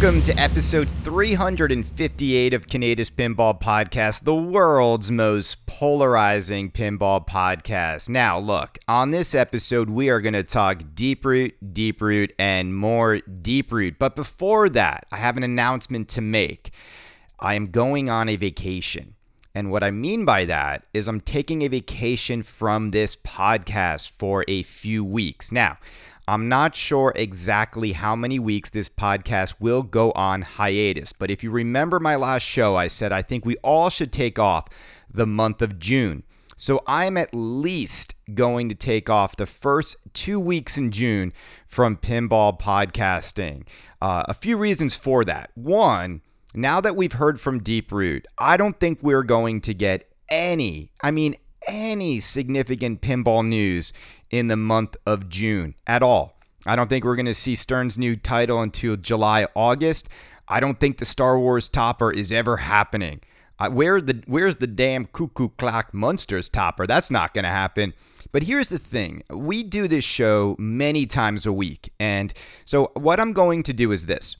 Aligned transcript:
Welcome 0.00 0.22
to 0.22 0.38
episode 0.38 0.88
358 1.02 2.54
of 2.54 2.68
Canada's 2.68 3.10
Pinball 3.10 3.60
Podcast, 3.60 4.22
the 4.22 4.32
world's 4.32 5.10
most 5.10 5.66
polarizing 5.66 6.70
pinball 6.70 7.26
podcast. 7.26 8.08
Now, 8.08 8.38
look, 8.38 8.78
on 8.86 9.10
this 9.10 9.34
episode, 9.34 9.90
we 9.90 10.08
are 10.08 10.20
going 10.20 10.34
to 10.34 10.44
talk 10.44 10.84
Deeproot, 10.94 11.54
deep 11.72 12.00
root, 12.00 12.32
and 12.38 12.76
more 12.76 13.16
Deeproot. 13.16 13.96
But 13.98 14.14
before 14.14 14.68
that, 14.68 15.04
I 15.10 15.16
have 15.16 15.36
an 15.36 15.42
announcement 15.42 16.08
to 16.10 16.20
make. 16.20 16.70
I 17.40 17.54
am 17.54 17.72
going 17.72 18.08
on 18.08 18.28
a 18.28 18.36
vacation. 18.36 19.16
And 19.52 19.72
what 19.72 19.82
I 19.82 19.90
mean 19.90 20.24
by 20.24 20.44
that 20.44 20.84
is 20.94 21.08
I'm 21.08 21.20
taking 21.20 21.62
a 21.62 21.68
vacation 21.68 22.44
from 22.44 22.92
this 22.92 23.16
podcast 23.16 24.12
for 24.16 24.44
a 24.46 24.62
few 24.62 25.04
weeks. 25.04 25.50
Now, 25.50 25.78
I'm 26.28 26.46
not 26.46 26.76
sure 26.76 27.10
exactly 27.16 27.92
how 27.92 28.14
many 28.14 28.38
weeks 28.38 28.68
this 28.68 28.90
podcast 28.90 29.54
will 29.60 29.82
go 29.82 30.12
on 30.12 30.42
hiatus, 30.42 31.14
but 31.14 31.30
if 31.30 31.42
you 31.42 31.50
remember 31.50 31.98
my 31.98 32.16
last 32.16 32.42
show, 32.42 32.76
I 32.76 32.88
said 32.88 33.12
I 33.12 33.22
think 33.22 33.46
we 33.46 33.56
all 33.64 33.88
should 33.88 34.12
take 34.12 34.38
off 34.38 34.66
the 35.10 35.26
month 35.26 35.62
of 35.62 35.78
June. 35.78 36.24
So 36.54 36.82
I'm 36.86 37.16
at 37.16 37.32
least 37.32 38.14
going 38.34 38.68
to 38.68 38.74
take 38.74 39.08
off 39.08 39.36
the 39.36 39.46
first 39.46 39.96
two 40.12 40.38
weeks 40.38 40.76
in 40.76 40.90
June 40.90 41.32
from 41.66 41.96
pinball 41.96 42.60
podcasting. 42.60 43.62
Uh, 44.02 44.24
a 44.28 44.34
few 44.34 44.58
reasons 44.58 44.94
for 44.94 45.24
that. 45.24 45.50
One, 45.54 46.20
now 46.52 46.82
that 46.82 46.94
we've 46.94 47.12
heard 47.12 47.40
from 47.40 47.62
Deeproot, 47.62 48.24
I 48.36 48.58
don't 48.58 48.78
think 48.78 48.98
we're 49.00 49.22
going 49.22 49.62
to 49.62 49.72
get 49.72 50.12
any, 50.28 50.92
I 51.02 51.10
mean, 51.10 51.36
any 51.66 52.20
significant 52.20 53.00
pinball 53.00 53.46
news 53.46 53.92
in 54.30 54.48
the 54.48 54.56
month 54.56 54.96
of 55.06 55.28
June 55.28 55.74
at 55.86 56.02
all. 56.02 56.36
I 56.66 56.76
don't 56.76 56.88
think 56.88 57.04
we're 57.04 57.16
going 57.16 57.26
to 57.26 57.34
see 57.34 57.54
Stern's 57.54 57.96
new 57.96 58.16
title 58.16 58.60
until 58.60 58.96
July, 58.96 59.46
August. 59.54 60.08
I 60.48 60.60
don't 60.60 60.78
think 60.78 60.98
the 60.98 61.04
Star 61.04 61.38
Wars 61.38 61.68
topper 61.68 62.10
is 62.10 62.32
ever 62.32 62.58
happening. 62.58 63.20
Uh, 63.58 63.70
where 63.70 64.00
the 64.00 64.22
where's 64.26 64.56
the 64.56 64.66
damn 64.66 65.06
cuckoo 65.06 65.48
clock 65.48 65.92
Munsters 65.92 66.48
topper? 66.48 66.86
That's 66.86 67.10
not 67.10 67.34
going 67.34 67.44
to 67.44 67.50
happen. 67.50 67.92
But 68.30 68.44
here's 68.44 68.68
the 68.68 68.78
thing: 68.78 69.22
we 69.30 69.62
do 69.62 69.88
this 69.88 70.04
show 70.04 70.54
many 70.58 71.06
times 71.06 71.44
a 71.44 71.52
week, 71.52 71.92
and 71.98 72.32
so 72.64 72.92
what 72.94 73.18
I'm 73.18 73.32
going 73.32 73.62
to 73.64 73.72
do 73.72 73.90
is 73.90 74.06
this: 74.06 74.36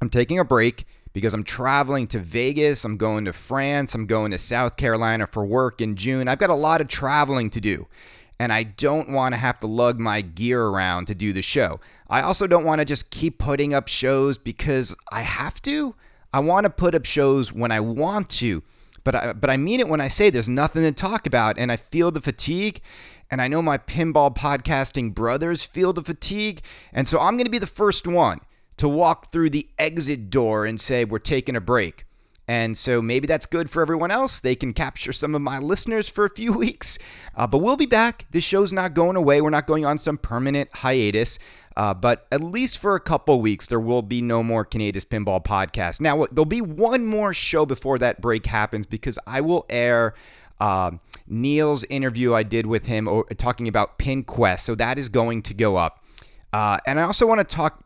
I'm 0.00 0.10
taking 0.10 0.38
a 0.38 0.44
break 0.44 0.86
because 1.12 1.32
I'm 1.32 1.44
traveling 1.44 2.06
to 2.08 2.18
Vegas, 2.18 2.84
I'm 2.84 2.98
going 2.98 3.24
to 3.24 3.32
France, 3.32 3.94
I'm 3.94 4.06
going 4.06 4.30
to 4.32 4.38
South 4.38 4.76
Carolina 4.76 5.26
for 5.26 5.44
work 5.46 5.80
in 5.80 5.96
June. 5.96 6.28
I've 6.28 6.38
got 6.38 6.50
a 6.50 6.54
lot 6.54 6.82
of 6.82 6.88
traveling 6.88 7.48
to 7.50 7.60
do 7.60 7.88
and 8.38 8.52
I 8.52 8.64
don't 8.64 9.10
want 9.10 9.32
to 9.32 9.38
have 9.38 9.58
to 9.60 9.66
lug 9.66 9.98
my 9.98 10.20
gear 10.20 10.62
around 10.62 11.06
to 11.06 11.14
do 11.14 11.32
the 11.32 11.42
show. 11.42 11.80
I 12.08 12.22
also 12.22 12.46
don't 12.46 12.64
want 12.64 12.80
to 12.80 12.84
just 12.84 13.10
keep 13.10 13.38
putting 13.38 13.74
up 13.74 13.88
shows 13.88 14.38
because 14.38 14.94
I 15.10 15.22
have 15.22 15.60
to. 15.62 15.94
I 16.32 16.40
want 16.40 16.64
to 16.64 16.70
put 16.70 16.94
up 16.94 17.04
shows 17.04 17.52
when 17.52 17.72
I 17.72 17.80
want 17.80 18.28
to, 18.30 18.62
but 19.04 19.14
I, 19.14 19.32
but 19.32 19.48
I 19.48 19.56
mean 19.56 19.80
it 19.80 19.88
when 19.88 20.00
I 20.00 20.08
say 20.08 20.28
there's 20.28 20.48
nothing 20.48 20.82
to 20.82 20.92
talk 20.92 21.26
about, 21.26 21.58
and 21.58 21.72
I 21.72 21.76
feel 21.76 22.10
the 22.10 22.20
fatigue. 22.20 22.80
And 23.30 23.42
I 23.42 23.48
know 23.48 23.60
my 23.60 23.78
pinball 23.78 24.36
podcasting 24.36 25.14
brothers 25.14 25.64
feel 25.64 25.92
the 25.92 26.02
fatigue. 26.02 26.60
And 26.92 27.08
so 27.08 27.18
I'm 27.18 27.36
going 27.36 27.46
to 27.46 27.50
be 27.50 27.58
the 27.58 27.66
first 27.66 28.06
one 28.06 28.40
to 28.76 28.88
walk 28.88 29.32
through 29.32 29.50
the 29.50 29.68
exit 29.78 30.30
door 30.30 30.64
and 30.64 30.80
say, 30.80 31.04
We're 31.04 31.18
taking 31.18 31.56
a 31.56 31.60
break. 31.60 32.05
And 32.48 32.78
so 32.78 33.02
maybe 33.02 33.26
that's 33.26 33.46
good 33.46 33.68
for 33.68 33.82
everyone 33.82 34.10
else. 34.10 34.38
They 34.40 34.54
can 34.54 34.72
capture 34.72 35.12
some 35.12 35.34
of 35.34 35.42
my 35.42 35.58
listeners 35.58 36.08
for 36.08 36.24
a 36.24 36.30
few 36.30 36.52
weeks. 36.58 36.98
Uh, 37.34 37.46
but 37.46 37.58
we'll 37.58 37.76
be 37.76 37.86
back. 37.86 38.26
This 38.30 38.44
show's 38.44 38.72
not 38.72 38.94
going 38.94 39.16
away. 39.16 39.40
We're 39.40 39.50
not 39.50 39.66
going 39.66 39.84
on 39.84 39.98
some 39.98 40.18
permanent 40.18 40.72
hiatus. 40.72 41.38
Uh, 41.76 41.92
but 41.92 42.26
at 42.32 42.40
least 42.40 42.78
for 42.78 42.94
a 42.94 43.00
couple 43.00 43.40
weeks, 43.40 43.66
there 43.66 43.80
will 43.80 44.00
be 44.00 44.22
no 44.22 44.42
more 44.42 44.64
Canada's 44.64 45.04
Pinball 45.04 45.44
Podcast. 45.44 46.00
Now, 46.00 46.24
there'll 46.32 46.46
be 46.46 46.62
one 46.62 47.04
more 47.04 47.34
show 47.34 47.66
before 47.66 47.98
that 47.98 48.20
break 48.20 48.46
happens 48.46 48.86
because 48.86 49.18
I 49.26 49.42
will 49.42 49.66
air 49.68 50.14
uh, 50.58 50.92
Neil's 51.26 51.84
interview 51.84 52.32
I 52.32 52.44
did 52.44 52.66
with 52.66 52.86
him 52.86 53.08
talking 53.36 53.68
about 53.68 53.98
PinQuest. 53.98 54.60
So 54.60 54.74
that 54.76 54.98
is 54.98 55.10
going 55.10 55.42
to 55.42 55.54
go 55.54 55.76
up. 55.76 56.02
Uh, 56.50 56.78
and 56.86 56.98
I 56.98 57.02
also 57.02 57.26
want 57.26 57.46
to 57.46 57.56
talk 57.56 57.84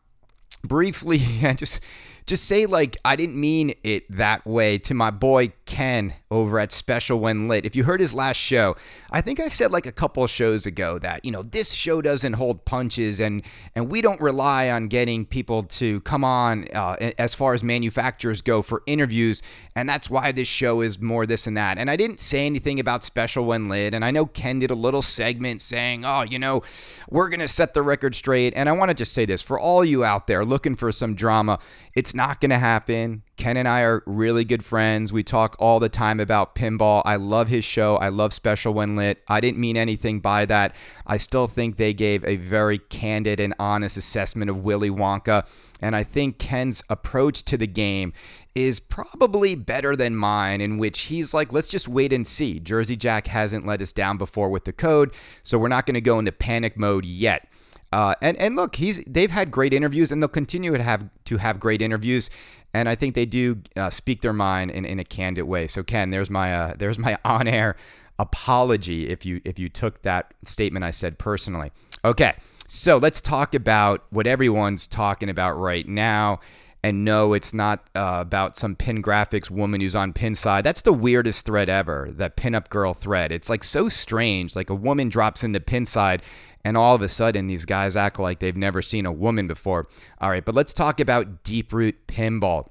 briefly 0.62 1.20
and 1.42 1.58
just 1.58 1.80
just 2.26 2.44
say 2.44 2.66
like 2.66 2.96
I 3.04 3.16
didn't 3.16 3.40
mean 3.40 3.74
it 3.82 4.10
that 4.10 4.46
way 4.46 4.78
to 4.78 4.94
my 4.94 5.10
boy 5.10 5.52
Ken 5.70 6.14
over 6.32 6.58
at 6.58 6.72
Special 6.72 7.20
When 7.20 7.46
Lit. 7.46 7.64
If 7.64 7.76
you 7.76 7.84
heard 7.84 8.00
his 8.00 8.12
last 8.12 8.38
show, 8.38 8.76
I 9.12 9.20
think 9.20 9.38
I 9.38 9.48
said 9.48 9.70
like 9.70 9.86
a 9.86 9.92
couple 9.92 10.26
shows 10.26 10.66
ago 10.66 10.98
that, 10.98 11.24
you 11.24 11.30
know, 11.30 11.44
this 11.44 11.72
show 11.72 12.02
doesn't 12.02 12.32
hold 12.32 12.64
punches 12.64 13.20
and 13.20 13.42
and 13.76 13.88
we 13.88 14.00
don't 14.00 14.20
rely 14.20 14.68
on 14.68 14.88
getting 14.88 15.24
people 15.24 15.62
to 15.62 16.00
come 16.00 16.24
on 16.24 16.66
uh, 16.74 17.12
as 17.18 17.36
far 17.36 17.54
as 17.54 17.62
manufacturers 17.62 18.42
go 18.42 18.62
for 18.62 18.82
interviews 18.86 19.42
and 19.76 19.88
that's 19.88 20.10
why 20.10 20.32
this 20.32 20.48
show 20.48 20.80
is 20.80 21.00
more 21.00 21.24
this 21.24 21.46
and 21.46 21.56
that. 21.56 21.78
And 21.78 21.88
I 21.88 21.94
didn't 21.94 22.18
say 22.20 22.46
anything 22.46 22.80
about 22.80 23.04
Special 23.04 23.44
When 23.44 23.68
Lit 23.68 23.94
and 23.94 24.04
I 24.04 24.10
know 24.10 24.26
Ken 24.26 24.58
did 24.58 24.72
a 24.72 24.74
little 24.74 25.02
segment 25.02 25.62
saying, 25.62 26.04
"Oh, 26.04 26.22
you 26.22 26.40
know, 26.40 26.64
we're 27.08 27.28
going 27.28 27.40
to 27.40 27.48
set 27.48 27.74
the 27.74 27.82
record 27.82 28.16
straight." 28.16 28.54
And 28.56 28.68
I 28.68 28.72
want 28.72 28.88
to 28.88 28.94
just 28.94 29.12
say 29.12 29.24
this 29.24 29.40
for 29.40 29.58
all 29.58 29.84
you 29.84 30.02
out 30.04 30.26
there 30.26 30.44
looking 30.44 30.74
for 30.74 30.90
some 30.90 31.14
drama, 31.14 31.60
it's 31.94 32.12
not 32.12 32.40
going 32.40 32.50
to 32.50 32.58
happen. 32.58 33.22
Ken 33.36 33.56
and 33.56 33.68
I 33.68 33.82
are 33.82 34.02
really 34.04 34.44
good 34.44 34.64
friends. 34.64 35.12
We 35.12 35.22
talk 35.22 35.56
all 35.60 35.78
the 35.78 35.88
time 35.88 36.18
about 36.18 36.54
pinball. 36.54 37.02
I 37.04 37.16
love 37.16 37.48
his 37.48 37.64
show. 37.64 37.96
I 37.96 38.08
love 38.08 38.32
Special 38.32 38.74
When 38.74 38.96
Lit. 38.96 39.22
I 39.28 39.40
didn't 39.40 39.60
mean 39.60 39.76
anything 39.76 40.20
by 40.20 40.46
that. 40.46 40.74
I 41.06 41.18
still 41.18 41.46
think 41.46 41.76
they 41.76 41.92
gave 41.92 42.24
a 42.24 42.36
very 42.36 42.78
candid 42.78 43.38
and 43.38 43.54
honest 43.58 43.96
assessment 43.96 44.50
of 44.50 44.64
Willy 44.64 44.90
Wonka. 44.90 45.46
And 45.80 45.94
I 45.94 46.02
think 46.02 46.38
Ken's 46.38 46.82
approach 46.90 47.44
to 47.44 47.56
the 47.56 47.66
game 47.66 48.12
is 48.54 48.80
probably 48.80 49.54
better 49.54 49.94
than 49.94 50.16
mine, 50.16 50.60
in 50.60 50.78
which 50.78 51.02
he's 51.02 51.32
like, 51.32 51.52
let's 51.52 51.68
just 51.68 51.88
wait 51.88 52.12
and 52.12 52.26
see. 52.26 52.58
Jersey 52.58 52.96
Jack 52.96 53.28
hasn't 53.28 53.66
let 53.66 53.80
us 53.80 53.92
down 53.92 54.18
before 54.18 54.50
with 54.50 54.64
the 54.64 54.72
code, 54.72 55.12
so 55.42 55.58
we're 55.58 55.68
not 55.68 55.86
going 55.86 55.94
to 55.94 56.00
go 56.00 56.18
into 56.18 56.32
panic 56.32 56.76
mode 56.76 57.04
yet. 57.04 57.46
Uh, 57.92 58.14
and 58.22 58.36
and 58.36 58.54
look, 58.54 58.76
he's 58.76 59.02
they've 59.04 59.32
had 59.32 59.50
great 59.50 59.72
interviews, 59.72 60.12
and 60.12 60.22
they'll 60.22 60.28
continue 60.28 60.76
to 60.76 60.82
have 60.82 61.08
to 61.24 61.38
have 61.38 61.58
great 61.58 61.82
interviews. 61.82 62.30
And 62.72 62.88
I 62.88 62.94
think 62.94 63.14
they 63.14 63.26
do 63.26 63.62
uh, 63.76 63.90
speak 63.90 64.20
their 64.20 64.32
mind 64.32 64.70
in, 64.70 64.84
in 64.84 64.98
a 64.98 65.04
candid 65.04 65.44
way. 65.44 65.66
So 65.66 65.82
Ken, 65.82 66.10
there's 66.10 66.30
my 66.30 66.54
uh, 66.54 66.74
there's 66.78 66.98
my 66.98 67.18
on 67.24 67.48
air 67.48 67.76
apology 68.18 69.08
if 69.08 69.24
you 69.24 69.40
if 69.44 69.58
you 69.58 69.68
took 69.68 70.02
that 70.02 70.34
statement 70.44 70.84
I 70.84 70.90
said 70.90 71.18
personally. 71.18 71.72
Okay, 72.04 72.34
so 72.66 72.98
let's 72.98 73.20
talk 73.20 73.54
about 73.54 74.04
what 74.10 74.26
everyone's 74.26 74.86
talking 74.86 75.28
about 75.28 75.58
right 75.58 75.86
now. 75.86 76.40
And 76.82 77.04
no, 77.04 77.34
it's 77.34 77.52
not 77.52 77.90
uh, 77.94 78.18
about 78.20 78.56
some 78.56 78.74
pin 78.74 79.02
graphics 79.02 79.50
woman 79.50 79.82
who's 79.82 79.94
on 79.94 80.14
Pinside. 80.14 80.62
That's 80.62 80.80
the 80.80 80.94
weirdest 80.94 81.44
thread 81.44 81.68
ever, 81.68 82.08
that 82.12 82.38
pinup 82.38 82.70
girl 82.70 82.94
thread. 82.94 83.32
It's 83.32 83.50
like 83.50 83.64
so 83.64 83.90
strange. 83.90 84.56
Like 84.56 84.70
a 84.70 84.74
woman 84.74 85.10
drops 85.10 85.44
into 85.44 85.60
Pinside 85.60 86.22
and 86.64 86.76
all 86.76 86.94
of 86.94 87.02
a 87.02 87.08
sudden 87.08 87.46
these 87.46 87.64
guys 87.64 87.96
act 87.96 88.18
like 88.18 88.38
they've 88.38 88.56
never 88.56 88.82
seen 88.82 89.06
a 89.06 89.12
woman 89.12 89.46
before. 89.46 89.88
All 90.20 90.30
right, 90.30 90.44
but 90.44 90.54
let's 90.54 90.74
talk 90.74 91.00
about 91.00 91.44
Deeproot 91.44 91.94
Pinball. 92.06 92.68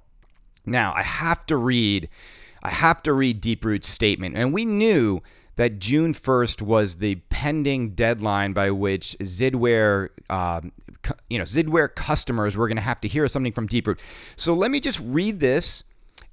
Now, 0.65 0.93
I 0.95 1.03
have 1.03 1.45
to 1.47 1.57
read 1.57 2.09
I 2.61 2.69
have 2.69 3.01
to 3.03 3.13
read 3.13 3.41
Deeproot's 3.41 3.87
statement. 3.87 4.35
And 4.35 4.53
we 4.53 4.65
knew 4.65 5.21
that 5.55 5.79
June 5.79 6.13
1st 6.13 6.61
was 6.61 6.97
the 6.97 7.15
pending 7.29 7.91
deadline 7.91 8.53
by 8.53 8.71
which 8.71 9.17
Zidware, 9.19 10.09
um, 10.29 10.71
you 11.29 11.37
know, 11.37 11.43
Zidware 11.43 11.93
customers 11.93 12.55
were 12.55 12.67
going 12.67 12.77
to 12.77 12.81
have 12.81 13.01
to 13.01 13.07
hear 13.07 13.27
something 13.27 13.51
from 13.51 13.67
Deeproot. 13.67 13.99
So 14.35 14.53
let 14.53 14.71
me 14.71 14.79
just 14.79 14.99
read 15.01 15.39
this 15.39 15.83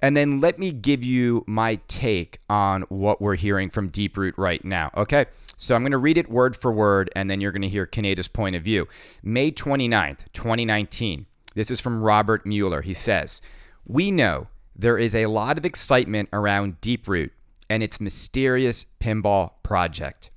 and 0.01 0.15
then 0.15 0.39
let 0.39 0.59
me 0.59 0.71
give 0.71 1.03
you 1.03 1.43
my 1.47 1.79
take 1.87 2.39
on 2.49 2.83
what 2.83 3.21
we're 3.21 3.35
hearing 3.35 3.69
from 3.69 3.89
Deeproot 3.89 4.33
right 4.37 4.63
now. 4.63 4.91
Okay. 4.95 5.25
So 5.57 5.75
I'm 5.75 5.81
going 5.81 5.91
to 5.91 5.97
read 5.97 6.19
it 6.19 6.29
word 6.29 6.55
for 6.55 6.71
word, 6.71 7.09
and 7.15 7.29
then 7.29 7.41
you're 7.41 7.51
going 7.51 7.63
to 7.63 7.67
hear 7.67 7.87
Canada's 7.87 8.27
point 8.27 8.55
of 8.55 8.63
view. 8.63 8.87
May 9.23 9.51
29th, 9.51 10.19
2019. 10.31 11.25
This 11.55 11.71
is 11.71 11.79
from 11.79 12.03
Robert 12.03 12.45
Mueller. 12.45 12.83
He 12.83 12.93
says, 12.93 13.41
We 13.85 14.11
know 14.11 14.47
there 14.75 14.99
is 14.99 15.15
a 15.15 15.25
lot 15.25 15.57
of 15.57 15.65
excitement 15.65 16.29
around 16.31 16.79
Deeproot 16.79 17.31
and 17.67 17.81
its 17.81 17.99
mysterious 17.99 18.85
pinball 19.01 19.53
project. 19.63 20.29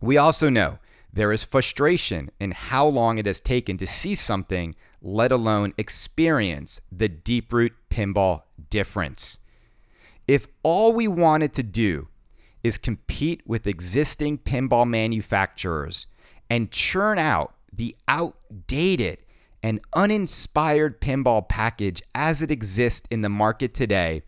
We 0.00 0.16
also 0.16 0.48
know 0.48 0.78
there 1.12 1.32
is 1.32 1.42
frustration 1.42 2.30
in 2.38 2.52
how 2.52 2.86
long 2.86 3.18
it 3.18 3.26
has 3.26 3.40
taken 3.40 3.76
to 3.78 3.86
see 3.86 4.14
something, 4.14 4.76
let 5.02 5.32
alone 5.32 5.74
experience 5.76 6.80
the 6.92 7.08
Deeproot 7.08 7.72
pinball 7.90 8.42
difference. 8.70 9.38
If 10.28 10.46
all 10.62 10.92
we 10.92 11.08
wanted 11.08 11.52
to 11.54 11.64
do 11.64 12.08
is 12.66 12.78
compete 12.78 13.42
with 13.46 13.66
existing 13.66 14.38
pinball 14.38 14.86
manufacturers 14.86 16.06
and 16.50 16.70
churn 16.70 17.18
out 17.18 17.54
the 17.72 17.96
outdated 18.08 19.18
and 19.62 19.80
uninspired 19.94 21.00
pinball 21.00 21.48
package 21.48 22.02
as 22.14 22.42
it 22.42 22.50
exists 22.50 23.06
in 23.10 23.22
the 23.22 23.28
market 23.28 23.74
today, 23.74 24.22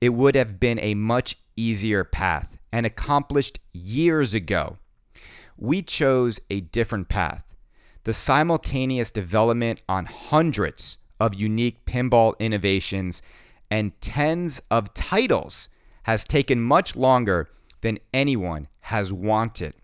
it 0.00 0.10
would 0.10 0.34
have 0.34 0.60
been 0.60 0.78
a 0.80 0.94
much 0.94 1.36
easier 1.56 2.04
path 2.04 2.58
and 2.72 2.86
accomplished 2.86 3.58
years 3.72 4.34
ago. 4.34 4.78
We 5.56 5.82
chose 5.82 6.40
a 6.50 6.60
different 6.60 7.08
path 7.08 7.44
the 8.04 8.14
simultaneous 8.14 9.10
development 9.10 9.82
on 9.86 10.06
hundreds 10.06 10.96
of 11.20 11.34
unique 11.34 11.84
pinball 11.84 12.32
innovations 12.38 13.20
and 13.70 13.98
tens 14.00 14.62
of 14.70 14.94
titles 14.94 15.68
has 16.04 16.24
taken 16.24 16.62
much 16.62 16.96
longer 16.96 17.50
than 17.80 17.98
anyone 18.12 18.68
has 18.80 19.12
wanted. 19.12 19.74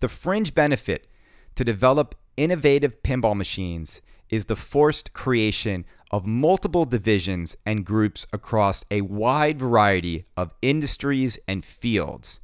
The 0.00 0.08
fringe 0.08 0.54
benefit 0.54 1.06
to 1.54 1.64
develop 1.64 2.14
innovative 2.36 3.02
pinball 3.02 3.36
machines 3.36 4.00
is 4.30 4.46
the 4.46 4.56
forced 4.56 5.12
creation 5.12 5.84
of 6.10 6.26
multiple 6.26 6.84
divisions 6.84 7.56
and 7.66 7.84
groups 7.84 8.26
across 8.32 8.84
a 8.90 9.00
wide 9.02 9.58
variety 9.58 10.24
of 10.36 10.54
industries 10.62 11.38
and 11.46 11.64
fields. 11.64 12.40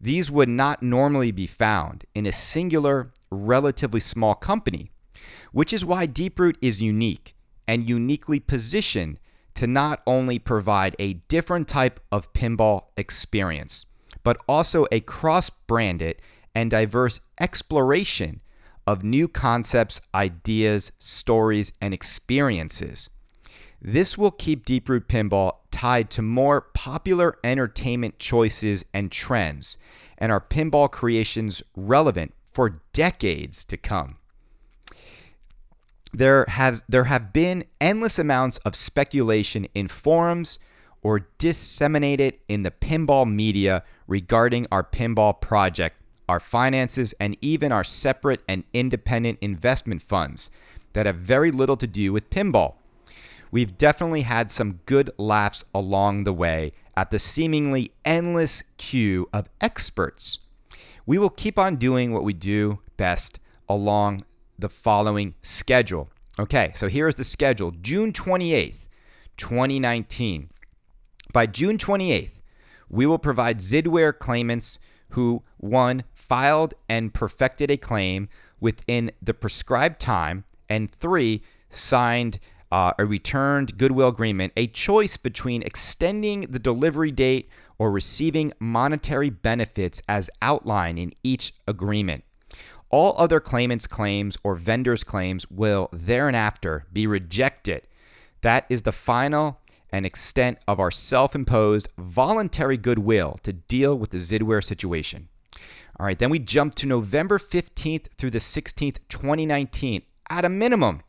These 0.00 0.30
would 0.30 0.48
not 0.48 0.82
normally 0.82 1.30
be 1.30 1.46
found 1.46 2.04
in 2.14 2.26
a 2.26 2.32
singular, 2.32 3.10
relatively 3.30 4.00
small 4.00 4.34
company, 4.34 4.90
which 5.52 5.72
is 5.72 5.84
why 5.84 6.06
Deeproot 6.06 6.56
is 6.60 6.82
unique 6.82 7.34
and 7.66 7.88
uniquely 7.88 8.38
positioned 8.38 9.18
to 9.54 9.66
not 9.66 10.02
only 10.06 10.38
provide 10.38 10.96
a 10.98 11.14
different 11.28 11.68
type 11.68 12.00
of 12.10 12.32
pinball 12.32 12.88
experience, 12.96 13.84
but 14.22 14.36
also 14.48 14.86
a 14.90 15.00
cross 15.00 15.50
branded 15.50 16.20
and 16.54 16.70
diverse 16.70 17.20
exploration 17.40 18.40
of 18.86 19.02
new 19.02 19.28
concepts, 19.28 20.00
ideas, 20.14 20.92
stories, 20.98 21.72
and 21.80 21.94
experiences. 21.94 23.10
This 23.80 24.16
will 24.16 24.30
keep 24.30 24.64
Deeproot 24.64 25.06
Pinball 25.06 25.56
tied 25.70 26.08
to 26.10 26.22
more 26.22 26.60
popular 26.60 27.38
entertainment 27.44 28.18
choices 28.18 28.84
and 28.94 29.12
trends, 29.12 29.76
and 30.16 30.32
our 30.32 30.40
pinball 30.40 30.90
creations 30.90 31.62
relevant 31.76 32.32
for 32.52 32.80
decades 32.92 33.64
to 33.66 33.76
come. 33.76 34.16
There 36.14 36.44
has 36.48 36.82
there 36.88 37.04
have 37.04 37.32
been 37.32 37.64
endless 37.80 38.18
amounts 38.18 38.58
of 38.58 38.76
speculation 38.76 39.66
in 39.74 39.88
forums 39.88 40.58
or 41.02 41.28
disseminated 41.38 42.38
in 42.48 42.62
the 42.62 42.70
pinball 42.70 43.30
media 43.30 43.82
regarding 44.06 44.66
our 44.70 44.84
pinball 44.84 45.40
project 45.40 45.96
our 46.28 46.40
finances, 46.40 47.14
and 47.20 47.36
even 47.40 47.72
our 47.72 47.84
separate 47.84 48.40
and 48.48 48.64
independent 48.72 49.38
investment 49.40 50.02
funds 50.02 50.50
that 50.92 51.06
have 51.06 51.16
very 51.16 51.50
little 51.50 51.76
to 51.76 51.86
do 51.86 52.12
with 52.12 52.30
pinball. 52.30 52.74
We've 53.50 53.76
definitely 53.76 54.22
had 54.22 54.50
some 54.50 54.80
good 54.86 55.10
laughs 55.16 55.64
along 55.74 56.24
the 56.24 56.32
way 56.32 56.72
at 56.96 57.10
the 57.10 57.18
seemingly 57.18 57.92
endless 58.04 58.62
queue 58.78 59.28
of 59.32 59.48
experts. 59.60 60.38
We 61.06 61.18
will 61.18 61.30
keep 61.30 61.58
on 61.58 61.76
doing 61.76 62.12
what 62.12 62.24
we 62.24 62.32
do 62.32 62.80
best 62.96 63.38
along 63.68 64.24
the 64.58 64.68
following 64.68 65.34
schedule. 65.42 66.10
Okay, 66.38 66.72
so 66.74 66.88
here's 66.88 67.16
the 67.16 67.24
schedule 67.24 67.72
June 67.80 68.12
28th, 68.12 68.86
2019. 69.36 70.50
By 71.32 71.46
June 71.46 71.78
28th, 71.78 72.40
we 72.88 73.06
will 73.06 73.18
provide 73.18 73.58
Zidware 73.58 74.16
claimants 74.16 74.78
who, 75.10 75.42
one, 75.58 76.04
filed 76.14 76.74
and 76.88 77.14
perfected 77.14 77.70
a 77.70 77.76
claim 77.76 78.28
within 78.60 79.10
the 79.22 79.34
prescribed 79.34 80.00
time, 80.00 80.44
and 80.68 80.90
three, 80.90 81.42
signed 81.70 82.38
uh, 82.72 82.92
a 82.98 83.04
returned 83.04 83.78
goodwill 83.78 84.08
agreement, 84.08 84.52
a 84.56 84.66
choice 84.66 85.16
between 85.16 85.62
extending 85.62 86.42
the 86.42 86.58
delivery 86.58 87.10
date 87.10 87.48
or 87.78 87.90
receiving 87.90 88.52
monetary 88.58 89.30
benefits 89.30 90.02
as 90.08 90.30
outlined 90.40 90.98
in 90.98 91.12
each 91.22 91.54
agreement. 91.68 92.24
All 92.94 93.16
other 93.18 93.40
claimants' 93.40 93.88
claims 93.88 94.38
or 94.44 94.54
vendors' 94.54 95.02
claims 95.02 95.50
will 95.50 95.88
thereafter 95.92 96.86
be 96.92 97.08
rejected. 97.08 97.88
That 98.42 98.66
is 98.68 98.82
the 98.82 98.92
final 98.92 99.60
and 99.90 100.06
extent 100.06 100.58
of 100.68 100.78
our 100.78 100.92
self 100.92 101.34
imposed 101.34 101.88
voluntary 101.98 102.76
goodwill 102.76 103.40
to 103.42 103.52
deal 103.52 103.98
with 103.98 104.10
the 104.10 104.18
Zidware 104.18 104.62
situation. 104.62 105.28
All 105.98 106.06
right, 106.06 106.16
then 106.16 106.30
we 106.30 106.38
jump 106.38 106.76
to 106.76 106.86
November 106.86 107.40
15th 107.40 108.12
through 108.16 108.30
the 108.30 108.38
16th, 108.38 108.98
2019. 109.08 110.02
At 110.30 110.44
a 110.44 110.48
minimum, 110.48 111.00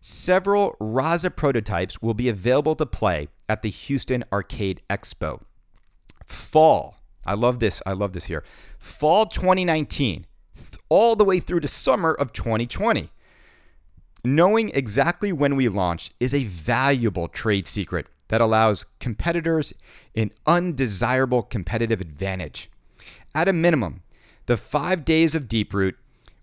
several 0.00 0.78
Raza 0.80 1.36
prototypes 1.36 2.00
will 2.00 2.14
be 2.14 2.30
available 2.30 2.74
to 2.76 2.86
play 2.86 3.28
at 3.50 3.60
the 3.60 3.68
Houston 3.68 4.24
Arcade 4.32 4.80
Expo. 4.88 5.42
Fall, 6.24 6.96
I 7.26 7.34
love 7.34 7.58
this. 7.58 7.82
I 7.84 7.92
love 7.92 8.14
this 8.14 8.24
here. 8.24 8.44
Fall 8.78 9.26
2019, 9.26 10.24
all 10.88 11.16
the 11.16 11.24
way 11.24 11.40
through 11.40 11.60
to 11.60 11.68
summer 11.68 12.12
of 12.12 12.32
2020. 12.32 13.10
Knowing 14.24 14.70
exactly 14.70 15.32
when 15.32 15.56
we 15.56 15.68
launch 15.68 16.10
is 16.18 16.34
a 16.34 16.44
valuable 16.44 17.28
trade 17.28 17.66
secret 17.66 18.06
that 18.28 18.40
allows 18.40 18.84
competitors 19.00 19.72
an 20.14 20.30
undesirable 20.46 21.42
competitive 21.42 22.00
advantage. 22.00 22.70
At 23.34 23.48
a 23.48 23.52
minimum, 23.52 24.02
the 24.46 24.56
five 24.56 25.04
days 25.04 25.34
of 25.34 25.48
Deeproot 25.48 25.94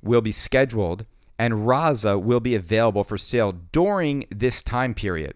will 0.01 0.21
be 0.21 0.31
scheduled, 0.31 1.05
and 1.37 1.65
Raza 1.65 2.21
will 2.21 2.39
be 2.39 2.55
available 2.55 3.03
for 3.03 3.17
sale 3.17 3.51
during 3.71 4.25
this 4.29 4.63
time 4.63 4.93
period. 4.93 5.33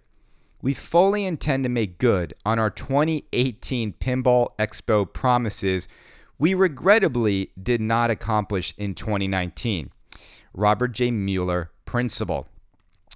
We 0.62 0.74
fully 0.74 1.26
intend 1.26 1.64
to 1.64 1.70
make 1.70 1.98
good 1.98 2.34
on 2.46 2.60
our 2.60 2.70
2018 2.70 3.94
Pinball 3.94 4.50
Expo 4.58 5.12
promises 5.12 5.88
we 6.40 6.54
regrettably 6.54 7.52
did 7.62 7.82
not 7.82 8.10
accomplish 8.10 8.74
in 8.78 8.96
2019. 8.96 9.92
Robert 10.54 10.94
J. 10.94 11.12
Mueller, 11.12 11.72
Principal. 11.86 12.48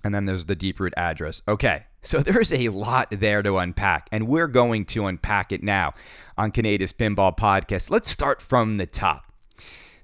And 0.03 0.13
then 0.13 0.25
there's 0.25 0.45
the 0.45 0.55
Deeproot 0.55 0.91
address. 0.97 1.41
Okay, 1.47 1.85
so 2.01 2.19
there's 2.21 2.51
a 2.53 2.69
lot 2.69 3.07
there 3.09 3.41
to 3.41 3.57
unpack, 3.57 4.09
and 4.11 4.27
we're 4.27 4.47
going 4.47 4.85
to 4.85 5.05
unpack 5.05 5.51
it 5.51 5.63
now 5.63 5.93
on 6.37 6.51
Canada's 6.51 6.93
Pinball 6.93 7.35
Podcast. 7.35 7.89
Let's 7.89 8.09
start 8.09 8.41
from 8.41 8.77
the 8.77 8.85
top. 8.85 9.31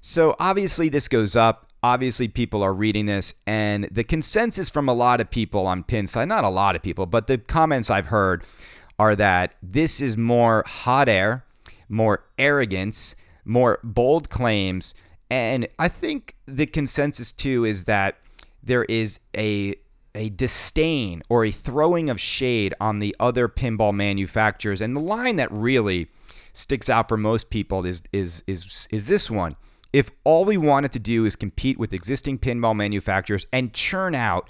So 0.00 0.34
obviously, 0.40 0.88
this 0.88 1.08
goes 1.08 1.36
up. 1.36 1.66
Obviously, 1.82 2.28
people 2.28 2.62
are 2.62 2.74
reading 2.74 3.06
this, 3.06 3.34
and 3.46 3.88
the 3.90 4.04
consensus 4.04 4.68
from 4.68 4.88
a 4.88 4.94
lot 4.94 5.20
of 5.20 5.30
people 5.30 5.66
on 5.66 5.82
Pinside, 5.84 6.28
not 6.28 6.44
a 6.44 6.48
lot 6.48 6.76
of 6.76 6.82
people, 6.82 7.06
but 7.06 7.26
the 7.26 7.38
comments 7.38 7.90
I've 7.90 8.06
heard 8.06 8.44
are 8.98 9.16
that 9.16 9.54
this 9.62 10.02
is 10.02 10.16
more 10.16 10.62
hot 10.66 11.08
air, 11.08 11.44
more 11.90 12.24
arrogance, 12.38 13.14
more 13.44 13.80
bold 13.82 14.30
claims. 14.30 14.94
And 15.30 15.68
I 15.78 15.88
think 15.88 16.36
the 16.46 16.66
consensus 16.66 17.32
too 17.32 17.64
is 17.64 17.84
that 17.84 18.16
there 18.62 18.84
is 18.84 19.20
a 19.36 19.74
a 20.14 20.28
disdain 20.30 21.22
or 21.28 21.44
a 21.44 21.50
throwing 21.50 22.10
of 22.10 22.20
shade 22.20 22.74
on 22.80 22.98
the 22.98 23.14
other 23.20 23.48
pinball 23.48 23.94
manufacturers. 23.94 24.80
And 24.80 24.96
the 24.96 25.00
line 25.00 25.36
that 25.36 25.50
really 25.52 26.08
sticks 26.52 26.88
out 26.88 27.08
for 27.08 27.16
most 27.16 27.50
people 27.50 27.84
is 27.84 28.02
is 28.12 28.42
is 28.46 28.88
is 28.90 29.06
this 29.06 29.30
one. 29.30 29.56
If 29.92 30.10
all 30.22 30.44
we 30.44 30.56
wanted 30.56 30.92
to 30.92 30.98
do 31.00 31.24
is 31.24 31.34
compete 31.34 31.78
with 31.78 31.92
existing 31.92 32.38
pinball 32.38 32.76
manufacturers 32.76 33.46
and 33.52 33.72
churn 33.72 34.14
out 34.14 34.48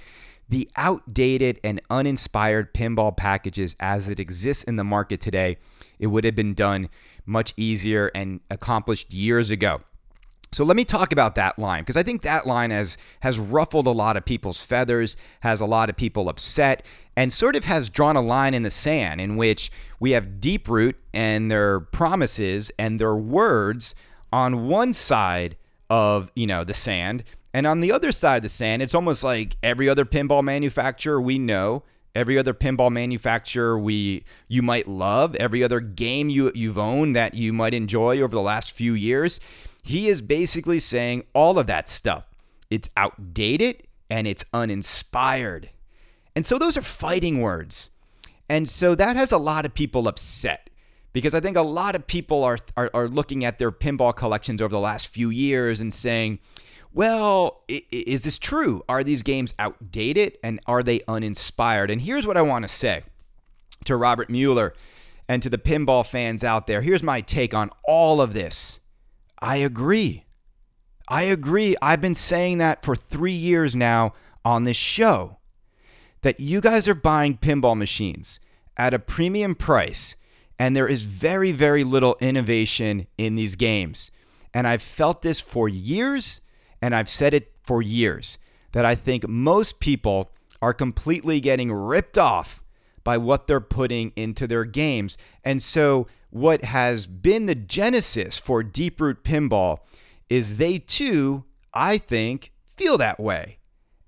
the 0.50 0.69
outdated 0.76 1.61
and 1.62 1.80
uninspired 1.88 2.75
pinball 2.75 3.16
packages 3.16 3.76
as 3.80 4.09
it 4.09 4.21
exists 4.21 4.64
in 4.64 4.76
the 4.76 4.85
market 4.85 5.21
today, 5.21 5.57
it 5.99 6.09
would 6.09 6.25
have 6.25 6.35
been 6.35 6.54
done 6.54 6.88
much 7.25 7.54
easier 7.57 8.11
and 8.14 8.40
accomplished 8.50 9.14
years 9.14 9.50
ago. 9.50 9.80
So 10.52 10.64
let 10.64 10.76
me 10.76 10.85
talk 10.85 11.12
about 11.12 11.37
that 11.37 11.61
line 11.61 11.83
because 11.83 11.97
I 11.97 12.02
think 12.02 12.23
that 12.23 12.45
line 12.45 12.73
has 12.73 12.99
has 13.21 13.38
ruffled 13.38 13.87
a 13.87 13.92
lot 13.92 14.16
of 14.16 14.25
people's 14.25 14.61
feathers, 14.61 15.16
has 15.40 15.61
a 15.61 15.66
lot 15.66 15.88
of 15.88 15.97
people 15.97 16.28
upset, 16.28 16.85
and 17.16 17.33
sort 17.33 17.54
of 17.54 17.66
has 17.66 17.88
drawn 17.88 18.16
a 18.16 18.21
line 18.21 18.52
in 18.52 18.64
the 18.64 18.71
sand 18.71 19.21
in 19.21 19.37
which 19.37 19.71
we 20.00 20.11
have 20.11 20.40
Deeproot 20.40 20.95
and 21.14 21.52
their 21.52 21.78
promises 21.78 22.73
and 22.76 22.99
their 22.99 23.14
words 23.14 23.95
on 24.33 24.66
one 24.66 24.92
side 24.92 25.57
of, 25.88 26.33
you 26.35 26.49
know, 26.49 26.64
the 26.64 26.75
sand, 26.75 27.23
and 27.52 27.66
on 27.66 27.80
the 27.80 27.92
other 27.92 28.12
side 28.12 28.38
of 28.38 28.42
the 28.45 28.49
sand, 28.49 28.83
it's 28.83 28.95
almost 28.95 29.25
like 29.25 29.57
every 29.62 29.88
other 29.88 30.04
pinball 30.04 30.42
manufacturer 30.42 31.21
we 31.21 31.38
know, 31.38 31.83
every 32.14 32.38
other 32.38 32.54
pinball 32.54 32.90
manufacturer 32.90 33.78
we 33.78 34.25
you 34.49 34.62
might 34.62 34.87
love, 34.87 35.35
every 35.37 35.62
other 35.62 35.80
game 35.80 36.28
you 36.28 36.52
you've 36.54 36.78
owned 36.78 37.16
that 37.16 37.35
you 37.35 37.52
might 37.52 37.75
enjoy 37.75 38.21
over 38.21 38.35
the 38.35 38.40
last 38.40 38.73
few 38.73 38.95
years. 38.95 39.40
He 39.83 40.09
is 40.09 40.23
basically 40.23 40.78
saying 40.78 41.25
all 41.35 41.59
of 41.59 41.66
that 41.66 41.88
stuff. 41.88 42.26
It's 42.69 42.88
outdated 42.97 43.87
and 44.09 44.26
it's 44.26 44.45
uninspired. 44.52 45.71
And 46.37 46.47
so 46.47 46.59
those 46.59 46.76
are 46.76 46.83
fighting 46.83 47.40
words. 47.40 47.90
And 48.49 48.69
so 48.69 48.95
that 48.95 49.16
has 49.16 49.33
a 49.33 49.38
lot 49.38 49.64
of 49.64 49.75
people 49.75 50.09
upset 50.09 50.71
because 51.12 51.35
I 51.35 51.40
think 51.40 51.57
a 51.57 51.62
lot 51.62 51.95
of 51.95 52.07
people 52.07 52.45
are, 52.45 52.59
are, 52.76 52.90
are 52.95 53.09
looking 53.09 53.45
at 53.45 53.59
their 53.59 53.73
pinball 53.73 54.14
collections 54.14 54.61
over 54.61 54.73
the 54.73 54.80
last 54.80 55.09
few 55.09 55.30
years 55.30 55.80
and 55.80 55.92
saying, 55.92 56.38
well, 56.92 57.62
is 57.68 58.23
this 58.25 58.38
true? 58.38 58.82
Are 58.88 59.04
these 59.04 59.23
games 59.23 59.54
outdated 59.59 60.38
and 60.42 60.61
are 60.66 60.82
they 60.82 61.00
uninspired? 61.06 61.90
And 61.90 62.00
here's 62.02 62.26
what 62.26 62.37
I 62.37 62.42
want 62.42 62.64
to 62.64 62.68
say 62.68 63.04
to 63.85 63.97
Robert 63.97 64.28
Mueller 64.30 64.75
and 65.28 65.42
to 65.42 65.50
the 65.50 65.59
pinball 65.59 66.04
fans 66.04 66.42
out 66.42 66.66
there. 66.66 66.82
Here's 66.82 67.02
my 67.02 67.20
take 67.20 67.54
on 67.54 67.70
all 67.87 68.20
of 68.20 68.35
this. 68.35 68.80
I 69.40 69.56
agree. 69.56 70.25
I 71.09 71.23
agree. 71.25 71.76
I've 71.80 72.00
been 72.00 72.14
saying 72.14 72.59
that 72.59 72.85
for 72.85 72.94
three 72.97 73.32
years 73.32 73.75
now 73.76 74.12
on 74.44 74.64
this 74.64 74.76
show. 74.76 75.38
that 76.23 76.40
you 76.40 76.61
guys 76.61 76.88
are 76.88 76.94
buying 76.94 77.37
pinball 77.37 77.76
machines 77.76 78.40
at 78.76 78.94
a 78.94 78.99
premium 78.99 79.54
price 79.54 80.16
and 80.59 80.76
there 80.76 80.88
is 80.88 81.02
very, 81.02 81.52
very 81.52 81.85
little 81.85 82.16
innovation 82.20 83.06
in 83.16 83.35
these 83.35 83.56
games. 83.56 84.11
And 84.52 84.66
I've 84.66 84.82
felt 84.82 85.23
this 85.23 85.40
for 85.40 85.68
years 85.68 86.40
and 86.82 86.94
I've 86.94 87.08
said 87.08 87.34
it 87.34 87.52
for 87.62 87.82
years 87.82 88.38
that 88.72 88.84
I 88.84 88.94
think 88.94 89.28
most 89.28 89.80
people 89.80 90.30
are 90.62 90.75
completely 90.75 91.40
getting 91.40 91.72
ripped 91.72 92.18
off 92.18 92.62
by 93.02 93.16
what 93.16 93.46
they're 93.46 93.60
putting 93.60 94.12
into 94.16 94.46
their 94.46 94.64
games. 94.64 95.16
And 95.44 95.62
so, 95.62 96.06
what 96.30 96.64
has 96.64 97.06
been 97.06 97.46
the 97.46 97.54
genesis 97.56 98.38
for 98.38 98.62
Deeproot 98.62 99.22
Pinball 99.22 99.78
is 100.28 100.58
they 100.58 100.78
too, 100.78 101.44
I 101.75 101.99
think, 101.99 102.52
feel 102.76 102.96
that 102.99 103.18
way. 103.18 103.58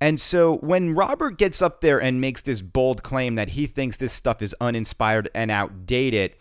And 0.00 0.21
so 0.21 0.57
when 0.57 0.95
Robert 0.95 1.38
gets 1.38 1.62
up 1.62 1.81
there 1.81 2.00
and 2.00 2.21
makes 2.21 2.41
this 2.41 2.61
bold 2.61 3.05
claim 3.05 3.37
that 3.37 3.50
he 3.50 3.69
thinks 3.69 3.97
this 3.97 4.12
stuff 4.12 4.43
is 4.43 4.55
uninspired 4.61 5.29
and 5.33 5.49
outdated, 5.49 6.33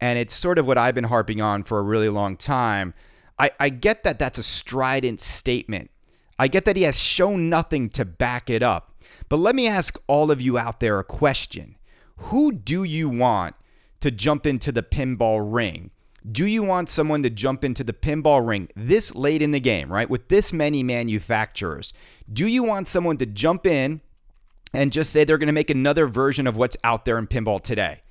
and 0.00 0.18
it's 0.18 0.32
sort 0.32 0.58
of 0.58 0.66
what 0.66 0.78
I've 0.78 0.94
been 0.94 1.04
harping 1.04 1.40
on 1.40 1.64
for 1.64 1.80
a 1.80 1.82
really 1.82 2.08
long 2.08 2.36
time, 2.36 2.94
I, 3.40 3.50
I 3.58 3.68
get 3.70 4.04
that 4.04 4.18
that's 4.18 4.38
a 4.38 4.42
strident 4.42 5.20
statement. 5.20 5.90
I 6.38 6.46
get 6.46 6.66
that 6.66 6.76
he 6.76 6.82
has 6.82 7.00
shown 7.00 7.48
nothing 7.48 7.88
to 7.90 8.04
back 8.04 8.50
it 8.50 8.62
up. 8.62 9.02
But 9.30 9.38
let 9.38 9.54
me 9.54 9.66
ask 9.66 9.98
all 10.06 10.30
of 10.30 10.42
you 10.42 10.58
out 10.58 10.80
there 10.80 10.98
a 10.98 11.04
question 11.04 11.76
Who 12.16 12.52
do 12.52 12.84
you 12.84 13.08
want 13.08 13.56
to 14.00 14.10
jump 14.10 14.44
into 14.44 14.70
the 14.70 14.82
pinball 14.82 15.40
ring? 15.42 15.90
Do 16.30 16.44
you 16.44 16.62
want 16.62 16.90
someone 16.90 17.22
to 17.22 17.30
jump 17.30 17.64
into 17.64 17.82
the 17.82 17.94
pinball 17.94 18.46
ring 18.46 18.68
this 18.76 19.14
late 19.14 19.40
in 19.40 19.52
the 19.52 19.60
game, 19.60 19.90
right? 19.90 20.10
With 20.10 20.28
this 20.28 20.52
many 20.52 20.82
manufacturers? 20.82 21.94
Do 22.30 22.46
you 22.46 22.62
want 22.62 22.88
someone 22.88 23.16
to 23.18 23.26
jump 23.26 23.66
in 23.66 24.02
and 24.74 24.92
just 24.92 25.10
say 25.10 25.24
they're 25.24 25.38
going 25.38 25.46
to 25.46 25.52
make 25.52 25.70
another 25.70 26.06
version 26.06 26.46
of 26.46 26.58
what's 26.58 26.76
out 26.84 27.06
there 27.06 27.16
in 27.16 27.26
pinball 27.26 27.62
today? 27.62 28.02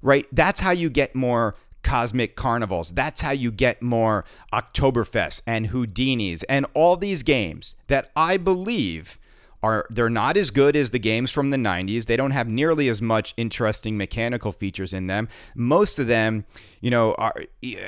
Right? 0.00 0.26
That's 0.32 0.60
how 0.60 0.70
you 0.70 0.88
get 0.88 1.14
more 1.14 1.54
cosmic 1.82 2.34
carnivals. 2.34 2.92
That's 2.92 3.20
how 3.20 3.30
you 3.30 3.52
get 3.52 3.82
more 3.82 4.24
Oktoberfest 4.52 5.42
and 5.46 5.68
Houdinis 5.68 6.42
and 6.48 6.66
all 6.74 6.96
these 6.96 7.22
games 7.22 7.76
that 7.86 8.10
I 8.16 8.36
believe 8.36 9.19
are 9.62 9.86
they're 9.90 10.08
not 10.08 10.36
as 10.36 10.50
good 10.50 10.74
as 10.74 10.90
the 10.90 10.98
games 10.98 11.30
from 11.30 11.50
the 11.50 11.56
90s. 11.56 12.06
They 12.06 12.16
don't 12.16 12.30
have 12.30 12.48
nearly 12.48 12.88
as 12.88 13.02
much 13.02 13.34
interesting 13.36 13.96
mechanical 13.96 14.52
features 14.52 14.92
in 14.92 15.06
them. 15.06 15.28
Most 15.54 15.98
of 15.98 16.06
them, 16.06 16.46
you 16.80 16.90
know, 16.90 17.14
are 17.14 17.34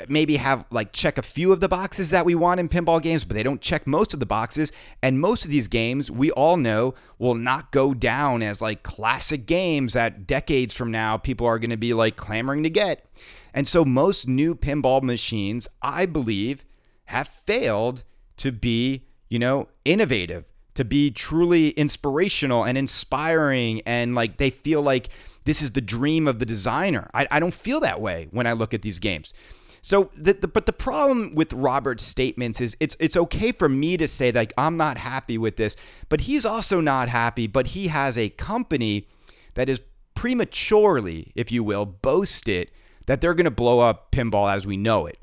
maybe 0.07 0.37
have 0.37 0.65
like 0.69 0.93
check 0.93 1.17
a 1.17 1.23
few 1.23 1.51
of 1.51 1.59
the 1.59 1.67
boxes 1.67 2.11
that 2.11 2.25
we 2.25 2.35
want 2.35 2.59
in 2.59 2.69
pinball 2.69 3.01
games, 3.01 3.23
but 3.23 3.33
they 3.33 3.43
don't 3.43 3.61
check 3.61 3.87
most 3.87 4.13
of 4.13 4.19
the 4.19 4.25
boxes. 4.25 4.71
And 5.01 5.19
most 5.19 5.45
of 5.45 5.51
these 5.51 5.67
games, 5.67 6.11
we 6.11 6.29
all 6.31 6.57
know, 6.57 6.93
will 7.17 7.35
not 7.35 7.71
go 7.71 7.93
down 7.93 8.43
as 8.43 8.61
like 8.61 8.83
classic 8.83 9.47
games 9.47 9.93
that 9.93 10.27
decades 10.27 10.75
from 10.75 10.91
now 10.91 11.17
people 11.17 11.47
are 11.47 11.59
going 11.59 11.71
to 11.71 11.77
be 11.77 11.93
like 11.93 12.15
clamoring 12.15 12.63
to 12.63 12.69
get. 12.69 13.05
And 13.53 13.67
so 13.67 13.83
most 13.83 14.27
new 14.27 14.55
pinball 14.55 15.01
machines, 15.01 15.67
I 15.81 16.05
believe, 16.05 16.65
have 17.05 17.27
failed 17.27 18.03
to 18.37 18.51
be, 18.51 19.05
you 19.29 19.39
know, 19.39 19.69
innovative 19.85 20.52
to 20.75 20.83
be 20.83 21.11
truly 21.11 21.69
inspirational 21.69 22.63
and 22.63 22.77
inspiring 22.77 23.81
and 23.85 24.15
like 24.15 24.37
they 24.37 24.49
feel 24.49 24.81
like 24.81 25.09
this 25.45 25.61
is 25.61 25.71
the 25.71 25.81
dream 25.81 26.27
of 26.27 26.39
the 26.39 26.45
designer. 26.45 27.09
I, 27.13 27.27
I 27.29 27.39
don't 27.39 27.53
feel 27.53 27.79
that 27.81 28.01
way 28.01 28.27
when 28.31 28.47
I 28.47 28.53
look 28.53 28.73
at 28.73 28.81
these 28.81 28.99
games. 28.99 29.33
So, 29.81 30.09
the, 30.15 30.33
the, 30.33 30.47
but 30.47 30.65
the 30.65 30.73
problem 30.73 31.35
with 31.35 31.51
Robert's 31.51 32.05
statements 32.05 32.61
is 32.61 32.77
it's 32.79 32.95
it's 33.01 33.17
okay 33.17 33.51
for 33.51 33.67
me 33.67 33.97
to 33.97 34.07
say 34.07 34.31
like 34.31 34.53
I'm 34.57 34.77
not 34.77 34.97
happy 34.97 35.37
with 35.37 35.57
this, 35.57 35.75
but 36.07 36.21
he's 36.21 36.45
also 36.45 36.79
not 36.79 37.09
happy. 37.09 37.47
But 37.47 37.67
he 37.67 37.87
has 37.87 38.17
a 38.17 38.29
company 38.29 39.07
that 39.55 39.67
is 39.67 39.81
prematurely, 40.15 41.33
if 41.35 41.51
you 41.51 41.65
will, 41.65 41.85
boasted 41.85 42.71
that 43.07 43.19
they're 43.19 43.33
going 43.33 43.43
to 43.43 43.51
blow 43.51 43.81
up 43.81 44.09
pinball 44.11 44.53
as 44.53 44.65
we 44.65 44.77
know 44.77 45.05
it. 45.05 45.19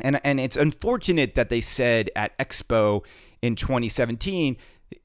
And 0.00 0.20
and 0.24 0.40
it's 0.40 0.56
unfortunate 0.56 1.36
that 1.36 1.48
they 1.48 1.60
said 1.60 2.10
at 2.16 2.36
Expo 2.38 3.04
in 3.42 3.56
2017 3.56 4.56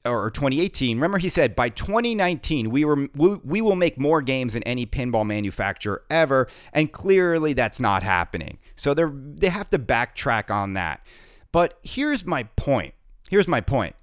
or 0.04 0.30
2018. 0.30 0.96
Remember, 0.96 1.18
he 1.18 1.28
said 1.28 1.56
by 1.56 1.68
2019 1.68 2.70
we 2.70 2.84
were 2.84 3.08
we, 3.14 3.34
we 3.44 3.60
will 3.60 3.76
make 3.76 3.98
more 3.98 4.22
games 4.22 4.52
than 4.52 4.62
any 4.62 4.86
pinball 4.86 5.26
manufacturer 5.26 6.04
ever, 6.10 6.48
and 6.72 6.92
clearly 6.92 7.52
that's 7.52 7.80
not 7.80 8.02
happening. 8.02 8.58
So 8.76 8.94
they 8.94 9.04
they 9.06 9.48
have 9.48 9.70
to 9.70 9.78
backtrack 9.78 10.50
on 10.50 10.74
that. 10.74 11.04
But 11.50 11.78
here's 11.82 12.24
my 12.24 12.44
point. 12.56 12.94
Here's 13.28 13.48
my 13.48 13.60
point. 13.60 13.94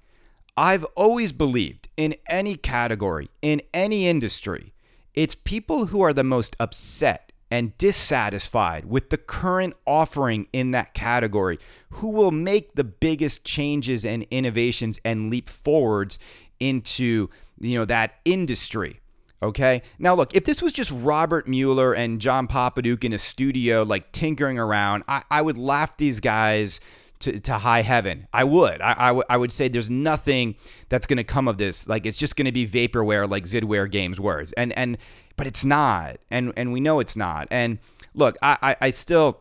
I've 0.56 0.84
always 0.94 1.32
believed 1.32 1.88
in 1.96 2.16
any 2.28 2.56
category, 2.56 3.30
in 3.40 3.62
any 3.72 4.06
industry, 4.06 4.74
it's 5.14 5.34
people 5.34 5.86
who 5.86 6.02
are 6.02 6.12
the 6.12 6.24
most 6.24 6.54
upset 6.60 7.29
and 7.50 7.76
dissatisfied 7.78 8.84
with 8.84 9.10
the 9.10 9.16
current 9.16 9.74
offering 9.86 10.46
in 10.52 10.70
that 10.70 10.94
category 10.94 11.58
who 11.90 12.10
will 12.10 12.30
make 12.30 12.74
the 12.74 12.84
biggest 12.84 13.44
changes 13.44 14.04
and 14.04 14.26
innovations 14.30 15.00
and 15.04 15.30
leap 15.30 15.48
forwards 15.48 16.18
into 16.58 17.28
you 17.58 17.74
know 17.78 17.84
that 17.84 18.14
industry 18.24 19.00
okay 19.42 19.82
now 19.98 20.14
look 20.14 20.34
if 20.34 20.44
this 20.44 20.62
was 20.62 20.72
just 20.72 20.90
robert 20.92 21.48
mueller 21.48 21.92
and 21.92 22.20
John 22.20 22.46
Popadiuk 22.46 23.02
in 23.04 23.12
a 23.12 23.18
studio 23.18 23.82
like 23.82 24.12
tinkering 24.12 24.58
around 24.58 25.02
i, 25.08 25.22
I 25.30 25.42
would 25.42 25.58
laugh 25.58 25.96
these 25.96 26.20
guys 26.20 26.80
to, 27.20 27.38
to 27.38 27.58
high 27.58 27.82
heaven. 27.82 28.26
I 28.32 28.44
would. 28.44 28.80
I, 28.80 28.94
I, 28.96 29.06
w- 29.08 29.24
I 29.28 29.36
would 29.36 29.52
say 29.52 29.68
there's 29.68 29.90
nothing 29.90 30.56
that's 30.88 31.06
going 31.06 31.18
to 31.18 31.24
come 31.24 31.48
of 31.48 31.58
this. 31.58 31.86
Like 31.86 32.06
it's 32.06 32.18
just 32.18 32.34
going 32.34 32.46
to 32.46 32.52
be 32.52 32.66
vaporware, 32.66 33.30
like 33.30 33.44
Zidware 33.44 33.90
Games 33.90 34.18
were. 34.18 34.46
And 34.56 34.72
and 34.72 34.98
but 35.36 35.46
it's 35.46 35.64
not, 35.64 36.18
and 36.30 36.52
and 36.56 36.72
we 36.72 36.80
know 36.80 37.00
it's 37.00 37.16
not. 37.16 37.48
And 37.50 37.78
look, 38.14 38.36
I, 38.42 38.58
I, 38.62 38.76
I 38.80 38.90
still. 38.90 39.40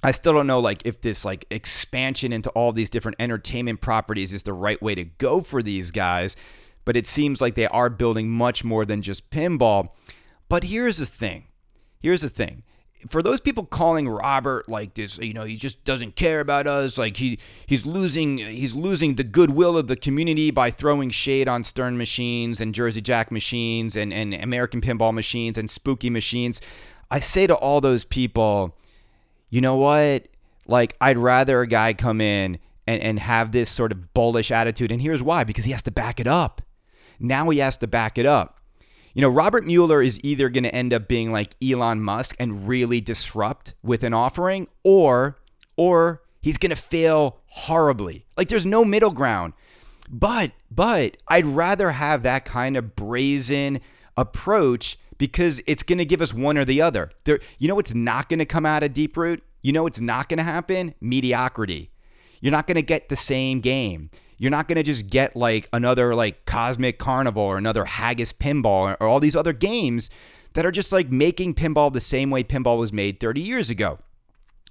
I 0.00 0.12
still 0.12 0.32
don't 0.32 0.46
know 0.46 0.60
like 0.60 0.82
if 0.84 1.00
this 1.00 1.24
like 1.24 1.44
expansion 1.50 2.32
into 2.32 2.50
all 2.50 2.70
these 2.70 2.88
different 2.88 3.16
entertainment 3.18 3.80
properties 3.80 4.32
is 4.32 4.44
the 4.44 4.52
right 4.52 4.80
way 4.80 4.94
to 4.94 5.04
go 5.04 5.40
for 5.40 5.60
these 5.60 5.90
guys, 5.90 6.36
but 6.84 6.96
it 6.96 7.08
seems 7.08 7.40
like 7.40 7.56
they 7.56 7.66
are 7.66 7.90
building 7.90 8.30
much 8.30 8.62
more 8.62 8.84
than 8.84 9.02
just 9.02 9.30
pinball. 9.30 9.88
But 10.48 10.62
here's 10.64 10.98
the 10.98 11.06
thing. 11.06 11.48
Here's 12.00 12.22
the 12.22 12.28
thing 12.28 12.62
for 13.06 13.22
those 13.22 13.40
people 13.40 13.64
calling 13.64 14.08
Robert 14.08 14.68
like 14.68 14.94
this, 14.94 15.18
you 15.18 15.32
know, 15.32 15.44
he 15.44 15.56
just 15.56 15.84
doesn't 15.84 16.16
care 16.16 16.40
about 16.40 16.66
us. 16.66 16.98
Like 16.98 17.16
he 17.16 17.38
he's 17.66 17.86
losing 17.86 18.38
he's 18.38 18.74
losing 18.74 19.14
the 19.14 19.24
goodwill 19.24 19.78
of 19.78 19.86
the 19.86 19.96
community 19.96 20.50
by 20.50 20.70
throwing 20.70 21.10
shade 21.10 21.48
on 21.48 21.62
Stern 21.62 21.96
machines 21.96 22.60
and 22.60 22.74
Jersey 22.74 23.00
Jack 23.00 23.30
machines 23.30 23.94
and, 23.94 24.12
and 24.12 24.34
American 24.34 24.80
pinball 24.80 25.14
machines 25.14 25.56
and 25.56 25.70
spooky 25.70 26.10
machines. 26.10 26.60
I 27.10 27.20
say 27.20 27.46
to 27.46 27.54
all 27.54 27.80
those 27.80 28.04
people, 28.04 28.76
you 29.48 29.60
know 29.60 29.76
what? 29.76 30.26
Like 30.66 30.96
I'd 31.00 31.18
rather 31.18 31.60
a 31.60 31.66
guy 31.66 31.94
come 31.94 32.20
in 32.20 32.58
and, 32.86 33.02
and 33.02 33.18
have 33.20 33.52
this 33.52 33.70
sort 33.70 33.92
of 33.92 34.12
bullish 34.12 34.50
attitude. 34.50 34.90
And 34.90 35.00
here's 35.00 35.22
why, 35.22 35.44
because 35.44 35.64
he 35.64 35.72
has 35.72 35.82
to 35.82 35.90
back 35.90 36.18
it 36.18 36.26
up. 36.26 36.62
Now 37.20 37.48
he 37.50 37.58
has 37.58 37.76
to 37.78 37.86
back 37.86 38.18
it 38.18 38.26
up. 38.26 38.57
You 39.18 39.22
know, 39.22 39.30
Robert 39.30 39.66
Mueller 39.66 40.00
is 40.00 40.20
either 40.22 40.48
going 40.48 40.62
to 40.62 40.72
end 40.72 40.94
up 40.94 41.08
being 41.08 41.32
like 41.32 41.56
Elon 41.60 42.00
Musk 42.00 42.36
and 42.38 42.68
really 42.68 43.00
disrupt 43.00 43.74
with 43.82 44.04
an 44.04 44.14
offering 44.14 44.68
or 44.84 45.40
or 45.76 46.22
he's 46.40 46.56
going 46.56 46.70
to 46.70 46.76
fail 46.76 47.40
horribly. 47.46 48.26
Like 48.36 48.46
there's 48.46 48.64
no 48.64 48.84
middle 48.84 49.10
ground. 49.10 49.54
But 50.08 50.52
but 50.70 51.16
I'd 51.26 51.46
rather 51.46 51.90
have 51.90 52.22
that 52.22 52.44
kind 52.44 52.76
of 52.76 52.94
brazen 52.94 53.80
approach 54.16 55.00
because 55.18 55.60
it's 55.66 55.82
going 55.82 55.98
to 55.98 56.04
give 56.04 56.20
us 56.22 56.32
one 56.32 56.56
or 56.56 56.64
the 56.64 56.80
other. 56.80 57.10
There 57.24 57.40
you 57.58 57.66
know 57.66 57.74
what's 57.74 57.94
not 57.94 58.28
going 58.28 58.38
to 58.38 58.46
come 58.46 58.64
out 58.64 58.84
of 58.84 58.92
Deeproot? 58.92 59.40
You 59.62 59.72
know 59.72 59.82
what's 59.82 60.00
not 60.00 60.28
going 60.28 60.38
to 60.38 60.44
happen? 60.44 60.94
Mediocrity. 61.00 61.90
You're 62.40 62.52
not 62.52 62.68
going 62.68 62.76
to 62.76 62.82
get 62.82 63.08
the 63.08 63.16
same 63.16 63.58
game. 63.58 64.10
You're 64.38 64.50
not 64.50 64.68
going 64.68 64.76
to 64.76 64.82
just 64.82 65.10
get 65.10 65.36
like 65.36 65.68
another 65.72 66.14
like 66.14 66.44
Cosmic 66.46 66.98
Carnival 66.98 67.42
or 67.42 67.58
another 67.58 67.84
Haggis 67.84 68.32
Pinball 68.32 68.92
or, 68.92 68.96
or 69.00 69.08
all 69.08 69.20
these 69.20 69.36
other 69.36 69.52
games 69.52 70.10
that 70.54 70.64
are 70.64 70.70
just 70.70 70.92
like 70.92 71.10
making 71.10 71.54
pinball 71.54 71.92
the 71.92 72.00
same 72.00 72.30
way 72.30 72.42
pinball 72.42 72.78
was 72.78 72.92
made 72.92 73.20
30 73.20 73.40
years 73.40 73.68
ago. 73.68 73.98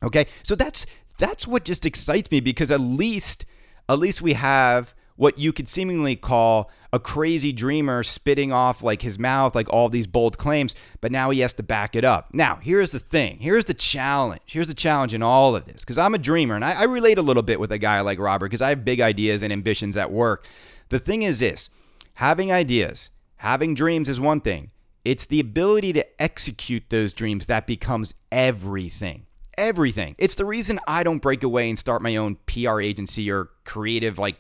Okay? 0.04 0.26
So 0.44 0.56
that's 0.56 0.86
that's 1.18 1.48
what 1.48 1.66
just 1.66 1.86
excites 1.86 2.32
me 2.32 2.40
because 2.40 2.72
at 2.72 2.80
least 2.80 3.46
at 3.90 4.00
least 4.00 4.22
we 4.22 4.34
have 4.34 4.94
what 5.16 5.40
you 5.40 5.52
could 5.52 5.68
seemingly 5.68 6.16
call 6.16 6.70
a 6.98 7.00
crazy 7.00 7.54
dreamer 7.54 8.02
spitting 8.02 8.52
off 8.52 8.82
like 8.82 9.04
his 9.04 9.20
mouth 9.20 9.54
like 9.54 9.72
all 9.72 9.88
these 9.88 10.08
bold 10.08 10.36
claims 10.40 10.74
but 11.00 11.12
now 11.12 11.30
he 11.30 11.42
has 11.42 11.54
to 11.54 11.62
back 11.62 11.96
it 11.96 12.04
up. 12.04 12.34
Now 12.34 12.58
here's 12.62 12.92
the 12.92 13.00
thing. 13.00 13.38
Here's 13.38 13.66
the 13.66 13.76
challenge. 13.76 14.42
Here's 14.48 14.68
the 14.68 14.74
challenge 14.74 15.14
in 15.14 15.22
all 15.22 15.56
of 15.56 15.66
this 15.66 15.82
because 15.82 16.00
i'm 16.00 16.16
a 16.16 16.18
dreamer 16.18 16.56
and 16.56 16.66
I, 16.66 16.82
I 16.82 16.84
relate 16.86 17.20
a 17.20 17.22
little 17.22 17.44
bit 17.44 17.60
with 17.60 17.72
a 17.72 17.78
guy 17.78 18.02
like 18.02 18.20
robert 18.20 18.48
because 18.48 18.64
i 18.64 18.70
have 18.70 18.84
big 18.84 19.00
ideas 19.00 19.44
and 19.44 19.54
ambitions 19.54 19.96
at 19.96 20.12
work. 20.12 20.46
The 20.90 21.00
thing 21.00 21.22
is 21.22 21.40
this 21.40 21.70
having 22.16 22.52
ideas 22.52 23.12
having 23.38 23.76
dreams 23.76 24.10
is 24.10 24.20
one 24.20 24.42
thing. 24.42 24.72
It's 25.06 25.28
the 25.28 25.40
ability 25.40 25.94
to 25.94 26.22
execute 26.22 26.90
those 26.90 27.14
dreams 27.14 27.46
that 27.46 27.68
becomes 27.68 28.16
everything. 28.32 29.28
Everything. 29.56 30.16
It's 30.18 30.36
the 30.36 30.46
reason 30.46 30.80
i 30.88 31.04
don't 31.04 31.22
break 31.22 31.44
away 31.44 31.70
and 31.70 31.78
start 31.78 32.02
my 32.02 32.16
own 32.16 32.38
pr 32.48 32.82
agency 32.82 33.30
or 33.30 33.52
creative 33.66 34.18
like 34.18 34.38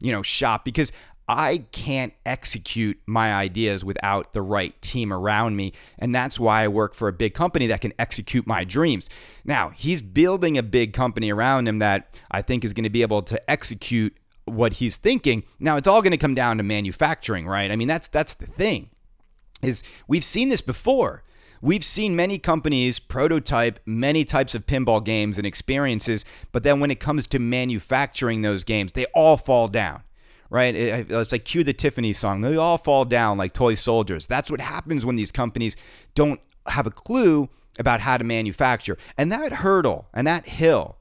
you 0.00 0.12
know, 0.12 0.22
shop 0.22 0.64
because 0.64 0.92
I 1.32 1.64
can't 1.72 2.12
execute 2.26 3.00
my 3.06 3.32
ideas 3.32 3.84
without 3.84 4.34
the 4.34 4.42
right 4.42 4.80
team 4.82 5.12
around 5.12 5.56
me. 5.56 5.72
And 5.98 6.14
that's 6.14 6.38
why 6.38 6.62
I 6.62 6.68
work 6.68 6.94
for 6.94 7.08
a 7.08 7.12
big 7.12 7.32
company 7.32 7.66
that 7.68 7.80
can 7.80 7.94
execute 7.98 8.46
my 8.46 8.64
dreams. 8.64 9.08
Now, 9.44 9.70
he's 9.70 10.02
building 10.02 10.58
a 10.58 10.62
big 10.62 10.92
company 10.92 11.32
around 11.32 11.68
him 11.68 11.78
that 11.78 12.14
I 12.30 12.42
think 12.42 12.64
is 12.64 12.74
going 12.74 12.84
to 12.84 12.90
be 12.90 13.00
able 13.00 13.22
to 13.22 13.50
execute 13.50 14.14
what 14.44 14.74
he's 14.74 14.96
thinking. 14.96 15.44
Now, 15.58 15.76
it's 15.76 15.88
all 15.88 16.02
going 16.02 16.12
to 16.12 16.18
come 16.18 16.34
down 16.34 16.58
to 16.58 16.62
manufacturing, 16.62 17.46
right? 17.46 17.70
I 17.70 17.76
mean, 17.76 17.88
that's 17.88 18.08
that's 18.08 18.34
the 18.34 18.46
thing. 18.46 18.90
Is 19.62 19.82
we've 20.06 20.24
seen 20.24 20.50
this 20.50 20.60
before. 20.60 21.22
We've 21.62 21.84
seen 21.84 22.16
many 22.16 22.38
companies 22.38 22.98
prototype 22.98 23.78
many 23.86 24.24
types 24.24 24.54
of 24.54 24.66
pinball 24.66 25.02
games 25.02 25.38
and 25.38 25.46
experiences, 25.46 26.24
but 26.50 26.64
then 26.64 26.80
when 26.80 26.90
it 26.90 26.98
comes 26.98 27.26
to 27.28 27.38
manufacturing 27.38 28.42
those 28.42 28.64
games, 28.64 28.92
they 28.92 29.06
all 29.14 29.36
fall 29.36 29.68
down 29.68 30.02
right? 30.52 30.74
it's 30.76 31.32
like 31.32 31.46
cue 31.46 31.64
the 31.64 31.72
Tiffany 31.72 32.12
song. 32.12 32.42
They 32.42 32.56
all 32.56 32.76
fall 32.76 33.06
down 33.06 33.38
like 33.38 33.54
toy 33.54 33.74
soldiers. 33.74 34.26
That's 34.26 34.50
what 34.50 34.60
happens 34.60 35.04
when 35.04 35.16
these 35.16 35.32
companies 35.32 35.76
don't 36.14 36.40
have 36.66 36.86
a 36.86 36.90
clue 36.90 37.48
about 37.78 38.02
how 38.02 38.18
to 38.18 38.24
manufacture. 38.24 38.98
And 39.16 39.32
that 39.32 39.54
hurdle 39.54 40.08
and 40.12 40.26
that 40.26 40.46
hill, 40.46 40.98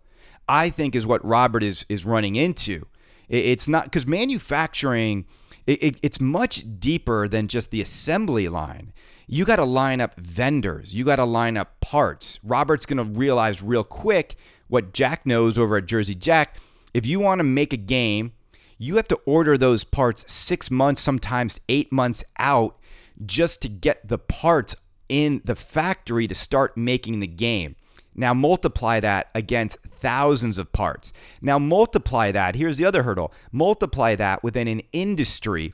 I 0.47 0.69
think, 0.69 0.95
is 0.95 1.05
what 1.05 1.23
Robert 1.25 1.63
is 1.63 1.85
is 1.89 2.05
running 2.05 2.37
into. 2.37 2.87
It's 3.27 3.67
not 3.67 3.85
because 3.85 4.07
manufacturing. 4.07 5.25
It, 5.67 5.83
it, 5.83 5.95
it's 6.01 6.19
much 6.19 6.63
deeper 6.79 7.27
than 7.27 7.47
just 7.47 7.69
the 7.69 7.81
assembly 7.81 8.47
line. 8.47 8.93
You 9.27 9.45
got 9.45 9.57
to 9.57 9.65
line 9.65 10.01
up 10.01 10.19
vendors. 10.19 10.95
You 10.95 11.03
got 11.03 11.17
to 11.17 11.25
line 11.25 11.55
up 11.55 11.79
parts. 11.81 12.39
Robert's 12.41 12.85
going 12.85 12.97
to 12.97 13.19
realize 13.19 13.61
real 13.61 13.83
quick 13.83 14.35
what 14.69 14.91
Jack 14.91 15.25
knows 15.25 15.57
over 15.57 15.77
at 15.77 15.85
Jersey 15.85 16.15
Jack. 16.15 16.57
If 16.93 17.05
you 17.05 17.19
want 17.19 17.39
to 17.39 17.43
make 17.43 17.73
a 17.73 17.77
game 17.77 18.33
you 18.81 18.95
have 18.95 19.07
to 19.07 19.19
order 19.27 19.57
those 19.57 19.83
parts 19.83 20.31
six 20.31 20.71
months, 20.71 21.03
sometimes 21.03 21.59
eight 21.69 21.91
months 21.91 22.23
out, 22.39 22.79
just 23.23 23.61
to 23.61 23.69
get 23.69 24.07
the 24.07 24.17
parts 24.17 24.75
in 25.07 25.39
the 25.45 25.55
factory 25.55 26.27
to 26.27 26.33
start 26.33 26.75
making 26.75 27.19
the 27.19 27.27
game. 27.27 27.75
Now, 28.15 28.33
multiply 28.33 28.99
that 28.99 29.29
against 29.35 29.77
thousands 29.83 30.57
of 30.57 30.73
parts. 30.73 31.13
Now, 31.41 31.59
multiply 31.59 32.31
that. 32.31 32.55
Here's 32.55 32.77
the 32.77 32.85
other 32.85 33.03
hurdle 33.03 33.31
multiply 33.51 34.15
that 34.15 34.43
within 34.43 34.67
an 34.67 34.81
industry 34.91 35.73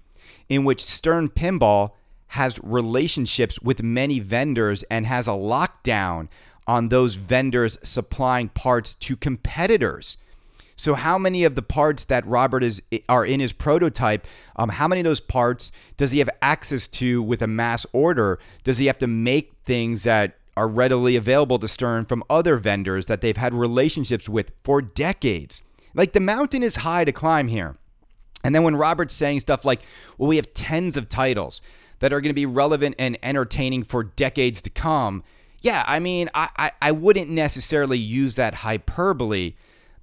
in 0.50 0.66
which 0.66 0.84
Stern 0.84 1.30
Pinball 1.30 1.92
has 2.32 2.60
relationships 2.62 3.62
with 3.62 3.82
many 3.82 4.20
vendors 4.20 4.84
and 4.84 5.06
has 5.06 5.28
a 5.28 5.32
lockdown 5.32 6.28
on 6.68 6.90
those 6.90 7.16
vendors 7.16 7.78
supplying 7.82 8.50
parts 8.50 8.96
to 8.96 9.16
competitors. 9.16 10.18
So, 10.80 10.94
how 10.94 11.18
many 11.18 11.44
of 11.44 11.56
the 11.56 11.64
parts 11.64 12.04
that 12.06 12.26
Robert 12.28 12.64
is 12.64 12.84
are 13.10 13.26
in 13.26 13.40
his 13.40 13.52
prototype? 13.52 14.28
Um, 14.56 14.70
how 14.70 14.88
many 14.88 15.02
of 15.02 15.06
those 15.06 15.20
parts 15.20 15.72
does 15.98 16.12
he 16.12 16.20
have 16.20 16.30
access 16.40 16.88
to 16.90 17.22
with 17.22 17.42
a 17.42 17.48
mass 17.48 17.86
order? 17.92 18.38
Does 18.64 18.78
he 18.78 18.86
have 18.86 19.00
to 19.00 19.08
make 19.08 19.54
things 19.66 20.04
that 20.04 20.38
are 20.56 20.68
readily 20.68 21.16
available 21.16 21.58
to 21.60 21.68
Stern 21.68 22.06
from 22.06 22.24
other 22.30 22.58
vendors 22.58 23.08
that 23.08 23.22
they've 23.22 23.38
had 23.38 23.56
relationships 23.56 24.30
with 24.30 24.52
for 24.64 24.80
decades? 24.82 25.64
Like 25.96 26.14
the 26.14 26.20
mountain 26.20 26.62
is 26.62 26.78
high 26.78 27.06
to 27.06 27.12
climb 27.12 27.48
here. 27.48 27.76
And 28.44 28.54
then 28.54 28.62
when 28.62 28.76
Robert's 28.76 29.16
saying 29.16 29.40
stuff 29.40 29.66
like, 29.66 29.82
"Well, 30.20 30.30
we 30.30 30.36
have 30.36 30.54
tens 30.54 30.96
of 30.96 31.10
titles 31.10 31.60
that 32.00 32.14
are 32.14 32.22
going 32.22 32.30
to 32.30 32.36
be 32.36 32.46
relevant 32.46 32.96
and 33.00 33.18
entertaining 33.24 33.82
for 33.82 34.04
decades 34.04 34.62
to 34.62 34.70
come," 34.70 35.24
yeah, 35.60 35.84
I 35.88 35.98
mean, 35.98 36.30
I, 36.36 36.50
I, 36.56 36.72
I 36.84 36.92
wouldn't 36.92 37.32
necessarily 37.32 37.98
use 37.98 38.36
that 38.36 38.54
hyperbole 38.54 39.56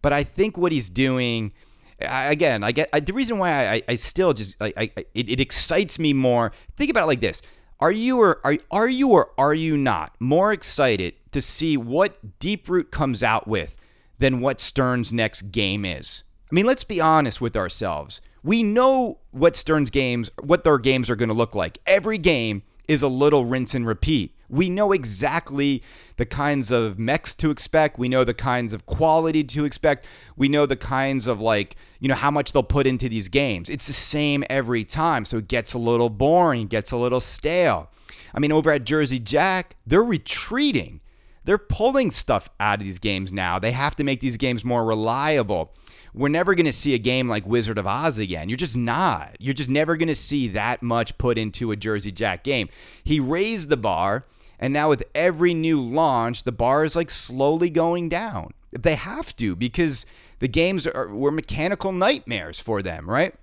but 0.04 0.12
I 0.12 0.22
think 0.22 0.58
what 0.58 0.70
he's 0.70 0.90
doing, 0.90 1.50
I, 1.98 2.24
again, 2.24 2.62
I 2.62 2.72
get 2.72 2.90
I, 2.92 3.00
the 3.00 3.14
reason 3.14 3.38
why 3.38 3.68
I, 3.68 3.82
I 3.88 3.94
still 3.94 4.34
just 4.34 4.54
I, 4.60 4.74
I 4.76 4.90
it, 5.14 5.30
it 5.30 5.40
excites 5.40 5.98
me 5.98 6.12
more. 6.12 6.52
Think 6.76 6.90
about 6.90 7.04
it 7.04 7.06
like 7.06 7.22
this: 7.22 7.40
Are 7.80 7.90
you 7.90 8.20
or 8.20 8.38
are 8.44 8.58
are 8.70 8.86
you 8.86 9.08
or 9.12 9.30
are 9.38 9.54
you 9.54 9.78
not 9.78 10.14
more 10.20 10.52
excited 10.52 11.14
to 11.32 11.40
see 11.40 11.78
what 11.78 12.38
Deeproot 12.38 12.90
comes 12.90 13.22
out 13.22 13.48
with 13.48 13.78
than 14.18 14.40
what 14.40 14.60
Stern's 14.60 15.10
next 15.10 15.52
game 15.52 15.86
is? 15.86 16.22
I 16.52 16.54
mean, 16.54 16.66
let's 16.66 16.84
be 16.84 17.00
honest 17.00 17.40
with 17.40 17.56
ourselves. 17.56 18.20
We 18.42 18.62
know 18.62 19.20
what 19.30 19.56
Stern's 19.56 19.90
games, 19.90 20.30
what 20.38 20.64
their 20.64 20.76
games 20.76 21.08
are 21.08 21.16
going 21.16 21.30
to 21.30 21.34
look 21.34 21.54
like. 21.54 21.78
Every 21.86 22.18
game 22.18 22.62
is 22.86 23.00
a 23.00 23.08
little 23.08 23.46
rinse 23.46 23.74
and 23.74 23.86
repeat. 23.86 24.36
We 24.54 24.70
know 24.70 24.92
exactly 24.92 25.82
the 26.16 26.26
kinds 26.26 26.70
of 26.70 26.98
mechs 26.98 27.34
to 27.36 27.50
expect. 27.50 27.98
We 27.98 28.08
know 28.08 28.24
the 28.24 28.34
kinds 28.34 28.72
of 28.72 28.86
quality 28.86 29.42
to 29.44 29.64
expect. 29.64 30.06
We 30.36 30.48
know 30.48 30.64
the 30.66 30.76
kinds 30.76 31.26
of 31.26 31.40
like, 31.40 31.76
you 32.00 32.08
know, 32.08 32.14
how 32.14 32.30
much 32.30 32.52
they'll 32.52 32.62
put 32.62 32.86
into 32.86 33.08
these 33.08 33.28
games. 33.28 33.68
It's 33.68 33.86
the 33.86 33.92
same 33.92 34.44
every 34.48 34.84
time. 34.84 35.24
So 35.24 35.38
it 35.38 35.48
gets 35.48 35.74
a 35.74 35.78
little 35.78 36.10
boring, 36.10 36.68
gets 36.68 36.92
a 36.92 36.96
little 36.96 37.20
stale. 37.20 37.90
I 38.32 38.40
mean, 38.40 38.52
over 38.52 38.70
at 38.70 38.84
Jersey 38.84 39.18
Jack, 39.18 39.76
they're 39.86 40.02
retreating. 40.04 41.00
They're 41.44 41.58
pulling 41.58 42.10
stuff 42.10 42.48
out 42.58 42.78
of 42.78 42.84
these 42.84 42.98
games 42.98 43.32
now. 43.32 43.58
They 43.58 43.72
have 43.72 43.96
to 43.96 44.04
make 44.04 44.20
these 44.20 44.36
games 44.36 44.64
more 44.64 44.84
reliable 44.84 45.74
we're 46.14 46.28
never 46.28 46.54
going 46.54 46.66
to 46.66 46.72
see 46.72 46.94
a 46.94 46.98
game 46.98 47.28
like 47.28 47.44
Wizard 47.46 47.76
of 47.76 47.86
Oz 47.86 48.18
again. 48.18 48.48
You're 48.48 48.56
just 48.56 48.76
not. 48.76 49.36
You're 49.40 49.54
just 49.54 49.68
never 49.68 49.96
going 49.96 50.08
to 50.08 50.14
see 50.14 50.48
that 50.48 50.80
much 50.80 51.18
put 51.18 51.36
into 51.36 51.72
a 51.72 51.76
Jersey 51.76 52.12
Jack 52.12 52.44
game. 52.44 52.68
He 53.02 53.18
raised 53.18 53.68
the 53.68 53.76
bar, 53.76 54.24
and 54.58 54.72
now 54.72 54.88
with 54.88 55.04
every 55.14 55.54
new 55.54 55.80
launch, 55.80 56.44
the 56.44 56.52
bar 56.52 56.84
is 56.84 56.96
like 56.96 57.10
slowly 57.10 57.70
going 57.70 58.08
down. 58.08 58.52
They 58.72 58.94
have 58.94 59.34
to 59.36 59.54
because 59.56 60.06
the 60.40 60.48
games 60.48 60.86
are 60.86 61.08
were 61.14 61.30
mechanical 61.30 61.92
nightmares 61.92 62.60
for 62.60 62.82
them, 62.82 63.08
right? 63.08 63.34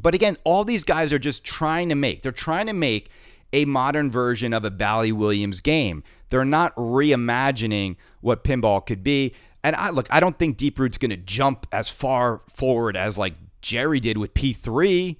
But 0.00 0.14
again, 0.14 0.36
all 0.44 0.64
these 0.64 0.84
guys 0.84 1.12
are 1.12 1.18
just 1.18 1.44
trying 1.44 1.88
to 1.88 1.94
make. 1.94 2.22
They're 2.22 2.32
trying 2.32 2.66
to 2.66 2.72
make 2.72 3.10
a 3.52 3.64
modern 3.64 4.10
version 4.10 4.52
of 4.52 4.64
a 4.64 4.70
Bally 4.70 5.12
Williams 5.12 5.60
game. 5.60 6.02
They're 6.30 6.44
not 6.44 6.74
reimagining 6.74 7.96
what 8.20 8.42
pinball 8.42 8.84
could 8.84 9.04
be. 9.04 9.34
And 9.62 9.76
I 9.76 9.90
look, 9.90 10.06
I 10.10 10.20
don't 10.20 10.38
think 10.38 10.58
Deeproot's 10.58 10.98
going 10.98 11.10
to 11.10 11.16
jump 11.16 11.66
as 11.72 11.88
far 11.88 12.42
forward 12.48 12.96
as 12.96 13.16
like 13.16 13.34
Jerry 13.62 14.00
did 14.00 14.18
with 14.18 14.34
P3, 14.34 15.16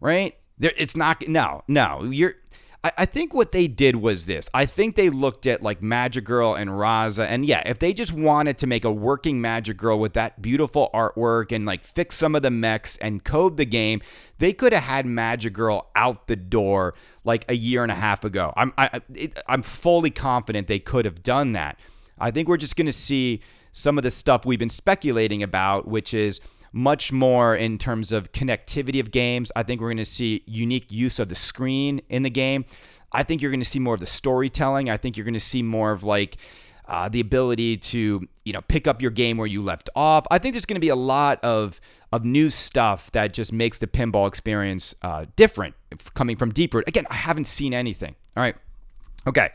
right? 0.00 0.36
There, 0.58 0.72
it's 0.76 0.96
not. 0.96 1.26
No, 1.28 1.62
no. 1.68 2.04
You're. 2.04 2.34
I, 2.86 2.92
I 2.98 3.04
think 3.04 3.34
what 3.34 3.50
they 3.50 3.66
did 3.66 3.96
was 3.96 4.26
this. 4.26 4.48
I 4.54 4.64
think 4.64 4.94
they 4.94 5.10
looked 5.10 5.44
at 5.44 5.60
like 5.60 5.82
Magic 5.82 6.24
Girl 6.24 6.54
and 6.54 6.70
Raza, 6.70 7.26
and 7.26 7.44
yeah, 7.44 7.62
if 7.66 7.80
they 7.80 7.92
just 7.92 8.12
wanted 8.12 8.58
to 8.58 8.66
make 8.68 8.84
a 8.84 8.92
working 8.92 9.40
Magic 9.40 9.76
Girl 9.76 9.98
with 9.98 10.12
that 10.12 10.40
beautiful 10.40 10.90
artwork 10.94 11.50
and 11.50 11.66
like 11.66 11.84
fix 11.84 12.14
some 12.14 12.36
of 12.36 12.42
the 12.42 12.50
mechs 12.50 12.96
and 12.98 13.24
code 13.24 13.56
the 13.56 13.64
game, 13.64 14.02
they 14.38 14.52
could 14.52 14.72
have 14.72 14.84
had 14.84 15.04
Magic 15.04 15.52
Girl 15.52 15.90
out 15.96 16.28
the 16.28 16.36
door 16.36 16.94
like 17.24 17.44
a 17.48 17.56
year 17.56 17.82
and 17.82 17.90
a 17.90 17.96
half 17.96 18.24
ago. 18.24 18.52
I'm 18.56 18.72
I, 18.78 19.00
it, 19.12 19.36
I'm 19.48 19.62
fully 19.62 20.10
confident 20.10 20.68
they 20.68 20.78
could 20.78 21.06
have 21.06 21.24
done 21.24 21.54
that. 21.54 21.80
I 22.20 22.30
think 22.30 22.46
we're 22.46 22.56
just 22.56 22.76
going 22.76 22.86
to 22.86 22.92
see 22.92 23.40
some 23.72 23.98
of 23.98 24.04
the 24.04 24.12
stuff 24.12 24.46
we've 24.46 24.60
been 24.60 24.70
speculating 24.70 25.42
about, 25.42 25.88
which 25.88 26.14
is 26.14 26.40
much 26.76 27.10
more 27.10 27.56
in 27.56 27.78
terms 27.78 28.12
of 28.12 28.32
connectivity 28.32 29.00
of 29.00 29.10
games. 29.10 29.50
I 29.56 29.62
think 29.62 29.80
we're 29.80 29.88
going 29.88 29.96
to 29.96 30.04
see 30.04 30.42
unique 30.44 30.92
use 30.92 31.18
of 31.18 31.30
the 31.30 31.34
screen 31.34 32.02
in 32.10 32.22
the 32.22 32.30
game. 32.30 32.66
I 33.12 33.22
think 33.22 33.40
you're 33.40 33.50
going 33.50 33.62
to 33.62 33.68
see 33.68 33.78
more 33.78 33.94
of 33.94 34.00
the 34.00 34.06
storytelling. 34.06 34.90
I 34.90 34.98
think 34.98 35.16
you're 35.16 35.24
going 35.24 35.32
to 35.32 35.40
see 35.40 35.62
more 35.62 35.90
of 35.92 36.04
like 36.04 36.36
uh, 36.86 37.08
the 37.08 37.18
ability 37.18 37.78
to 37.78 38.28
you 38.44 38.52
know 38.52 38.60
pick 38.60 38.86
up 38.86 39.00
your 39.00 39.10
game 39.10 39.38
where 39.38 39.46
you 39.46 39.62
left 39.62 39.88
off. 39.96 40.26
I 40.30 40.38
think 40.38 40.52
there's 40.52 40.66
going 40.66 40.76
to 40.76 40.80
be 40.80 40.90
a 40.90 40.96
lot 40.96 41.42
of 41.42 41.80
of 42.12 42.26
new 42.26 42.50
stuff 42.50 43.10
that 43.12 43.32
just 43.32 43.54
makes 43.54 43.78
the 43.78 43.86
pinball 43.86 44.28
experience 44.28 44.94
uh, 45.00 45.24
different 45.34 45.74
coming 46.12 46.36
from 46.36 46.52
Deeproot. 46.52 46.86
Again, 46.86 47.06
I 47.08 47.14
haven't 47.14 47.46
seen 47.46 47.72
anything. 47.72 48.14
All 48.36 48.42
right, 48.42 48.56
okay. 49.26 49.50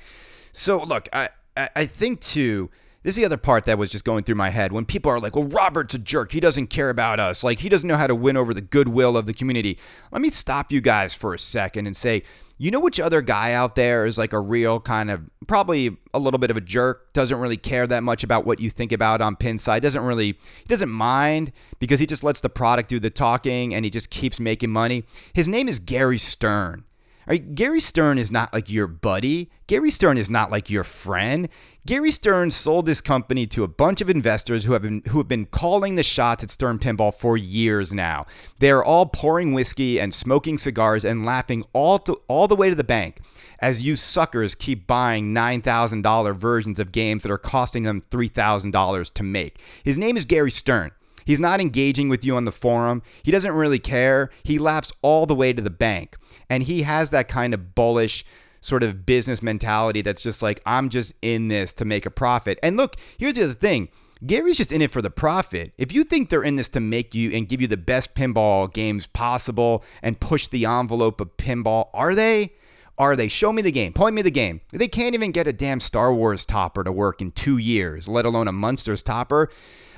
So 0.53 0.81
look, 0.84 1.07
I 1.13 1.29
I 1.55 1.86
think 1.86 2.19
too 2.19 2.71
this 3.03 3.13
is 3.13 3.17
the 3.17 3.25
other 3.25 3.37
part 3.37 3.65
that 3.65 3.77
was 3.77 3.89
just 3.89 4.05
going 4.05 4.23
through 4.23 4.35
my 4.35 4.49
head 4.49 4.71
when 4.71 4.85
people 4.85 5.11
are 5.11 5.19
like, 5.19 5.35
well, 5.35 5.45
Robert's 5.45 5.95
a 5.95 5.99
jerk. 5.99 6.31
He 6.31 6.39
doesn't 6.39 6.67
care 6.67 6.89
about 6.89 7.19
us. 7.19 7.43
Like, 7.43 7.59
he 7.59 7.69
doesn't 7.69 7.87
know 7.87 7.97
how 7.97 8.07
to 8.07 8.15
win 8.15 8.37
over 8.37 8.53
the 8.53 8.61
goodwill 8.61 9.17
of 9.17 9.25
the 9.25 9.33
community. 9.33 9.79
Let 10.11 10.21
me 10.21 10.29
stop 10.29 10.71
you 10.71 10.81
guys 10.81 11.13
for 11.13 11.33
a 11.33 11.39
second 11.39 11.87
and 11.87 11.97
say, 11.97 12.23
you 12.59 12.69
know 12.69 12.79
which 12.79 12.99
other 12.99 13.23
guy 13.23 13.53
out 13.53 13.75
there 13.75 14.05
is 14.05 14.19
like 14.19 14.33
a 14.33 14.39
real 14.39 14.79
kind 14.79 15.09
of 15.09 15.27
probably 15.47 15.97
a 16.13 16.19
little 16.19 16.37
bit 16.37 16.51
of 16.51 16.57
a 16.57 16.61
jerk, 16.61 17.11
doesn't 17.11 17.39
really 17.39 17.57
care 17.57 17.87
that 17.87 18.03
much 18.03 18.23
about 18.23 18.45
what 18.45 18.59
you 18.59 18.69
think 18.69 18.91
about 18.91 19.19
on 19.19 19.35
Pinside, 19.35 19.81
doesn't 19.81 20.03
really, 20.03 20.27
he 20.27 20.67
doesn't 20.67 20.91
mind 20.91 21.51
because 21.79 21.99
he 21.99 22.05
just 22.05 22.23
lets 22.23 22.39
the 22.39 22.49
product 22.49 22.87
do 22.87 22.99
the 22.99 23.09
talking 23.09 23.73
and 23.73 23.83
he 23.83 23.89
just 23.89 24.11
keeps 24.11 24.39
making 24.39 24.69
money. 24.69 25.05
His 25.33 25.47
name 25.47 25.67
is 25.67 25.79
Gary 25.79 26.19
Stern. 26.19 26.85
Right? 27.32 27.56
Gary 27.56 27.80
Stern 27.80 28.17
is 28.17 28.30
not 28.30 28.52
like 28.52 28.70
your 28.70 28.88
buddy. 28.88 29.50
Gary 29.67 29.89
Stern 29.89 30.17
is 30.17 30.30
not 30.30 30.52
like 30.52 30.70
your 30.70 30.84
friend. 30.84 31.48
Gary 31.86 32.12
Stern 32.12 32.52
sold 32.52 32.89
his 32.89 33.00
company 33.00 33.48
to 33.48 33.63
a 33.63 33.70
bunch 33.70 34.02
of 34.02 34.10
investors 34.10 34.65
who 34.65 34.74
have 34.74 34.82
been 34.82 35.02
who 35.08 35.20
have 35.20 35.30
been 35.30 35.46
calling 35.46 35.96
the 35.96 36.04
shots 36.04 36.44
at 36.44 36.50
Stern 36.50 36.78
Pinball 36.78 37.13
for 37.13 37.38
years 37.38 37.94
now. 37.94 38.26
They 38.60 38.70
are 38.70 38.84
all 38.84 39.06
pouring 39.06 39.54
whiskey 39.54 39.98
and 39.98 40.13
smoking 40.13 40.58
cigars 40.58 41.06
and 41.06 41.26
laughing 41.26 41.63
all 41.72 42.00
to, 42.00 42.20
all 42.28 42.50
the 42.50 42.56
way 42.58 42.67
to 42.67 42.76
the 42.76 42.84
bank 42.84 43.22
as 43.60 43.82
you 43.82 43.96
suckers 43.96 44.54
keep 44.54 44.86
buying 44.86 45.34
$9,000 45.34 46.36
versions 46.36 46.80
of 46.80 46.91
games 46.91 47.24
that 47.24 47.32
are 47.32 47.38
costing 47.38 47.84
them 47.84 48.04
$3,000 48.12 49.13
to 49.13 49.24
make. 49.24 49.62
His 49.86 49.98
name 49.98 50.17
is 50.17 50.26
Gary 50.26 50.52
Stern. 50.52 50.91
He's 51.24 51.39
not 51.39 51.62
engaging 51.62 52.10
with 52.10 52.26
you 52.26 52.36
on 52.36 52.44
the 52.44 52.52
forum. 52.52 53.04
He 53.24 53.32
doesn't 53.32 53.54
really 53.54 53.80
care. 53.80 54.32
He 54.44 54.60
laughs 54.60 54.91
all 55.02 55.26
the 55.26 55.36
way 55.36 55.54
to 55.54 55.62
the 55.62 55.70
bank. 55.70 56.17
And 56.51 56.63
he 56.63 56.81
has 56.81 57.11
that 57.11 57.29
kind 57.29 57.53
of 57.53 57.75
bullish 57.75 58.25
sort 58.59 58.83
of 58.83 59.05
business 59.05 59.41
mentality 59.41 60.01
that's 60.01 60.21
just 60.21 60.41
like, 60.41 60.61
I'm 60.65 60.89
just 60.89 61.13
in 61.21 61.47
this 61.47 61.71
to 61.73 61.85
make 61.85 62.05
a 62.05 62.11
profit. 62.11 62.59
And 62.61 62.75
look, 62.75 62.97
here's 63.17 63.35
the 63.35 63.45
other 63.45 63.53
thing. 63.53 63.87
Gary's 64.27 64.57
just 64.57 64.73
in 64.73 64.81
it 64.81 64.91
for 64.91 65.01
the 65.01 65.09
profit. 65.09 65.71
If 65.77 65.93
you 65.93 66.03
think 66.03 66.29
they're 66.29 66.43
in 66.43 66.57
this 66.57 66.67
to 66.69 66.81
make 66.81 67.15
you 67.15 67.31
and 67.31 67.47
give 67.47 67.61
you 67.61 67.67
the 67.67 67.77
best 67.77 68.15
pinball 68.15 68.71
games 68.71 69.07
possible 69.07 69.85
and 70.03 70.19
push 70.19 70.47
the 70.47 70.65
envelope 70.65 71.21
of 71.21 71.37
pinball, 71.37 71.87
are 71.93 72.13
they? 72.13 72.51
Are 72.97 73.15
they? 73.15 73.29
Show 73.29 73.53
me 73.53 73.61
the 73.61 73.71
game. 73.71 73.93
Point 73.93 74.13
me 74.13 74.21
the 74.21 74.29
game. 74.29 74.59
They 74.71 74.89
can't 74.89 75.15
even 75.15 75.31
get 75.31 75.47
a 75.47 75.53
damn 75.53 75.79
Star 75.79 76.13
Wars 76.13 76.43
topper 76.43 76.83
to 76.83 76.91
work 76.91 77.21
in 77.21 77.31
two 77.31 77.59
years, 77.59 78.09
let 78.09 78.25
alone 78.25 78.49
a 78.49 78.51
Munsters 78.51 79.01
topper. 79.01 79.49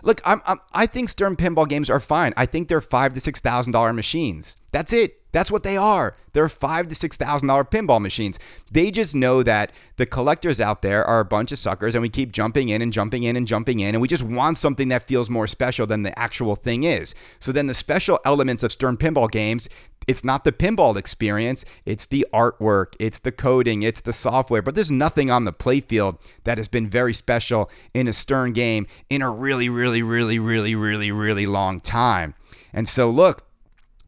Look, 0.03 0.21
I'm, 0.23 0.39
I'm, 0.45 0.59
i 0.71 0.85
think 0.85 1.09
Stern 1.09 1.35
pinball 1.35 1.67
games 1.67 1.89
are 1.89 1.99
fine. 1.99 2.35
I 2.37 2.45
think 2.45 2.67
they're 2.67 2.79
five 2.79 3.15
to 3.15 3.19
six 3.19 3.39
thousand 3.39 3.73
dollar 3.73 3.91
machines. 3.91 4.55
That's 4.71 4.93
it. 4.93 5.22
That's 5.33 5.51
what 5.51 5.63
they 5.63 5.75
are. 5.75 6.15
They're 6.31 6.47
five 6.47 6.87
to 6.87 6.95
six 6.95 7.17
thousand 7.17 7.49
dollar 7.49 7.65
pinball 7.65 8.01
machines. 8.01 8.39
They 8.71 8.89
just 8.91 9.13
know 9.13 9.43
that 9.43 9.71
the 9.97 10.05
collectors 10.05 10.61
out 10.61 10.81
there 10.81 11.03
are 11.03 11.19
a 11.19 11.25
bunch 11.25 11.51
of 11.51 11.59
suckers, 11.59 11.95
and 11.95 12.01
we 12.01 12.09
keep 12.09 12.31
jumping 12.31 12.69
in 12.69 12.81
and 12.81 12.93
jumping 12.93 13.23
in 13.23 13.35
and 13.35 13.45
jumping 13.45 13.79
in, 13.79 13.95
and 13.95 14.01
we 14.01 14.07
just 14.07 14.23
want 14.23 14.57
something 14.57 14.87
that 14.87 15.03
feels 15.03 15.29
more 15.29 15.47
special 15.47 15.85
than 15.85 16.03
the 16.03 16.17
actual 16.17 16.55
thing 16.55 16.83
is. 16.83 17.13
So 17.39 17.51
then 17.51 17.67
the 17.67 17.73
special 17.73 18.19
elements 18.23 18.63
of 18.63 18.71
Stern 18.71 18.95
pinball 18.95 19.29
games 19.29 19.67
it's 20.07 20.23
not 20.23 20.43
the 20.43 20.51
pinball 20.51 20.97
experience, 20.97 21.63
it's 21.85 22.05
the 22.05 22.25
artwork, 22.33 22.95
it's 22.99 23.19
the 23.19 23.31
coding, 23.31 23.83
it's 23.83 24.01
the 24.01 24.13
software, 24.13 24.61
but 24.61 24.75
there's 24.75 24.91
nothing 24.91 25.31
on 25.31 25.45
the 25.45 25.53
playfield 25.53 26.19
that 26.43 26.57
has 26.57 26.67
been 26.67 26.89
very 26.89 27.13
special 27.13 27.69
in 27.93 28.07
a 28.07 28.13
Stern 28.13 28.51
game 28.53 28.85
in 29.09 29.21
a 29.21 29.29
really, 29.29 29.69
really, 29.69 30.03
really, 30.03 30.39
really, 30.39 30.75
really, 30.75 31.11
really 31.11 31.45
long 31.45 31.79
time. 31.79 32.33
And 32.73 32.87
so, 32.87 33.09
look, 33.09 33.45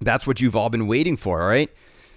that's 0.02 0.28
what 0.28 0.42
you've 0.42 0.56
all 0.56 0.70
been 0.70 0.88
waiting 0.88 1.18
for, 1.18 1.42
all 1.42 1.48
right? 1.48 1.72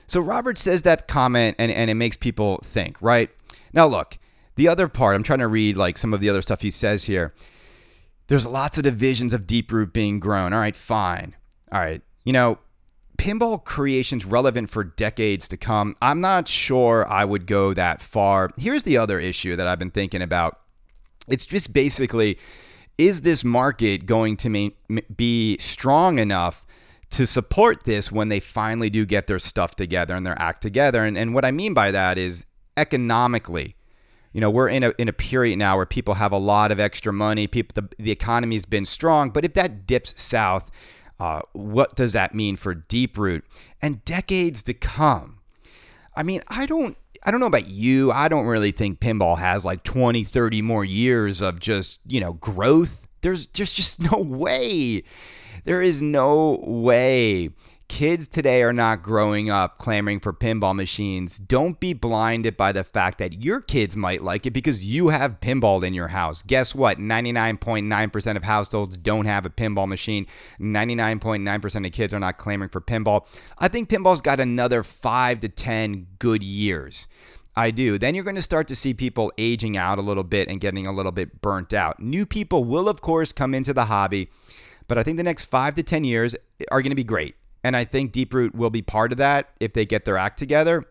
So, 0.06 0.20
Robert 0.20 0.58
says 0.58 0.82
that 0.82 1.06
comment 1.06 1.56
and, 1.58 1.70
and 1.70 1.90
it 1.90 1.94
makes 1.94 2.16
people 2.16 2.58
think, 2.64 2.96
right? 3.00 3.30
Now, 3.72 3.86
look, 3.86 4.18
the 4.56 4.68
other 4.68 4.88
part, 4.88 5.14
I'm 5.14 5.22
trying 5.22 5.40
to 5.40 5.48
read 5.48 5.76
like 5.76 5.98
some 5.98 6.14
of 6.14 6.20
the 6.20 6.28
other 6.28 6.42
stuff 6.42 6.62
he 6.62 6.70
says 6.70 7.04
here. 7.04 7.34
There's 8.28 8.46
lots 8.46 8.76
of 8.76 8.84
divisions 8.84 9.32
of 9.32 9.46
Deeproot 9.46 9.92
being 9.92 10.20
grown. 10.20 10.52
All 10.52 10.60
right, 10.60 10.76
fine. 10.76 11.36
All 11.72 11.80
right. 11.80 12.02
You 12.24 12.32
know, 12.32 12.58
pinball 13.18 13.62
creation's 13.62 14.24
relevant 14.24 14.70
for 14.70 14.84
decades 14.84 15.48
to 15.48 15.56
come. 15.56 15.94
I'm 16.00 16.20
not 16.20 16.48
sure 16.48 17.06
I 17.08 17.24
would 17.24 17.46
go 17.46 17.74
that 17.74 18.00
far. 18.00 18.50
Here's 18.56 18.84
the 18.84 18.98
other 18.98 19.18
issue 19.18 19.56
that 19.56 19.66
I've 19.66 19.78
been 19.78 19.90
thinking 19.90 20.22
about. 20.22 20.58
It's 21.26 21.46
just 21.46 21.72
basically 21.72 22.38
is 22.96 23.20
this 23.20 23.44
market 23.44 24.06
going 24.06 24.36
to 24.36 24.72
be 25.16 25.56
strong 25.58 26.18
enough 26.18 26.66
to 27.10 27.26
support 27.26 27.84
this 27.84 28.12
when 28.12 28.28
they 28.28 28.40
finally 28.40 28.90
do 28.90 29.06
get 29.06 29.26
their 29.26 29.38
stuff 29.38 29.76
together 29.76 30.14
and 30.14 30.26
their 30.26 30.40
act 30.40 30.62
together? 30.62 31.04
And, 31.04 31.16
and 31.16 31.34
what 31.34 31.44
I 31.44 31.50
mean 31.50 31.74
by 31.74 31.90
that 31.90 32.18
is 32.18 32.44
economically. 32.76 33.76
You 34.32 34.40
know, 34.40 34.50
we're 34.50 34.68
in 34.68 34.82
a 34.82 34.92
in 34.98 35.08
a 35.08 35.12
period 35.12 35.58
now 35.58 35.76
where 35.76 35.86
people 35.86 36.14
have 36.14 36.32
a 36.32 36.38
lot 36.38 36.70
of 36.70 36.78
extra 36.78 37.12
money. 37.12 37.46
People, 37.46 37.82
the, 37.82 38.02
the 38.02 38.10
economy's 38.10 38.66
been 38.66 38.86
strong, 38.86 39.30
but 39.30 39.44
if 39.44 39.54
that 39.54 39.86
dips 39.86 40.14
south, 40.20 40.70
uh, 41.18 41.40
what 41.52 41.96
does 41.96 42.12
that 42.12 42.34
mean 42.34 42.56
for 42.56 42.74
Deeproot 42.74 43.42
and 43.82 44.04
decades 44.04 44.62
to 44.64 44.74
come? 44.74 45.40
I 46.14 46.22
mean, 46.22 46.42
I 46.48 46.66
don't 46.66 46.96
I 47.24 47.30
don't 47.30 47.40
know 47.40 47.46
about 47.46 47.68
you. 47.68 48.12
I 48.12 48.28
don't 48.28 48.46
really 48.46 48.70
think 48.70 49.00
pinball 49.00 49.38
has 49.38 49.64
like 49.64 49.82
20, 49.82 50.24
30 50.24 50.62
more 50.62 50.84
years 50.84 51.40
of 51.40 51.60
just, 51.60 52.00
you 52.06 52.20
know, 52.20 52.34
growth. 52.34 53.08
There's 53.22 53.46
just 53.46 53.76
just 53.76 54.00
no 54.12 54.18
way. 54.18 55.02
There 55.68 55.82
is 55.82 56.00
no 56.00 56.64
way 56.66 57.50
Kids 57.88 58.26
today 58.26 58.62
are 58.62 58.72
not 58.72 59.02
growing 59.02 59.50
up 59.50 59.76
clamoring 59.76 60.20
for 60.20 60.32
pinball 60.32 60.74
machines. 60.74 61.38
Don't 61.38 61.78
be 61.78 61.92
blinded 61.92 62.56
by 62.56 62.72
the 62.72 62.84
fact 62.84 63.18
that 63.18 63.42
your 63.42 63.60
kids 63.60 63.94
might 63.94 64.22
like 64.22 64.46
it 64.46 64.52
because 64.52 64.82
you 64.82 65.08
have 65.08 65.40
pinball 65.40 65.84
in 65.84 65.92
your 65.92 66.08
house. 66.08 66.42
Guess 66.42 66.74
what? 66.74 66.98
99.9% 66.98 68.36
of 68.36 68.44
households 68.44 68.96
don't 68.96 69.26
have 69.26 69.44
a 69.44 69.50
pinball 69.50 69.88
machine. 69.88 70.26
99.9% 70.58 71.86
of 71.86 71.92
kids 71.92 72.14
are 72.14 72.20
not 72.20 72.38
clamoring 72.38 72.70
for 72.70 72.80
pinball. 72.80 73.26
I 73.58 73.68
think 73.68 73.90
pinball's 73.90 74.22
got 74.22 74.40
another 74.40 74.82
5 74.82 75.40
to 75.40 75.48
10 75.50 76.06
good 76.18 76.42
years. 76.42 77.08
I 77.56 77.72
do. 77.72 77.98
Then 77.98 78.14
you're 78.14 78.24
going 78.24 78.36
to 78.36 78.42
start 78.42 78.68
to 78.68 78.76
see 78.76 78.94
people 78.94 79.32
aging 79.36 79.76
out 79.76 79.98
a 79.98 80.02
little 80.02 80.24
bit 80.24 80.48
and 80.48 80.60
getting 80.60 80.86
a 80.86 80.92
little 80.92 81.10
bit 81.12 81.40
burnt 81.40 81.74
out. 81.74 82.00
New 82.00 82.24
people 82.24 82.64
will, 82.64 82.88
of 82.88 83.00
course, 83.00 83.32
come 83.32 83.54
into 83.54 83.72
the 83.72 83.86
hobby, 83.86 84.30
but 84.88 84.98
I 84.98 85.02
think 85.02 85.16
the 85.16 85.22
next 85.22 85.44
five 85.44 85.74
to 85.76 85.82
10 85.82 86.04
years 86.04 86.34
are 86.70 86.82
going 86.82 86.90
to 86.90 86.96
be 86.96 87.04
great. 87.04 87.36
And 87.62 87.76
I 87.76 87.84
think 87.84 88.12
Deeproot 88.12 88.54
will 88.54 88.70
be 88.70 88.82
part 88.82 89.12
of 89.12 89.18
that 89.18 89.50
if 89.60 89.72
they 89.72 89.84
get 89.84 90.04
their 90.04 90.16
act 90.16 90.38
together. 90.38 90.84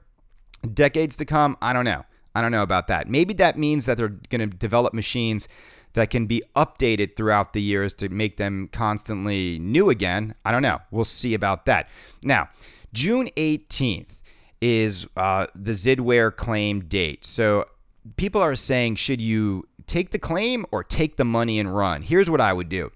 Decades 0.74 1.18
to 1.18 1.26
come, 1.26 1.58
I 1.62 1.74
don't 1.74 1.86
know. 1.86 2.06
I 2.36 2.42
don't 2.42 2.52
know 2.52 2.64
about 2.64 2.88
that. 2.88 3.10
Maybe 3.10 3.34
that 3.36 3.58
means 3.58 3.86
that 3.86 3.98
they're 3.98 4.10
going 4.30 4.48
to 4.50 4.56
develop 4.56 4.94
machines 4.94 5.50
that 5.94 6.12
can 6.12 6.28
be 6.28 6.44
updated 6.56 7.16
throughout 7.16 7.54
the 7.54 7.62
years 7.62 7.94
to 7.96 8.10
make 8.10 8.38
them 8.38 8.70
constantly 8.72 9.58
new 9.58 9.90
again. 9.90 10.36
I 10.46 10.52
don't 10.52 10.62
know. 10.62 10.80
We'll 10.92 11.06
see 11.06 11.34
about 11.34 11.66
that. 11.66 11.90
Now, 12.22 12.50
June 12.94 13.30
18th 13.38 14.20
is 14.62 15.08
uh, 15.18 15.48
the 15.56 15.72
Zidware 15.72 16.36
claim 16.36 16.82
date. 16.82 17.26
So 17.26 17.66
people 18.16 18.42
are 18.42 18.56
saying, 18.56 18.96
should 18.96 19.22
you 19.22 19.68
take 19.88 20.12
the 20.12 20.20
claim 20.20 20.66
or 20.72 20.84
take 20.84 21.18
the 21.18 21.26
money 21.26 21.60
and 21.60 21.76
run? 21.76 22.04
Here's 22.04 22.30
what 22.30 22.42
I 22.42 22.54
would 22.54 22.70
do. 22.70 22.92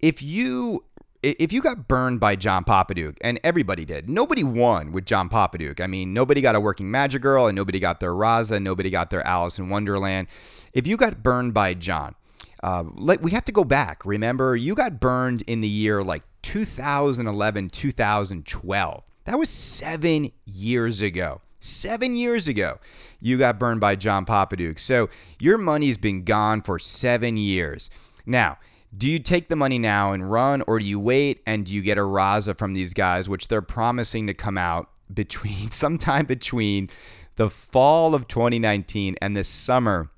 If 0.00 0.22
you 0.22 0.84
if 1.22 1.52
you 1.52 1.60
got 1.60 1.88
burned 1.88 2.20
by 2.20 2.36
John 2.36 2.64
Popadiuk, 2.64 3.16
and 3.20 3.40
everybody 3.42 3.84
did, 3.84 4.08
nobody 4.08 4.44
won 4.44 4.92
with 4.92 5.04
John 5.04 5.28
Popadiuk. 5.28 5.80
I 5.80 5.88
mean, 5.88 6.14
nobody 6.14 6.40
got 6.40 6.54
a 6.54 6.60
working 6.60 6.90
Magic 6.90 7.22
Girl, 7.22 7.48
and 7.48 7.56
nobody 7.56 7.80
got 7.80 7.98
their 7.98 8.12
Raza, 8.12 8.62
nobody 8.62 8.88
got 8.88 9.10
their 9.10 9.26
Alice 9.26 9.58
in 9.58 9.68
Wonderland. 9.68 10.28
If 10.72 10.86
you 10.86 10.96
got 10.96 11.22
burned 11.22 11.54
by 11.54 11.74
John, 11.74 12.14
uh, 12.62 12.84
we 13.20 13.32
have 13.32 13.44
to 13.46 13.52
go 13.52 13.64
back. 13.64 14.04
Remember, 14.06 14.54
you 14.54 14.76
got 14.76 15.00
burned 15.00 15.42
in 15.42 15.60
the 15.60 15.68
year 15.68 16.04
like 16.04 16.22
2011, 16.42 17.70
2012. 17.70 19.02
That 19.24 19.38
was 19.38 19.50
seven 19.50 20.30
years 20.46 21.02
ago. 21.02 21.40
Seven 21.60 22.14
years 22.14 22.46
ago, 22.46 22.78
you 23.20 23.36
got 23.36 23.58
burned 23.58 23.80
by 23.80 23.96
John 23.96 24.24
Popadiuk. 24.24 24.78
So 24.78 25.10
your 25.40 25.58
money's 25.58 25.98
been 25.98 26.22
gone 26.22 26.62
for 26.62 26.78
seven 26.78 27.36
years. 27.36 27.90
Now, 28.24 28.58
do 28.96 29.06
you 29.08 29.18
take 29.18 29.48
the 29.48 29.56
money 29.56 29.78
now 29.78 30.12
and 30.12 30.30
run, 30.30 30.62
or 30.66 30.78
do 30.78 30.84
you 30.84 30.98
wait 30.98 31.42
and 31.46 31.66
do 31.66 31.72
you 31.72 31.82
get 31.82 31.98
a 31.98 32.02
Raza 32.02 32.56
from 32.56 32.72
these 32.72 32.94
guys, 32.94 33.28
which 33.28 33.48
they're 33.48 33.62
promising 33.62 34.26
to 34.26 34.34
come 34.34 34.56
out 34.56 34.90
between 35.12 35.70
sometime 35.70 36.26
between 36.26 36.90
the 37.36 37.48
fall 37.48 38.14
of 38.14 38.28
2019 38.28 39.16
and 39.22 39.36
the 39.36 39.44
summer 39.44 40.10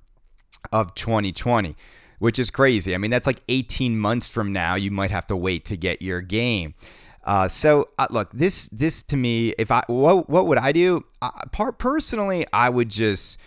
of 0.72 0.94
2020, 0.94 1.76
which 2.18 2.38
is 2.38 2.50
crazy. 2.50 2.94
I 2.94 2.98
mean, 2.98 3.11
that's 3.11 3.26
like 3.26 3.42
18 3.48 3.98
months 3.98 4.26
from 4.26 4.52
now. 4.52 4.74
You 4.74 4.90
might 4.90 5.11
have 5.11 5.26
to 5.28 5.37
wait 5.37 5.64
to 5.66 5.76
get 5.76 6.02
your 6.02 6.20
game. 6.20 6.74
Uh, 7.22 7.46
so 7.48 7.88
uh, 7.98 8.06
look, 8.11 8.30
this 8.33 8.68
this 8.68 9.02
to 9.04 9.16
me, 9.16 9.50
if 9.59 9.70
I 9.70 9.85
what 9.88 10.30
what 10.30 10.46
would 10.46 10.59
I 10.59 10.72
do? 10.72 11.04
Uh, 11.20 11.30
part 11.52 11.78
personally, 11.78 12.46
I 12.52 12.70
would 12.70 12.88
just, 12.88 13.38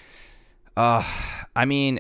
uh, 0.78 1.04
I 1.56 1.66
mean. 1.66 2.00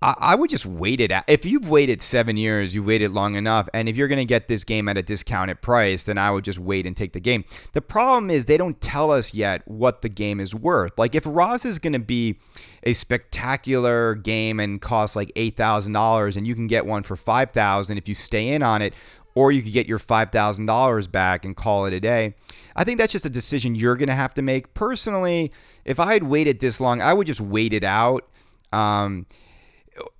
I, 0.00 0.36
would 0.36 0.48
just 0.48 0.64
wait 0.64 1.00
it 1.00 1.10
out. 1.10 1.24
If 1.26 1.44
you've 1.44 1.68
waited 1.68 2.00
seven 2.00 2.36
years, 2.36 2.72
you 2.72 2.84
waited 2.84 3.10
long 3.10 3.34
enough. 3.34 3.68
And 3.74 3.88
if 3.88 3.96
you're 3.96 4.06
going 4.06 4.20
to 4.20 4.24
get 4.24 4.46
this 4.46 4.62
game 4.62 4.88
at 4.88 4.96
a 4.96 5.02
discounted 5.02 5.60
price, 5.60 6.04
then 6.04 6.18
I 6.18 6.30
would 6.30 6.44
just 6.44 6.60
wait 6.60 6.86
and 6.86 6.96
take 6.96 7.14
the 7.14 7.20
game. 7.20 7.44
The 7.72 7.80
problem 7.80 8.30
is 8.30 8.44
they 8.44 8.56
don't 8.56 8.80
tell 8.80 9.10
us 9.10 9.34
yet 9.34 9.66
what 9.66 10.02
the 10.02 10.08
game 10.08 10.38
is 10.38 10.54
worth. 10.54 10.96
Like 10.96 11.16
if 11.16 11.24
Raza 11.24 11.66
is 11.66 11.80
going 11.80 11.94
to 11.94 11.98
be 11.98 12.38
a 12.84 12.94
spectacular 12.94 14.14
game 14.14 14.60
and 14.60 14.80
cost 14.80 15.16
like 15.16 15.32
$8,000 15.34 16.36
and 16.36 16.46
you 16.46 16.54
can 16.54 16.68
get 16.68 16.86
one 16.86 17.02
for 17.02 17.16
5000 17.16 17.98
if 17.98 18.08
you 18.08 18.14
stay 18.14 18.50
in 18.50 18.62
on 18.62 18.82
it, 18.82 18.94
or 19.34 19.52
you 19.52 19.62
could 19.62 19.72
get 19.72 19.86
your 19.86 19.98
$5,000 19.98 21.12
back 21.12 21.44
and 21.44 21.56
call 21.56 21.86
it 21.86 21.92
a 21.92 22.00
day. 22.00 22.34
I 22.74 22.84
think 22.84 22.98
that's 22.98 23.12
just 23.12 23.24
a 23.24 23.30
decision 23.30 23.74
you're 23.74 23.96
going 23.96 24.08
to 24.08 24.14
have 24.14 24.34
to 24.34 24.42
make. 24.42 24.74
Personally, 24.74 25.52
if 25.84 25.98
I 26.00 26.12
had 26.12 26.24
waited 26.24 26.60
this 26.60 26.80
long, 26.80 27.00
I 27.02 27.14
would 27.14 27.26
just 27.26 27.40
wait 27.40 27.72
it 27.72 27.84
out. 27.84 28.28
Um, 28.72 29.26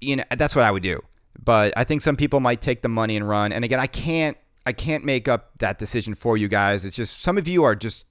you 0.01 0.17
know 0.17 0.25
that's 0.37 0.55
what 0.55 0.65
I 0.65 0.71
would 0.71 0.83
do. 0.83 1.03
But 1.43 1.73
I 1.77 1.85
think 1.85 2.03
some 2.03 2.17
people 2.17 2.41
might 2.41 2.61
take 2.61 2.83
the 2.83 2.89
money 2.89 3.17
and 3.17 3.29
run. 3.29 3.53
And 3.53 3.65
again, 3.65 3.81
I 3.81 3.87
can't 3.87 4.37
I 4.67 4.73
can't 4.73 5.05
make 5.05 5.29
up 5.29 5.53
that 5.61 5.79
decision 5.79 6.15
for 6.15 6.37
you 6.37 6.49
guys. 6.49 6.85
It's 6.85 6.97
just 6.97 7.23
some 7.23 7.39
of 7.39 7.49
you 7.49 7.65
are 7.65 7.75
just 7.75 8.07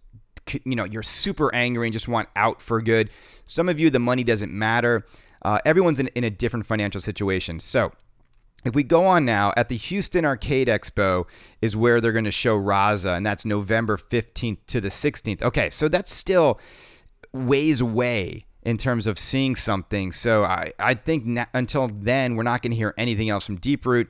you 0.63 0.75
know 0.75 0.85
you're 0.85 1.03
super 1.03 1.53
angry 1.53 1.87
and 1.87 1.93
just 1.93 2.07
want 2.07 2.29
out 2.35 2.61
for 2.61 2.81
good. 2.81 3.09
Some 3.45 3.69
of 3.69 3.79
you 3.79 3.89
the 3.89 3.99
money 3.99 4.23
doesn't 4.23 4.51
matter. 4.51 5.05
Uh, 5.41 5.59
everyone's 5.65 5.99
in, 5.99 6.07
in 6.09 6.23
a 6.23 6.29
different 6.29 6.65
financial 6.65 6.99
situation. 6.99 7.59
So 7.59 7.91
if 8.65 8.73
we 8.73 8.83
go 8.83 9.05
on 9.05 9.23
now, 9.23 9.53
at 9.55 9.69
the 9.69 9.77
Houston 9.77 10.25
Arcade 10.25 10.67
Expo 10.67 11.25
is 11.61 11.75
where 11.75 12.01
they're 12.01 12.11
going 12.11 12.25
to 12.25 12.31
show 12.31 12.59
Raza, 12.59 13.15
and 13.15 13.25
that's 13.25 13.45
November 13.45 13.97
15th 13.97 14.57
to 14.67 14.81
the 14.81 14.89
16th. 14.89 15.43
Okay, 15.43 15.69
so 15.69 15.87
that's 15.87 16.11
still 16.11 16.59
ways 17.31 17.81
away 17.81 18.46
in 18.67 18.75
terms 18.75 19.07
of 19.07 19.17
seeing 19.17 19.55
something. 19.55 20.11
So 20.11 20.43
I, 20.43 20.73
I 20.77 20.93
think 20.93 21.25
na- 21.25 21.45
until 21.53 21.87
then, 21.87 22.35
we're 22.35 22.43
not 22.43 22.61
going 22.61 22.71
to 22.71 22.75
hear 22.75 22.93
anything 22.97 23.29
else 23.29 23.45
from 23.45 23.57
Deeproot. 23.57 24.09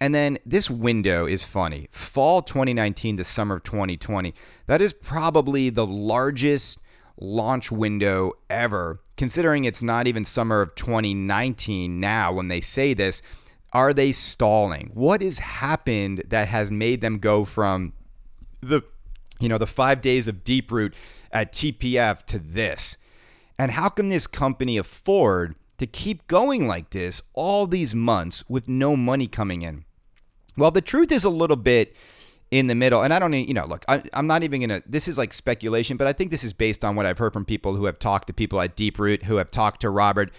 And 0.00 0.14
then 0.14 0.38
this 0.46 0.70
window 0.70 1.26
is 1.26 1.44
funny. 1.44 1.88
Fall 1.90 2.40
2019 2.40 3.18
to 3.18 3.24
summer 3.24 3.56
of 3.56 3.64
2020. 3.64 4.32
That 4.66 4.80
is 4.80 4.94
probably 4.94 5.68
the 5.68 5.86
largest 5.86 6.80
launch 7.20 7.70
window 7.70 8.32
ever, 8.48 8.98
considering 9.18 9.66
it's 9.66 9.82
not 9.82 10.06
even 10.06 10.24
summer 10.24 10.62
of 10.62 10.74
2019 10.74 12.00
now 12.00 12.32
when 12.32 12.48
they 12.48 12.62
say 12.62 12.94
this. 12.94 13.20
Are 13.74 13.92
they 13.92 14.12
stalling? 14.12 14.90
What 14.94 15.20
has 15.20 15.38
happened 15.38 16.22
that 16.28 16.48
has 16.48 16.70
made 16.70 17.02
them 17.02 17.18
go 17.18 17.44
from 17.44 17.92
the 18.62 18.80
you 19.38 19.50
know 19.50 19.58
the 19.58 19.66
5 19.66 20.00
days 20.00 20.26
of 20.28 20.44
Deeproot 20.44 20.94
at 21.30 21.52
TPF 21.52 22.24
to 22.24 22.38
this? 22.38 22.96
And 23.58 23.72
how 23.72 23.88
can 23.88 24.08
this 24.08 24.26
company 24.26 24.76
afford 24.76 25.54
to 25.78 25.86
keep 25.86 26.26
going 26.26 26.66
like 26.66 26.90
this 26.90 27.22
all 27.34 27.66
these 27.66 27.94
months 27.94 28.44
with 28.48 28.68
no 28.68 28.96
money 28.96 29.26
coming 29.26 29.62
in? 29.62 29.84
Well, 30.56 30.70
the 30.70 30.80
truth 30.80 31.12
is 31.12 31.24
a 31.24 31.30
little 31.30 31.56
bit 31.56 31.94
in 32.50 32.66
the 32.66 32.74
middle. 32.74 33.02
And 33.02 33.12
I 33.12 33.18
don't, 33.18 33.32
you 33.32 33.54
know, 33.54 33.66
look, 33.66 33.84
I, 33.88 34.02
am 34.12 34.26
not 34.26 34.42
even 34.42 34.60
going 34.60 34.80
to, 34.80 34.82
this 34.88 35.08
is 35.08 35.18
like 35.18 35.32
speculation, 35.32 35.96
but 35.96 36.06
I 36.06 36.12
think 36.12 36.30
this 36.30 36.44
is 36.44 36.52
based 36.52 36.84
on 36.84 36.96
what 36.96 37.06
I've 37.06 37.18
heard 37.18 37.32
from 37.32 37.44
people 37.44 37.74
who 37.76 37.84
have 37.84 37.98
talked 37.98 38.26
to 38.28 38.32
people 38.32 38.60
at 38.60 38.76
Deeproot, 38.76 39.24
who 39.24 39.36
have 39.36 39.50
talked 39.50 39.80
to 39.82 39.90
Robert. 39.90 40.30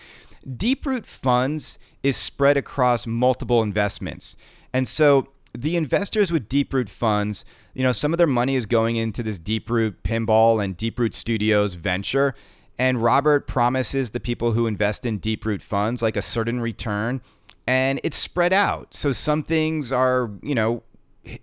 Deeproot 0.47 1.05
funds 1.05 1.77
is 2.01 2.17
spread 2.17 2.57
across 2.57 3.05
multiple 3.05 3.61
investments. 3.61 4.35
And 4.73 4.87
so 4.87 5.27
the 5.57 5.75
investors 5.75 6.31
with 6.31 6.49
Deeproot 6.49 6.89
funds, 6.89 7.45
you 7.73 7.83
know, 7.83 7.91
some 7.91 8.13
of 8.13 8.17
their 8.17 8.27
money 8.27 8.55
is 8.55 8.65
going 8.65 8.95
into 8.95 9.21
this 9.21 9.39
Deeproot 9.39 9.97
pinball 10.03 10.63
and 10.63 10.77
Deeproot 10.77 11.13
Studios 11.13 11.75
venture. 11.75 12.33
And 12.79 13.03
Robert 13.03 13.45
promises 13.45 14.11
the 14.11 14.21
people 14.21 14.53
who 14.53 14.65
invest 14.65 15.05
in 15.05 15.19
Deeproot 15.19 15.61
funds 15.61 16.01
like 16.01 16.15
a 16.15 16.21
certain 16.21 16.61
return 16.61 17.21
and 17.67 18.01
it's 18.03 18.17
spread 18.17 18.51
out. 18.51 18.95
So 18.95 19.11
some 19.11 19.43
things 19.43 19.91
are, 19.91 20.31
you 20.41 20.55
know, 20.55 20.81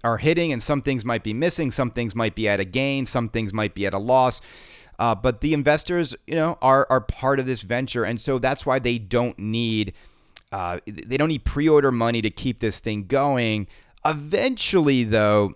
are 0.03 0.17
hitting 0.17 0.51
and 0.51 0.61
some 0.61 0.81
things 0.83 1.05
might 1.05 1.23
be 1.23 1.33
missing, 1.33 1.71
some 1.71 1.91
things 1.91 2.17
might 2.17 2.35
be 2.35 2.49
at 2.49 2.59
a 2.59 2.65
gain, 2.65 3.07
some 3.07 3.29
things 3.29 3.53
might 3.53 3.75
be 3.75 3.87
at 3.87 3.95
a 3.95 3.99
loss. 3.99 4.41
Uh, 4.99 5.15
but 5.15 5.43
the 5.43 5.53
investors, 5.53 6.17
you 6.27 6.35
know, 6.35 6.59
are 6.63 6.87
are 6.91 7.01
part 7.01 7.39
of 7.39 7.47
this 7.47 7.63
venture, 7.63 8.03
and 8.03 8.21
so 8.21 8.39
that's 8.39 8.65
why 8.65 8.79
they 8.79 8.99
don't 8.99 9.39
need 9.39 9.93
uh, 10.53 10.81
they 10.87 11.19
don't 11.19 11.29
need 11.29 11.45
pre-order 11.45 11.93
money 11.93 12.23
to 12.23 12.31
keep 12.31 12.61
this 12.61 12.81
thing 12.81 13.05
going. 13.05 13.67
Eventually, 14.05 15.05
though, 15.05 15.55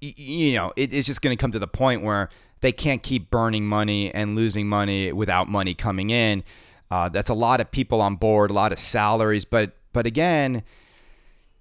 you 0.00 0.56
know, 0.56 0.72
it, 0.74 0.92
it's 0.92 1.06
just 1.06 1.20
going 1.20 1.36
to 1.36 1.40
come 1.40 1.52
to 1.52 1.58
the 1.58 1.68
point 1.68 2.02
where 2.02 2.30
they 2.60 2.72
can't 2.72 3.02
keep 3.02 3.30
burning 3.30 3.66
money 3.66 4.12
and 4.14 4.34
losing 4.34 4.68
money 4.68 5.12
without 5.12 5.48
money 5.48 5.74
coming 5.74 6.10
in. 6.10 6.44
Uh, 6.90 7.08
that's 7.08 7.28
a 7.28 7.34
lot 7.34 7.60
of 7.60 7.70
people 7.70 8.00
on 8.00 8.16
board, 8.16 8.50
a 8.50 8.54
lot 8.54 8.72
of 8.72 8.78
salaries, 8.78 9.44
but 9.44 9.72
but 9.92 10.06
again, 10.06 10.62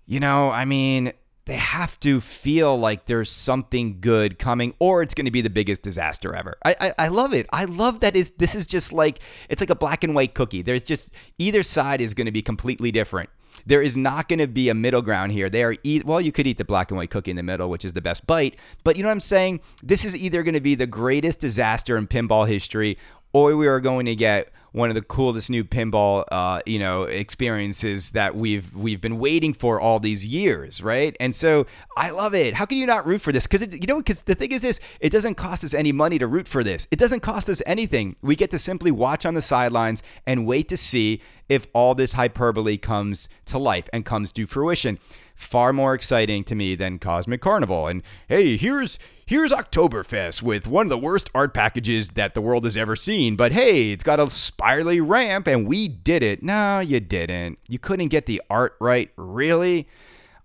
you 0.05 0.19
know, 0.19 0.51
I 0.51 0.65
mean, 0.65 1.13
they 1.45 1.55
have 1.55 1.99
to 2.01 2.19
feel 2.21 2.77
like 2.77 3.05
there's 3.05 3.29
something 3.29 4.01
good 4.01 4.39
coming, 4.39 4.73
or 4.79 5.01
it's 5.01 5.13
going 5.13 5.25
to 5.25 5.31
be 5.31 5.41
the 5.41 5.49
biggest 5.49 5.83
disaster 5.83 6.35
ever. 6.35 6.57
I, 6.65 6.75
I, 6.79 6.93
I 6.99 7.07
love 7.07 7.33
it. 7.33 7.47
I 7.51 7.65
love 7.65 7.99
that 7.99 8.15
is 8.15 8.31
this 8.37 8.55
is 8.55 8.65
just 8.65 8.91
like 8.91 9.19
it's 9.49 9.61
like 9.61 9.69
a 9.69 9.75
black 9.75 10.03
and 10.03 10.15
white 10.15 10.33
cookie. 10.33 10.61
There's 10.61 10.83
just 10.83 11.11
either 11.37 11.63
side 11.63 12.01
is 12.01 12.13
going 12.13 12.25
to 12.25 12.31
be 12.31 12.41
completely 12.41 12.91
different. 12.91 13.29
There 13.65 13.81
is 13.81 13.97
not 13.97 14.29
going 14.29 14.39
to 14.39 14.47
be 14.47 14.69
a 14.69 14.73
middle 14.73 15.01
ground 15.01 15.31
here. 15.31 15.49
They 15.49 15.63
are 15.63 15.75
eat 15.83 16.05
well, 16.05 16.21
you 16.21 16.31
could 16.31 16.47
eat 16.47 16.57
the 16.57 16.65
black 16.65 16.91
and 16.91 16.97
white 16.97 17.09
cookie 17.09 17.31
in 17.31 17.37
the 17.37 17.43
middle, 17.43 17.69
which 17.69 17.85
is 17.85 17.93
the 17.93 18.01
best 18.01 18.27
bite. 18.27 18.55
But 18.83 18.95
you 18.95 19.03
know 19.03 19.09
what 19.09 19.13
I'm 19.13 19.21
saying? 19.21 19.61
This 19.81 20.05
is 20.05 20.15
either 20.15 20.43
going 20.43 20.53
to 20.53 20.61
be 20.61 20.75
the 20.75 20.87
greatest 20.87 21.39
disaster 21.39 21.97
in 21.97 22.07
pinball 22.07 22.47
history, 22.47 22.97
or 23.33 23.55
we 23.55 23.67
are 23.67 23.79
going 23.79 24.05
to 24.05 24.15
get 24.15 24.49
one 24.75 24.89
of 24.89 24.95
the 24.95 25.01
coolest 25.01 25.49
new 25.49 25.63
pinball, 25.63 26.25
uh, 26.33 26.61
you 26.65 26.77
know, 26.77 27.03
experiences 27.03 28.09
that 28.11 28.35
we've 28.35 28.75
we've 28.75 28.99
been 28.99 29.17
waiting 29.19 29.53
for 29.53 29.79
all 29.79 30.01
these 30.01 30.25
years, 30.25 30.81
right? 30.81 31.15
And 31.21 31.33
so 31.33 31.65
I 31.95 32.09
love 32.09 32.35
it. 32.35 32.55
How 32.55 32.65
can 32.65 32.77
you 32.77 32.85
not 32.85 33.05
root 33.05 33.21
for 33.21 33.31
this? 33.31 33.47
Because 33.47 33.73
you 33.73 33.87
know, 33.87 33.97
because 33.97 34.23
the 34.23 34.35
thing 34.35 34.51
is 34.51 34.61
this, 34.61 34.81
it 34.99 35.11
doesn't 35.11 35.35
cost 35.35 35.63
us 35.63 35.73
any 35.73 35.93
money 35.93 36.19
to 36.19 36.27
root 36.27 36.45
for 36.45 36.61
this. 36.61 36.87
It 36.91 36.99
doesn't 36.99 37.21
cost 37.21 37.49
us 37.49 37.61
anything. 37.65 38.17
We 38.21 38.35
get 38.35 38.51
to 38.51 38.59
simply 38.59 38.91
watch 38.91 39.25
on 39.25 39.33
the 39.33 39.41
sidelines 39.41 40.03
and 40.27 40.45
wait 40.45 40.67
to 40.67 40.77
see 40.77 41.21
if 41.47 41.67
all 41.73 41.95
this 41.95 42.13
hyperbole 42.13 42.75
comes 42.75 43.29
to 43.45 43.57
life 43.57 43.87
and 43.93 44.03
comes 44.03 44.33
to 44.33 44.45
fruition 44.45 44.99
far 45.35 45.73
more 45.73 45.93
exciting 45.93 46.43
to 46.45 46.55
me 46.55 46.75
than 46.75 46.97
Cosmic 46.97 47.41
Carnival. 47.41 47.87
And 47.87 48.01
hey, 48.27 48.57
here's 48.57 48.97
here's 49.25 49.51
Oktoberfest 49.51 50.41
with 50.41 50.67
one 50.67 50.85
of 50.85 50.89
the 50.89 50.97
worst 50.97 51.29
art 51.33 51.53
packages 51.53 52.09
that 52.09 52.35
the 52.35 52.41
world 52.41 52.63
has 52.63 52.77
ever 52.77 52.95
seen. 52.95 53.35
But 53.35 53.51
hey, 53.51 53.91
it's 53.91 54.03
got 54.03 54.19
a 54.19 54.29
spirally 54.29 55.01
ramp 55.01 55.47
and 55.47 55.67
we 55.67 55.87
did 55.87 56.23
it. 56.23 56.43
No, 56.43 56.79
you 56.79 56.99
didn't. 56.99 57.59
You 57.67 57.79
couldn't 57.79 58.09
get 58.09 58.27
the 58.27 58.41
art 58.49 58.75
right, 58.79 59.11
really? 59.15 59.87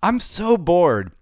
I'm 0.02 0.18
so 0.18 0.56
bored. 0.56 1.12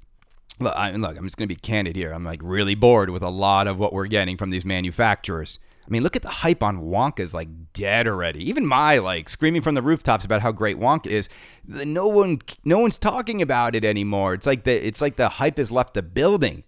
Look, 0.61 0.75
I, 0.77 0.92
look, 0.92 1.16
I'm 1.16 1.25
just 1.25 1.37
going 1.37 1.49
to 1.49 1.55
be 1.55 1.61
candid 1.61 1.97
here. 1.97 2.12
I'm 2.12 2.25
like 2.25 2.40
really 2.42 2.75
bored 2.75 3.11
with 3.11 3.23
a 3.23 3.29
lot 3.29 3.66
of 3.66 3.79
what 3.79 3.92
we're 3.92 4.07
getting 4.07 4.37
from 4.37 4.51
these 4.51 4.64
manufacturers. 4.64 5.59
I 5.87 5.90
mean, 5.90 6.03
look 6.03 6.16
at 6.16 6.23
the 6.23 6.29
hype 6.29 6.62
on 6.62 6.83
Wonka's 6.83 7.33
like 7.33 7.49
dead 7.73 8.07
already. 8.07 8.47
Even 8.49 8.66
my 8.66 8.99
like 8.99 9.29
screaming 9.29 9.62
from 9.62 9.75
the 9.75 9.83
rooftops 9.83 10.25
about 10.25 10.42
how 10.42 10.53
great 10.53 10.79
Wonka 10.79 11.07
is. 11.07 11.29
No 11.66 12.07
one, 12.07 12.40
no 12.64 12.79
one's 12.79 12.99
talking 12.99 13.40
about 13.40 13.75
it 13.75 13.85
anymore. 13.85 14.35
It's 14.35 14.47
like 14.47 14.64
the, 14.64 14.87
it's 14.87 15.01
like 15.01 15.16
the 15.16 15.29
hype 15.29 15.57
has 15.57 15.73
left 15.73 15.94
the 15.94 16.03
building. 16.03 16.64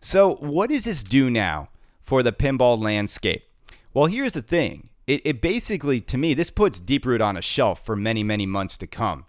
So, 0.00 0.36
what 0.36 0.70
does 0.70 0.84
this 0.84 1.02
do 1.02 1.28
now 1.28 1.68
for 2.00 2.22
the 2.22 2.32
pinball 2.32 2.80
landscape? 2.80 3.44
Well, 3.92 4.06
here's 4.06 4.32
the 4.32 4.42
thing. 4.42 4.88
It, 5.06 5.20
it 5.24 5.40
basically, 5.40 6.00
to 6.02 6.16
me, 6.16 6.34
this 6.34 6.50
puts 6.50 6.80
Deeproot 6.80 7.20
on 7.20 7.36
a 7.36 7.42
shelf 7.42 7.84
for 7.84 7.96
many, 7.96 8.22
many 8.22 8.46
months 8.46 8.78
to 8.78 8.86
come. 8.86 9.26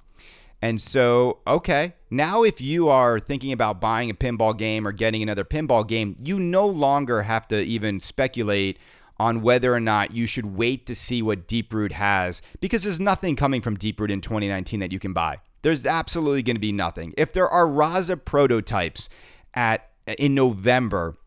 And 0.61 0.79
so, 0.79 1.39
okay, 1.47 1.95
now 2.11 2.43
if 2.43 2.61
you 2.61 2.87
are 2.87 3.19
thinking 3.19 3.51
about 3.51 3.81
buying 3.81 4.09
a 4.09 4.13
pinball 4.13 4.55
game 4.55 4.87
or 4.87 4.91
getting 4.91 5.23
another 5.23 5.43
pinball 5.43 5.87
game, 5.87 6.15
you 6.23 6.39
no 6.39 6.67
longer 6.67 7.23
have 7.23 7.47
to 7.47 7.59
even 7.63 7.99
speculate 7.99 8.77
on 9.17 9.41
whether 9.41 9.73
or 9.73 9.79
not 9.79 10.11
you 10.11 10.27
should 10.27 10.57
wait 10.57 10.85
to 10.85 10.95
see 10.95 11.21
what 11.21 11.47
Deeproot 11.47 11.93
has 11.93 12.41
because 12.59 12.83
there's 12.83 12.99
nothing 12.99 13.35
coming 13.35 13.61
from 13.61 13.75
Deeproot 13.75 14.11
in 14.11 14.21
2019 14.21 14.79
that 14.79 14.91
you 14.91 14.99
can 14.99 15.13
buy. 15.13 15.39
There's 15.63 15.85
absolutely 15.85 16.43
going 16.43 16.55
to 16.55 16.61
be 16.61 16.71
nothing. 16.71 17.13
If 17.17 17.33
there 17.33 17.47
are 17.47 17.65
Raza 17.67 18.23
prototypes 18.23 19.09
at 19.53 19.90
in 20.17 20.35
November, 20.35 21.17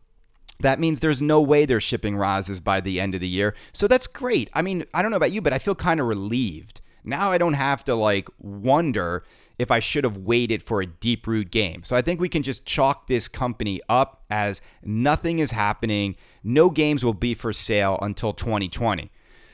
that 0.59 0.79
means 0.79 0.99
there's 0.99 1.21
no 1.21 1.41
way 1.41 1.65
they're 1.65 1.81
shipping 1.81 2.15
Razas 2.15 2.63
by 2.63 2.79
the 2.79 2.99
end 2.99 3.13
of 3.13 3.21
the 3.21 3.27
year. 3.27 3.55
So 3.73 3.87
that's 3.87 4.07
great. 4.07 4.49
I 4.53 4.61
mean, 4.61 4.85
I 4.93 5.01
don't 5.01 5.11
know 5.11 5.17
about 5.17 5.31
you, 5.31 5.41
but 5.41 5.53
I 5.53 5.59
feel 5.59 5.75
kind 5.75 5.99
of 5.99 6.07
relieved. 6.07 6.81
Now 7.03 7.31
I 7.31 7.37
don't 7.37 7.53
have 7.53 7.83
to 7.85 7.95
like 7.95 8.29
wonder 8.39 9.23
if 9.59 9.69
I 9.69 9.79
should 9.79 10.03
have 10.03 10.17
waited 10.17 10.63
for 10.63 10.81
a 10.81 10.87
Deeproot 10.87 11.51
game. 11.51 11.83
So 11.83 11.95
I 11.95 12.01
think 12.01 12.19
we 12.19 12.29
can 12.29 12.41
just 12.41 12.65
chalk 12.65 13.07
this 13.07 13.27
company 13.27 13.79
up 13.87 14.23
as 14.29 14.61
nothing 14.83 15.39
is 15.39 15.51
happening. 15.51 16.15
No 16.43 16.69
games 16.69 17.05
will 17.05 17.13
be 17.13 17.33
for 17.33 17.53
sale 17.53 17.99
until 18.01 18.33
2020. 18.33 19.11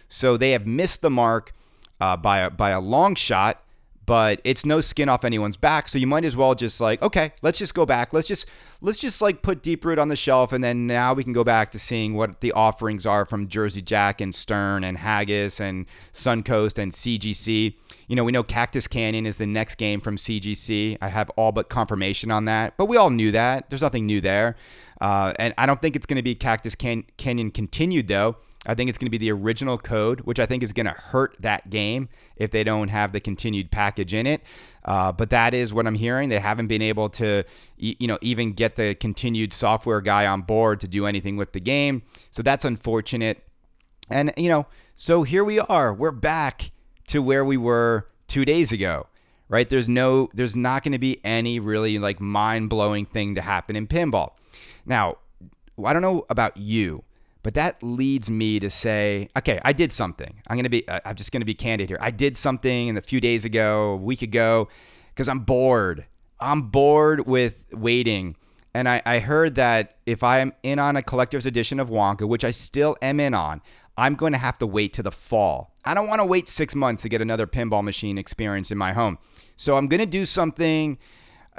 So 0.07 0.37
they 0.37 0.51
have 0.51 0.65
missed 0.65 1.01
the 1.01 1.09
mark 1.09 1.53
uh, 1.99 2.17
by 2.17 2.39
a, 2.39 2.49
by 2.49 2.71
a 2.71 2.79
long 2.79 3.15
shot 3.15 3.63
but 4.11 4.41
it's 4.43 4.65
no 4.65 4.81
skin 4.81 5.07
off 5.07 5.23
anyone's 5.23 5.55
back 5.55 5.87
so 5.87 5.97
you 5.97 6.05
might 6.05 6.25
as 6.25 6.35
well 6.35 6.53
just 6.53 6.81
like 6.81 7.01
okay 7.01 7.31
let's 7.41 7.57
just 7.57 7.73
go 7.73 7.85
back. 7.85 8.11
Let's 8.11 8.27
just 8.27 8.45
let's 8.81 8.99
just 8.99 9.21
like 9.21 9.41
put 9.41 9.63
Deeproot 9.63 9.97
on 9.97 10.09
the 10.09 10.17
shelf 10.17 10.51
and 10.51 10.61
then 10.61 10.85
now 10.85 11.13
we 11.13 11.23
can 11.23 11.31
go 11.31 11.45
back 11.45 11.71
to 11.71 11.79
seeing 11.79 12.15
what 12.15 12.41
the 12.41 12.51
offerings 12.51 13.05
are 13.05 13.25
from 13.25 13.47
jersey 13.47 13.81
jack 13.81 14.19
and 14.19 14.35
stern 14.35 14.83
and 14.83 14.97
haggis 14.97 15.61
and 15.61 15.85
suncoast 16.11 16.77
and 16.77 16.91
cgc 16.91 17.73
you 18.09 18.15
know 18.17 18.25
we 18.25 18.33
know 18.33 18.43
cactus 18.43 18.85
canyon 18.85 19.25
is 19.25 19.37
the 19.37 19.45
next 19.45 19.75
game 19.75 20.01
from 20.01 20.17
cgc 20.17 20.97
i 21.01 21.07
have 21.07 21.29
all 21.37 21.53
but 21.53 21.69
confirmation 21.69 22.31
on 22.31 22.43
that 22.43 22.75
but 22.75 22.87
we 22.87 22.97
all 22.97 23.11
knew 23.11 23.31
that. 23.31 23.69
There's 23.69 23.81
nothing 23.81 24.05
new 24.05 24.19
there. 24.19 24.57
Uh, 24.99 25.31
and 25.39 25.53
i 25.57 25.65
don't 25.65 25.81
think 25.81 25.95
it's 25.95 26.05
going 26.05 26.17
to 26.17 26.21
be 26.21 26.35
cactus 26.35 26.75
Can- 26.75 27.05
canyon 27.15 27.49
continued 27.49 28.09
though 28.09 28.35
I 28.65 28.75
think 28.75 28.89
it's 28.89 28.97
going 28.99 29.07
to 29.07 29.11
be 29.11 29.17
the 29.17 29.31
original 29.31 29.79
code, 29.79 30.21
which 30.21 30.39
I 30.39 30.45
think 30.45 30.61
is 30.61 30.71
going 30.71 30.85
to 30.85 30.91
hurt 30.91 31.35
that 31.39 31.71
game 31.71 32.09
if 32.35 32.51
they 32.51 32.63
don't 32.63 32.89
have 32.89 33.11
the 33.11 33.19
continued 33.19 33.71
package 33.71 34.13
in 34.13 34.27
it. 34.27 34.41
Uh, 34.85 35.11
but 35.11 35.31
that 35.31 35.55
is 35.55 35.73
what 35.73 35.87
I'm 35.87 35.95
hearing. 35.95 36.29
They 36.29 36.39
haven't 36.39 36.67
been 36.67 36.81
able 36.81 37.09
to, 37.09 37.43
you 37.77 38.07
know, 38.07 38.19
even 38.21 38.51
get 38.51 38.75
the 38.75 38.93
continued 38.93 39.51
software 39.51 39.99
guy 39.99 40.27
on 40.27 40.43
board 40.43 40.79
to 40.81 40.87
do 40.87 41.07
anything 41.07 41.37
with 41.37 41.53
the 41.53 41.59
game. 41.59 42.03
So 42.29 42.43
that's 42.43 42.63
unfortunate. 42.63 43.43
And 44.11 44.31
you 44.37 44.49
know, 44.49 44.67
so 44.95 45.23
here 45.23 45.43
we 45.43 45.59
are. 45.59 45.91
We're 45.91 46.11
back 46.11 46.71
to 47.07 47.23
where 47.23 47.43
we 47.43 47.57
were 47.57 48.07
two 48.27 48.45
days 48.45 48.71
ago, 48.71 49.07
right? 49.49 49.67
There's 49.67 49.89
no, 49.89 50.29
there's 50.35 50.55
not 50.55 50.83
going 50.83 50.91
to 50.91 50.99
be 50.99 51.19
any 51.25 51.59
really 51.59 51.97
like 51.97 52.19
mind 52.19 52.69
blowing 52.69 53.05
thing 53.07 53.33
to 53.35 53.41
happen 53.41 53.75
in 53.75 53.87
pinball. 53.87 54.33
Now, 54.85 55.17
I 55.83 55.93
don't 55.93 56.03
know 56.03 56.25
about 56.29 56.57
you 56.57 57.03
but 57.43 57.53
that 57.55 57.81
leads 57.81 58.29
me 58.29 58.59
to 58.59 58.69
say, 58.69 59.29
okay, 59.37 59.59
I 59.63 59.73
did 59.73 59.91
something. 59.91 60.41
I'm 60.47 60.55
to 60.63 60.69
be, 60.69 60.87
uh, 60.87 60.99
I'm 61.05 61.15
just 61.15 61.31
to 61.31 61.45
be 61.45 61.53
candid 61.53 61.89
here. 61.89 61.97
I 62.01 62.11
did 62.11 62.37
something 62.37 62.87
in 62.89 62.97
a 62.97 63.01
few 63.01 63.19
days 63.19 63.45
ago, 63.45 63.91
a 63.91 63.97
week 63.97 64.21
ago, 64.21 64.69
because 65.09 65.27
I'm 65.27 65.39
bored. 65.39 66.05
I'm 66.39 66.63
bored 66.63 67.27
with 67.27 67.65
waiting. 67.71 68.35
And 68.73 68.87
I, 68.87 69.01
I 69.05 69.19
heard 69.19 69.55
that 69.55 69.97
if 70.05 70.23
I'm 70.23 70.53
in 70.63 70.79
on 70.79 70.95
a 70.95 71.01
collector's 71.01 71.45
edition 71.45 71.79
of 71.79 71.89
Wonka, 71.89 72.27
which 72.27 72.43
I 72.43 72.51
still 72.51 72.95
am 73.01 73.19
in 73.19 73.33
on, 73.33 73.61
I'm 73.97 74.15
going 74.15 74.31
to 74.31 74.37
have 74.37 74.57
to 74.59 74.67
wait 74.67 74.93
to 74.93 75.03
the 75.03 75.11
fall. 75.11 75.73
I 75.83 75.93
don't 75.93 76.07
want 76.07 76.21
to 76.21 76.25
wait 76.25 76.47
six 76.47 76.73
months 76.75 77.01
to 77.03 77.09
get 77.09 77.21
another 77.21 77.47
pinball 77.47 77.83
machine 77.83 78.17
experience 78.17 78.71
in 78.71 78.77
my 78.77 78.93
home. 78.93 79.17
So 79.55 79.77
I'm 79.77 79.87
going 79.87 79.99
to 79.99 80.05
do 80.05 80.25
something. 80.25 80.97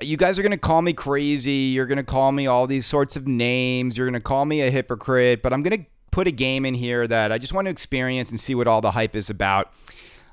You 0.00 0.16
guys 0.16 0.38
are 0.38 0.42
going 0.42 0.52
to 0.52 0.58
call 0.58 0.82
me 0.82 0.92
crazy. 0.92 1.70
You're 1.72 1.86
going 1.86 1.98
to 1.98 2.04
call 2.04 2.32
me 2.32 2.46
all 2.46 2.66
these 2.66 2.86
sorts 2.86 3.14
of 3.14 3.26
names. 3.26 3.96
You're 3.96 4.06
going 4.06 4.14
to 4.14 4.20
call 4.20 4.44
me 4.44 4.62
a 4.62 4.70
hypocrite, 4.70 5.42
but 5.42 5.52
I'm 5.52 5.62
going 5.62 5.82
to 5.82 5.86
put 6.10 6.26
a 6.26 6.30
game 6.30 6.64
in 6.64 6.74
here 6.74 7.06
that 7.06 7.30
I 7.30 7.38
just 7.38 7.52
want 7.52 7.66
to 7.66 7.70
experience 7.70 8.30
and 8.30 8.40
see 8.40 8.54
what 8.54 8.66
all 8.66 8.80
the 8.80 8.92
hype 8.92 9.14
is 9.14 9.30
about. 9.30 9.68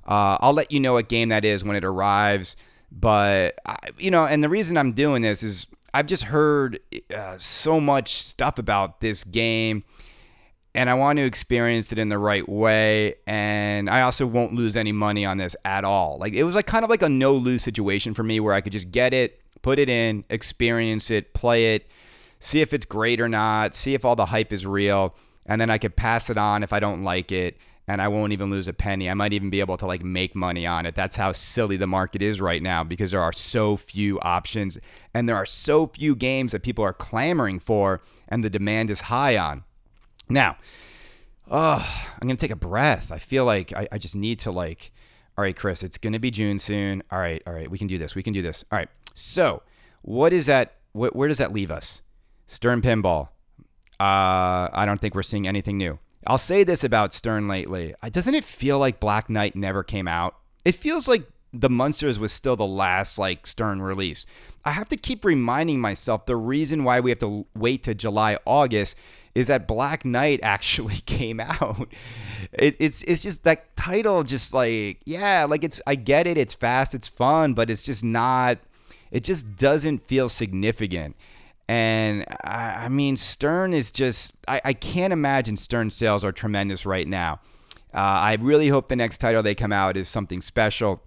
Uh, 0.08 0.38
I'll 0.40 0.54
let 0.54 0.72
you 0.72 0.80
know 0.80 0.94
what 0.94 1.10
game 1.10 1.30
that 1.30 1.46
is 1.46 1.64
when 1.64 1.76
it 1.76 1.84
arrives. 1.84 2.56
But, 2.92 3.60
I, 3.66 3.78
you 3.98 4.10
know, 4.10 4.26
and 4.26 4.44
the 4.44 4.50
reason 4.50 4.78
I'm 4.78 4.94
doing 4.94 5.22
this 5.22 5.44
is 5.44 5.68
I've 5.94 6.08
just 6.08 6.24
heard 6.24 6.80
uh, 7.16 7.38
so 7.38 7.80
much 7.80 8.14
stuff 8.22 8.58
about 8.58 9.02
this 9.02 9.24
game 9.24 9.84
and 10.76 10.90
I 10.90 10.94
want 10.94 11.18
to 11.18 11.26
experience 11.26 11.92
it 11.92 11.98
in 11.98 12.10
the 12.10 12.18
right 12.18 12.48
way. 12.48 13.16
And 13.26 13.90
I 13.90 14.02
also 14.02 14.26
won't 14.26 14.54
lose 14.54 14.76
any 14.76 14.92
money 14.92 15.26
on 15.26 15.38
this 15.38 15.56
at 15.66 15.84
all. 15.84 16.18
Like 16.20 16.34
it 16.34 16.44
was 16.44 16.56
like 16.56 16.68
kind 16.68 16.84
of 16.84 16.90
like 16.90 17.02
a 17.02 17.10
no 17.10 17.34
lose 17.34 17.64
situation 17.64 18.14
for 18.14 18.24
me 18.24 18.40
where 18.40 18.54
I 18.54 18.62
could 18.62 18.72
just 18.72 18.92
get 18.92 19.14
it, 19.14 19.42
put 19.62 19.80
it 19.80 19.90
in, 19.90 20.24
experience 20.30 21.10
it, 21.10 21.34
play 21.34 21.76
it, 21.76 21.88
see 22.40 22.62
if 22.62 22.74
it's 22.74 22.86
great 22.86 23.20
or 23.20 23.30
not, 23.30 23.76
see 23.76 23.94
if 23.94 24.06
all 24.06 24.16
the 24.16 24.28
hype 24.28 24.54
is 24.54 24.66
real, 24.66 25.16
and 25.46 25.60
then 25.60 25.70
I 25.70 25.78
could 25.78 25.96
pass 25.96 26.30
it 26.30 26.38
on 26.38 26.64
if 26.64 26.74
I 26.74 26.80
don't 26.80 27.04
like 27.04 27.32
it. 27.32 27.58
And 27.88 28.04
I 28.04 28.08
won't 28.08 28.34
even 28.34 28.52
lose 28.52 28.68
a 28.68 28.74
penny. 28.74 29.10
I 29.10 29.16
might 29.16 29.34
even 29.34 29.50
be 29.50 29.62
able 29.62 29.76
to 29.78 29.88
like 29.88 30.04
make 30.04 30.36
money 30.36 30.68
on 30.68 30.86
it. 30.86 30.94
That's 30.94 31.16
how 31.16 31.32
silly 31.32 31.76
the 31.76 31.88
market 31.88 32.22
is 32.22 32.40
right 32.40 32.62
now 32.62 32.84
because 32.84 33.10
there 33.10 33.22
are 33.22 33.34
so 33.34 33.78
few 33.78 34.20
options 34.20 34.78
and 35.12 35.28
there 35.28 35.36
are 35.36 35.46
so 35.48 35.88
few 35.88 36.16
games 36.16 36.52
that 36.52 36.62
people 36.62 36.86
are 36.86 36.94
clamoring 36.94 37.60
for 37.60 38.02
and 38.28 38.44
the 38.44 38.50
demand 38.52 38.92
is 38.92 39.02
high 39.02 39.38
on. 39.38 39.64
Now, 40.30 40.58
oh, 41.50 42.06
I'm 42.22 42.28
gonna 42.28 42.38
take 42.38 42.52
a 42.52 42.56
breath. 42.56 43.12
I 43.12 43.18
feel 43.18 43.44
like 43.44 43.74
I, 43.74 43.88
I 43.92 43.98
just 43.98 44.16
need 44.16 44.38
to 44.40 44.52
like. 44.52 44.92
All 45.36 45.42
right, 45.42 45.56
Chris, 45.56 45.82
it's 45.82 45.98
gonna 45.98 46.20
be 46.20 46.30
June 46.30 46.60
soon. 46.60 47.02
All 47.10 47.18
right, 47.18 47.42
all 47.48 47.54
right, 47.54 47.72
we 47.72 47.80
can 47.80 47.88
do 47.88 47.98
this. 47.98 48.14
We 48.14 48.22
can 48.22 48.34
do 48.34 48.44
this. 48.44 48.64
All 48.72 48.78
right. 48.78 48.90
So, 49.20 49.64
what 50.02 50.34
is 50.34 50.46
that? 50.46 50.76
Wh- 50.94 51.14
where 51.14 51.28
does 51.28 51.38
that 51.38 51.54
leave 51.54 51.72
us? 51.72 52.02
Stern 52.48 52.82
pinball. 52.82 53.30
Uh, 54.00 54.70
I 54.72 54.86
don't 54.86 55.00
think 55.02 55.14
we're 55.14 55.24
seeing 55.24 55.48
anything 55.48 55.78
new. 55.78 56.00
I'll 56.26 56.38
say 56.38 56.64
this 56.64 56.84
about 56.84 57.14
Stern 57.14 57.48
lately. 57.48 57.94
Doesn't 58.12 58.36
it 58.36 58.46
feel 58.46 58.80
like 58.80 59.00
Black 59.00 59.30
Knight 59.30 59.56
never 59.56 59.84
came 59.84 60.08
out? 60.08 60.36
It 60.64 60.76
feels 60.76 61.08
like 61.08 61.24
the 61.52 61.70
Munsters 61.70 62.20
was 62.20 62.32
still 62.32 62.56
the 62.56 62.66
last 62.66 63.18
like 63.18 63.46
Stern 63.48 63.82
release. 63.82 64.26
I 64.64 64.72
have 64.72 64.90
to 64.90 64.98
keep 64.98 65.26
reminding 65.26 65.82
myself 65.82 66.26
the 66.26 66.36
reason 66.36 66.84
why 66.84 67.00
we 67.00 67.10
have 67.10 67.20
to 67.20 67.46
wait 67.56 67.84
to 67.84 67.96
July, 67.96 68.38
August 68.46 68.96
is 69.36 69.48
that 69.48 69.68
Black 69.68 70.06
Knight 70.06 70.40
actually 70.44 70.98
came 71.06 71.40
out. 71.40 71.94
It, 72.54 72.76
it's 72.80 73.04
it's 73.04 73.24
just 73.24 73.44
that 73.44 73.76
title, 73.76 74.24
just 74.24 74.54
like 74.54 75.00
yeah, 75.06 75.46
like 75.50 75.64
it's 75.64 75.82
I 75.88 75.96
get 75.96 76.28
it, 76.28 76.38
it's 76.38 76.54
fast, 76.54 76.94
it's 76.94 77.08
fun, 77.08 77.54
but 77.54 77.70
it's 77.70 77.84
just 77.84 78.04
not. 78.04 78.60
It 79.12 79.24
just 79.24 79.56
doesn't 79.56 80.08
feel 80.08 80.30
significant. 80.30 81.16
And 81.68 82.26
I, 82.44 82.86
I 82.86 82.90
mean, 82.90 83.16
Stern 83.16 83.74
is 83.74 83.92
just 83.92 84.34
I, 84.48 84.62
I 84.66 84.74
can't 84.74 85.14
imagine 85.14 85.56
Stern 85.56 85.92
sales 85.92 86.24
are 86.24 86.32
tremendous 86.32 86.86
right 86.86 87.08
now. 87.08 87.42
Uh, 87.94 87.98
I 87.98 88.38
really 88.40 88.70
hope 88.70 88.88
the 88.88 88.96
next 88.96 89.20
title 89.20 89.44
they 89.44 89.56
come 89.56 89.72
out 89.72 89.98
is 89.98 90.08
something 90.08 90.42
special. 90.42 91.02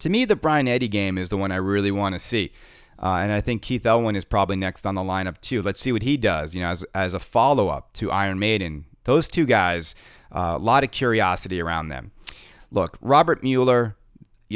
To 0.00 0.08
me, 0.08 0.24
the 0.24 0.36
Brian 0.36 0.68
Eddy 0.68 0.88
game 0.88 1.18
is 1.18 1.28
the 1.28 1.36
one 1.36 1.50
I 1.50 1.56
really 1.56 1.90
want 1.90 2.14
to 2.14 2.18
see. 2.18 2.52
Uh, 3.00 3.18
and 3.22 3.32
I 3.32 3.40
think 3.40 3.62
Keith 3.62 3.86
Elwin 3.86 4.16
is 4.16 4.24
probably 4.24 4.56
next 4.56 4.86
on 4.86 4.94
the 4.94 5.02
lineup 5.02 5.40
too. 5.40 5.62
Let's 5.62 5.80
see 5.80 5.92
what 5.92 6.02
he 6.02 6.16
does, 6.16 6.54
you 6.54 6.60
know, 6.60 6.68
as, 6.68 6.84
as 6.94 7.14
a 7.14 7.20
follow 7.20 7.68
up 7.68 7.92
to 7.94 8.10
Iron 8.10 8.38
Maiden. 8.38 8.86
Those 9.04 9.28
two 9.28 9.46
guys, 9.46 9.94
uh, 10.34 10.38
a 10.38 10.54
uh, 10.54 10.58
lot 10.58 10.84
of 10.84 10.90
curiosity 10.90 11.60
around 11.60 11.88
them. 11.88 12.12
Look, 12.70 12.98
Robert 13.00 13.42
Mueller, 13.42 13.96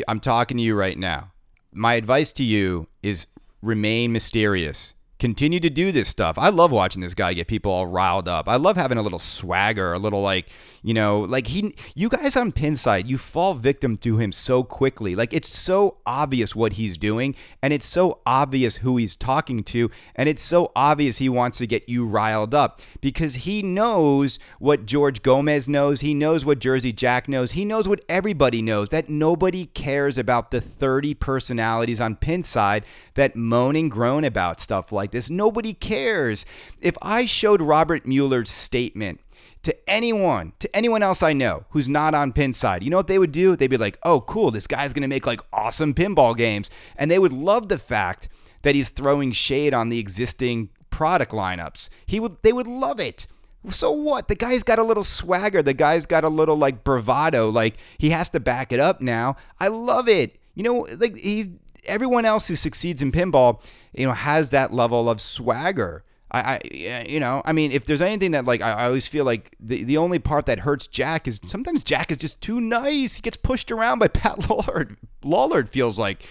I'm 0.06 0.20
talking 0.20 0.56
to 0.56 0.62
you 0.62 0.74
right 0.74 0.98
now. 0.98 1.31
My 1.74 1.94
advice 1.94 2.32
to 2.34 2.44
you 2.44 2.86
is 3.02 3.26
remain 3.62 4.12
mysterious 4.12 4.94
continue 5.22 5.60
to 5.60 5.70
do 5.70 5.92
this 5.92 6.08
stuff. 6.08 6.36
I 6.36 6.48
love 6.48 6.72
watching 6.72 7.00
this 7.00 7.14
guy 7.14 7.32
get 7.32 7.46
people 7.46 7.70
all 7.70 7.86
riled 7.86 8.26
up. 8.26 8.48
I 8.48 8.56
love 8.56 8.76
having 8.76 8.98
a 8.98 9.02
little 9.02 9.20
swagger, 9.20 9.92
a 9.92 9.98
little 10.00 10.20
like, 10.20 10.48
you 10.82 10.92
know, 10.92 11.20
like 11.20 11.46
he 11.46 11.76
you 11.94 12.08
guys 12.08 12.36
on 12.36 12.50
Pinside, 12.50 13.06
you 13.06 13.18
fall 13.18 13.54
victim 13.54 13.96
to 13.98 14.18
him 14.18 14.32
so 14.32 14.64
quickly. 14.64 15.14
Like 15.14 15.32
it's 15.32 15.48
so 15.48 15.98
obvious 16.04 16.56
what 16.56 16.72
he's 16.72 16.98
doing 16.98 17.36
and 17.62 17.72
it's 17.72 17.86
so 17.86 18.18
obvious 18.26 18.78
who 18.78 18.96
he's 18.96 19.14
talking 19.14 19.62
to 19.62 19.92
and 20.16 20.28
it's 20.28 20.42
so 20.42 20.72
obvious 20.74 21.18
he 21.18 21.28
wants 21.28 21.58
to 21.58 21.68
get 21.68 21.88
you 21.88 22.04
riled 22.04 22.52
up 22.52 22.80
because 23.00 23.36
he 23.46 23.62
knows 23.62 24.40
what 24.58 24.86
George 24.86 25.22
Gomez 25.22 25.68
knows, 25.68 26.00
he 26.00 26.14
knows 26.14 26.44
what 26.44 26.58
Jersey 26.58 26.92
Jack 26.92 27.28
knows, 27.28 27.52
he 27.52 27.64
knows 27.64 27.86
what 27.86 28.04
everybody 28.08 28.60
knows 28.60 28.88
that 28.88 29.08
nobody 29.08 29.66
cares 29.66 30.18
about 30.18 30.50
the 30.50 30.60
30 30.60 31.14
personalities 31.14 32.00
on 32.00 32.16
Pinside 32.16 32.82
that 33.14 33.36
moan 33.36 33.76
and 33.76 33.88
groan 33.88 34.24
about 34.24 34.58
stuff 34.58 34.90
like 34.90 35.11
this. 35.12 35.30
Nobody 35.30 35.72
cares. 35.72 36.44
If 36.80 36.96
I 37.00 37.24
showed 37.26 37.62
Robert 37.62 38.06
Mueller's 38.06 38.50
statement 38.50 39.20
to 39.62 39.76
anyone, 39.88 40.52
to 40.58 40.74
anyone 40.74 41.02
else 41.02 41.22
I 41.22 41.32
know 41.32 41.64
who's 41.70 41.88
not 41.88 42.14
on 42.14 42.32
Pinside, 42.32 42.82
you 42.82 42.90
know 42.90 42.96
what 42.96 43.06
they 43.06 43.18
would 43.18 43.32
do? 43.32 43.54
They'd 43.54 43.68
be 43.68 43.76
like, 43.76 43.98
oh, 44.02 44.20
cool, 44.20 44.50
this 44.50 44.66
guy's 44.66 44.92
going 44.92 45.02
to 45.02 45.08
make 45.08 45.26
like 45.26 45.40
awesome 45.52 45.94
pinball 45.94 46.36
games. 46.36 46.68
And 46.96 47.10
they 47.10 47.18
would 47.18 47.32
love 47.32 47.68
the 47.68 47.78
fact 47.78 48.28
that 48.62 48.74
he's 48.74 48.88
throwing 48.88 49.32
shade 49.32 49.74
on 49.74 49.88
the 49.88 49.98
existing 49.98 50.70
product 50.90 51.32
lineups. 51.32 51.88
He 52.06 52.18
would, 52.18 52.36
they 52.42 52.52
would 52.52 52.66
love 52.66 53.00
it. 53.00 53.26
So 53.70 53.92
what? 53.92 54.26
The 54.26 54.34
guy's 54.34 54.64
got 54.64 54.80
a 54.80 54.82
little 54.82 55.04
swagger. 55.04 55.62
The 55.62 55.74
guy's 55.74 56.06
got 56.06 56.24
a 56.24 56.28
little 56.28 56.56
like 56.56 56.82
bravado. 56.82 57.48
Like 57.48 57.76
he 57.98 58.10
has 58.10 58.28
to 58.30 58.40
back 58.40 58.72
it 58.72 58.80
up 58.80 59.00
now. 59.00 59.36
I 59.60 59.68
love 59.68 60.08
it. 60.08 60.38
You 60.54 60.64
know, 60.64 60.86
like 60.98 61.16
he's 61.16 61.48
everyone 61.84 62.24
else 62.24 62.48
who 62.48 62.56
succeeds 62.56 63.02
in 63.02 63.12
pinball, 63.12 63.62
you 63.92 64.06
know, 64.06 64.12
has 64.12 64.50
that 64.50 64.72
level 64.72 65.08
of 65.08 65.20
swagger. 65.20 66.04
I, 66.30 66.40
I, 66.40 67.06
you 67.08 67.20
know, 67.20 67.42
I 67.44 67.52
mean, 67.52 67.72
if 67.72 67.84
there's 67.84 68.00
anything 68.00 68.30
that 68.30 68.46
like 68.46 68.62
I, 68.62 68.72
I 68.72 68.86
always 68.86 69.06
feel 69.06 69.24
like 69.24 69.54
the 69.60 69.84
the 69.84 69.98
only 69.98 70.18
part 70.18 70.46
that 70.46 70.60
hurts 70.60 70.86
Jack 70.86 71.28
is 71.28 71.40
sometimes 71.46 71.84
Jack 71.84 72.10
is 72.10 72.18
just 72.18 72.40
too 72.40 72.60
nice. 72.60 73.16
He 73.16 73.22
gets 73.22 73.36
pushed 73.36 73.70
around 73.70 73.98
by 73.98 74.08
Pat 74.08 74.38
Lawlor. 74.48 74.96
Lawlor 75.22 75.68
feels 75.68 75.98
like 75.98 76.26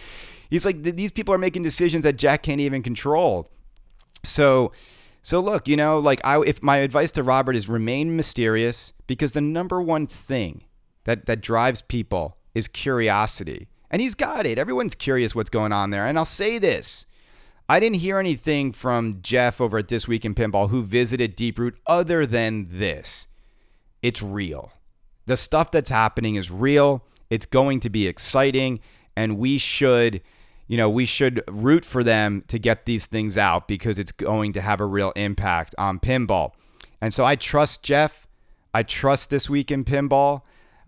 he's 0.50 0.66
like 0.66 0.82
these 0.82 1.12
people 1.12 1.34
are 1.34 1.40
making 1.40 1.62
decisions 1.62 2.04
that 2.04 2.14
Jack 2.14 2.44
can't 2.44 2.60
even 2.60 2.82
control. 2.82 3.50
So, 4.24 4.72
so 5.22 5.40
look, 5.40 5.68
you 5.68 5.78
know, 5.78 6.00
like 6.00 6.20
I, 6.24 6.42
if 6.42 6.64
my 6.64 6.78
advice 6.78 7.12
to 7.14 7.24
Robert 7.24 7.56
is 7.56 7.70
remain 7.70 8.16
mysterious 8.16 8.94
because 9.06 9.34
the 9.34 9.42
number 9.42 9.82
one 9.82 10.08
thing 10.08 10.64
that 11.04 11.28
that 11.28 11.42
drives 11.42 11.84
people 11.84 12.38
is 12.56 12.68
curiosity. 12.68 13.68
And 13.92 14.02
he's 14.02 14.16
got 14.16 14.46
it. 14.48 14.58
Everyone's 14.58 14.96
curious 14.96 15.36
what's 15.36 15.50
going 15.50 15.74
on 15.74 15.92
there. 15.92 16.08
And 16.08 16.18
I'll 16.18 16.26
say 16.26 16.58
this 16.58 17.06
I 17.70 17.80
didn't 17.80 17.98
hear 17.98 18.18
anything 18.18 18.72
from 18.72 19.20
Jeff 19.22 19.62
over 19.62 19.78
at 19.78 19.90
This 19.90 20.08
Week 20.08 20.26
in 20.26 20.34
Pinball 20.34 20.70
who 20.70 20.82
visited 20.82 21.38
Deeproot 21.38 21.76
other 21.86 22.26
than 22.26 22.68
this. 22.70 23.28
It's 24.02 24.22
real. 24.22 24.72
The 25.26 25.38
stuff 25.38 25.72
that's 25.72 25.90
happening 25.90 26.36
is 26.36 26.50
real. 26.50 27.04
It's 27.30 27.46
going 27.46 27.80
to 27.82 27.90
be 27.90 28.08
exciting. 28.08 28.80
And 29.16 29.38
we 29.38 29.58
should, 29.58 30.22
you 30.68 30.78
know, 30.78 30.90
we 30.90 31.06
should 31.06 31.44
root 31.48 31.86
for 31.86 32.04
them 32.04 32.44
to 32.48 32.58
get 32.58 32.86
these 32.86 33.06
things 33.06 33.38
out 33.38 33.68
because 33.68 34.00
it's 34.00 34.12
going 34.12 34.54
to 34.54 34.62
have 34.62 34.80
a 34.80 34.86
real 34.86 35.12
impact 35.12 35.76
on 35.78 36.00
pinball. 36.00 36.54
And 37.00 37.14
so 37.14 37.26
I 37.26 37.36
trust 37.36 37.84
Jeff. 37.84 38.28
I 38.74 38.84
trust 38.84 39.30
This 39.30 39.50
Week 39.50 39.70
in 39.70 39.84
Pinball. 39.84 40.42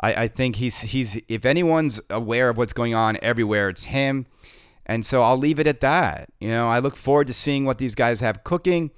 I, 0.03 0.23
I 0.23 0.27
think 0.27 0.57
he's 0.57 0.81
he's 0.81 1.19
if 1.27 1.45
anyone's 1.45 1.99
aware 2.09 2.49
of 2.49 2.57
what's 2.57 2.73
going 2.73 2.93
on 2.93 3.17
everywhere, 3.21 3.69
it's 3.69 3.85
him. 3.85 4.27
And 4.85 5.05
so 5.05 5.23
I'll 5.23 5.37
leave 5.37 5.59
it 5.59 5.65
at 5.65 5.79
that. 5.79 6.29
You 6.41 6.49
know, 6.49 6.67
I 6.67 6.79
look 6.79 6.97
forward 6.97 7.27
to 7.27 7.33
seeing 7.33 7.63
what 7.63 7.77
these 7.77 7.95
guys 7.95 8.19
have 8.19 8.43
cooking. 8.43 8.91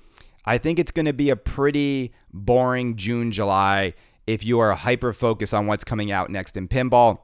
I 0.43 0.57
think 0.57 0.79
it's 0.79 0.91
going 0.91 1.05
to 1.05 1.13
be 1.13 1.29
a 1.29 1.35
pretty 1.35 2.11
boring 2.33 2.95
June, 2.95 3.31
July 3.31 3.93
if 4.27 4.43
you 4.43 4.59
are 4.59 4.73
hyper 4.73 5.13
focused 5.13 5.53
on 5.53 5.67
what's 5.67 5.83
coming 5.83 6.11
out 6.11 6.29
next 6.29 6.57
in 6.57 6.67
pinball. 6.67 7.19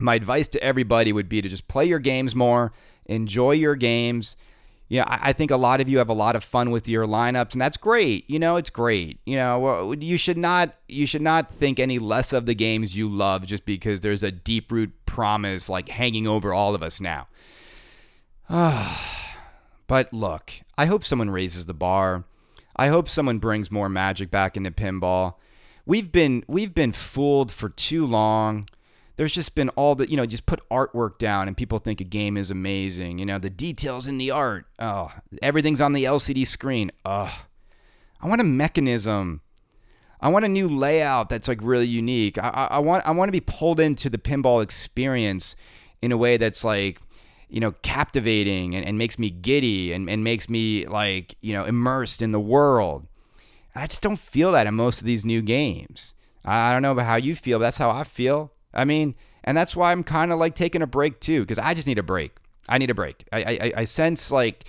My 0.00 0.16
advice 0.16 0.48
to 0.48 0.62
everybody 0.62 1.12
would 1.12 1.28
be 1.28 1.40
to 1.40 1.48
just 1.48 1.68
play 1.68 1.84
your 1.84 2.00
games 2.00 2.34
more, 2.34 2.72
enjoy 3.06 3.52
your 3.52 3.76
games, 3.76 4.36
yeah, 4.92 5.04
I, 5.06 5.30
I 5.30 5.32
think 5.32 5.50
a 5.50 5.56
lot 5.56 5.80
of 5.80 5.88
you 5.88 5.96
have 5.96 6.10
a 6.10 6.14
lot 6.14 6.36
of 6.36 6.44
fun 6.44 6.70
with 6.70 6.86
your 6.86 7.06
lineups, 7.06 7.52
and 7.52 7.62
that's 7.62 7.78
great. 7.78 8.28
You 8.28 8.38
know, 8.38 8.56
it's 8.56 8.68
great. 8.68 9.20
You 9.24 9.36
know, 9.36 9.92
you 9.94 10.18
should 10.18 10.36
not 10.36 10.74
you 10.86 11.06
should 11.06 11.22
not 11.22 11.50
think 11.50 11.80
any 11.80 11.98
less 11.98 12.34
of 12.34 12.44
the 12.44 12.54
games 12.54 12.94
you 12.94 13.08
love 13.08 13.46
just 13.46 13.64
because 13.64 14.02
there's 14.02 14.22
a 14.22 14.30
Deeproot 14.30 14.92
promise 15.06 15.70
like 15.70 15.88
hanging 15.88 16.26
over 16.26 16.52
all 16.52 16.74
of 16.74 16.82
us 16.82 17.00
now. 17.00 17.26
but 19.86 20.12
look, 20.12 20.52
I 20.76 20.84
hope 20.84 21.04
someone 21.04 21.30
raises 21.30 21.64
the 21.64 21.72
bar. 21.72 22.24
I 22.76 22.88
hope 22.88 23.08
someone 23.08 23.38
brings 23.38 23.70
more 23.70 23.88
magic 23.88 24.30
back 24.30 24.58
into 24.58 24.70
pinball. 24.72 25.36
We've 25.86 26.12
been 26.12 26.44
we've 26.46 26.74
been 26.74 26.92
fooled 26.92 27.50
for 27.50 27.70
too 27.70 28.04
long 28.04 28.68
there's 29.16 29.34
just 29.34 29.54
been 29.54 29.68
all 29.70 29.94
the 29.94 30.10
you 30.10 30.16
know 30.16 30.26
just 30.26 30.46
put 30.46 30.66
artwork 30.70 31.18
down 31.18 31.48
and 31.48 31.56
people 31.56 31.78
think 31.78 32.00
a 32.00 32.04
game 32.04 32.36
is 32.36 32.50
amazing 32.50 33.18
you 33.18 33.26
know 33.26 33.38
the 33.38 33.50
details 33.50 34.06
in 34.06 34.18
the 34.18 34.30
art 34.30 34.66
oh 34.78 35.12
everything's 35.42 35.80
on 35.80 35.92
the 35.92 36.04
lcd 36.04 36.46
screen 36.46 36.90
oh 37.04 37.44
i 38.20 38.28
want 38.28 38.40
a 38.40 38.44
mechanism 38.44 39.40
I 40.22 40.28
want 40.28 40.44
a 40.44 40.48
new 40.48 40.68
layout 40.68 41.28
that's 41.28 41.48
like 41.48 41.58
really 41.62 41.88
unique. 41.88 42.38
I, 42.38 42.68
I 42.70 42.78
want 42.78 43.06
I 43.06 43.10
want 43.10 43.28
to 43.28 43.32
be 43.32 43.40
pulled 43.40 43.80
into 43.80 44.08
the 44.08 44.18
pinball 44.18 44.62
experience 44.62 45.56
in 46.00 46.12
a 46.12 46.16
way 46.16 46.36
that's 46.36 46.62
like 46.62 47.00
you 47.48 47.58
know 47.58 47.72
captivating 47.82 48.76
and, 48.76 48.86
and 48.86 48.96
makes 48.96 49.18
me 49.18 49.30
giddy 49.30 49.92
and, 49.92 50.08
and 50.08 50.22
makes 50.22 50.48
me 50.48 50.86
like 50.86 51.34
you 51.40 51.52
know 51.52 51.64
immersed 51.64 52.22
in 52.22 52.30
the 52.30 52.40
world. 52.40 53.08
I 53.74 53.88
just 53.88 54.02
don't 54.02 54.18
feel 54.18 54.52
that 54.52 54.68
in 54.68 54.74
most 54.74 55.00
of 55.00 55.06
these 55.06 55.24
new 55.24 55.42
games. 55.42 56.14
I 56.44 56.72
don't 56.72 56.82
know 56.82 56.92
about 56.92 57.06
how 57.06 57.16
you 57.16 57.34
feel, 57.34 57.58
but 57.58 57.64
that's 57.64 57.78
how 57.78 57.90
I 57.90 58.04
feel. 58.04 58.51
I 58.74 58.84
mean, 58.84 59.14
and 59.44 59.56
that's 59.56 59.74
why 59.76 59.92
I'm 59.92 60.04
kind 60.04 60.32
of 60.32 60.38
like 60.38 60.54
taking 60.54 60.82
a 60.82 60.86
break 60.86 61.20
too, 61.20 61.40
because 61.40 61.58
I 61.58 61.74
just 61.74 61.86
need 61.86 61.98
a 61.98 62.02
break. 62.02 62.36
I 62.68 62.78
need 62.78 62.90
a 62.90 62.94
break. 62.94 63.24
I, 63.32 63.42
I, 63.42 63.72
I 63.78 63.84
sense 63.84 64.30
like 64.30 64.64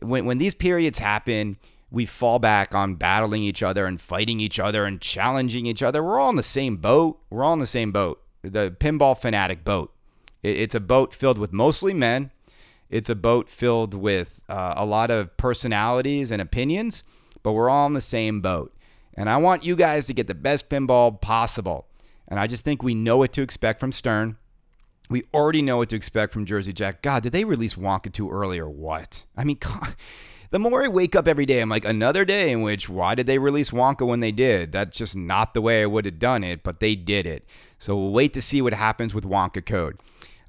when, 0.00 0.26
when 0.26 0.38
these 0.38 0.54
periods 0.54 0.98
happen, 0.98 1.56
we 1.90 2.06
fall 2.06 2.38
back 2.38 2.74
on 2.74 2.94
battling 2.94 3.42
each 3.42 3.62
other 3.62 3.86
and 3.86 4.00
fighting 4.00 4.40
each 4.40 4.60
other 4.60 4.84
and 4.84 5.00
challenging 5.00 5.66
each 5.66 5.82
other. 5.82 6.02
We're 6.02 6.20
all 6.20 6.30
in 6.30 6.36
the 6.36 6.42
same 6.42 6.76
boat. 6.76 7.20
We're 7.30 7.42
all 7.42 7.54
in 7.54 7.58
the 7.58 7.66
same 7.66 7.90
boat. 7.92 8.22
The 8.42 8.74
pinball 8.78 9.18
fanatic 9.18 9.64
boat. 9.64 9.92
It's 10.42 10.74
a 10.74 10.80
boat 10.80 11.12
filled 11.12 11.38
with 11.38 11.52
mostly 11.52 11.92
men. 11.92 12.30
It's 12.88 13.10
a 13.10 13.14
boat 13.14 13.48
filled 13.48 13.94
with 13.94 14.40
uh, 14.48 14.74
a 14.76 14.84
lot 14.84 15.10
of 15.10 15.36
personalities 15.36 16.30
and 16.30 16.40
opinions, 16.40 17.04
but 17.42 17.52
we're 17.52 17.70
all 17.70 17.86
in 17.86 17.92
the 17.92 18.00
same 18.00 18.40
boat. 18.40 18.74
And 19.14 19.28
I 19.28 19.36
want 19.36 19.64
you 19.64 19.76
guys 19.76 20.06
to 20.06 20.14
get 20.14 20.28
the 20.28 20.34
best 20.34 20.68
pinball 20.68 21.20
possible. 21.20 21.86
And 22.30 22.38
I 22.38 22.46
just 22.46 22.64
think 22.64 22.82
we 22.82 22.94
know 22.94 23.18
what 23.18 23.32
to 23.34 23.42
expect 23.42 23.80
from 23.80 23.92
Stern. 23.92 24.36
We 25.10 25.24
already 25.34 25.60
know 25.60 25.78
what 25.78 25.88
to 25.88 25.96
expect 25.96 26.32
from 26.32 26.46
Jersey 26.46 26.72
Jack. 26.72 27.02
God, 27.02 27.24
did 27.24 27.32
they 27.32 27.44
release 27.44 27.74
Wonka 27.74 28.12
too 28.12 28.30
early 28.30 28.60
or 28.60 28.70
what? 28.70 29.24
I 29.36 29.42
mean, 29.42 29.58
God, 29.60 29.96
the 30.50 30.60
more 30.60 30.84
I 30.84 30.88
wake 30.88 31.16
up 31.16 31.26
every 31.26 31.46
day, 31.46 31.60
I'm 31.60 31.68
like, 31.68 31.84
another 31.84 32.24
day 32.24 32.52
in 32.52 32.62
which, 32.62 32.88
why 32.88 33.16
did 33.16 33.26
they 33.26 33.38
release 33.38 33.70
Wonka 33.70 34.06
when 34.06 34.20
they 34.20 34.32
did? 34.32 34.70
That's 34.70 34.96
just 34.96 35.16
not 35.16 35.52
the 35.52 35.60
way 35.60 35.82
I 35.82 35.86
would 35.86 36.04
have 36.04 36.20
done 36.20 36.44
it, 36.44 36.62
but 36.62 36.78
they 36.78 36.94
did 36.94 37.26
it. 37.26 37.44
So 37.78 37.96
we'll 37.96 38.12
wait 38.12 38.32
to 38.34 38.42
see 38.42 38.62
what 38.62 38.72
happens 38.72 39.12
with 39.12 39.24
Wonka 39.24 39.66
Code. 39.66 39.98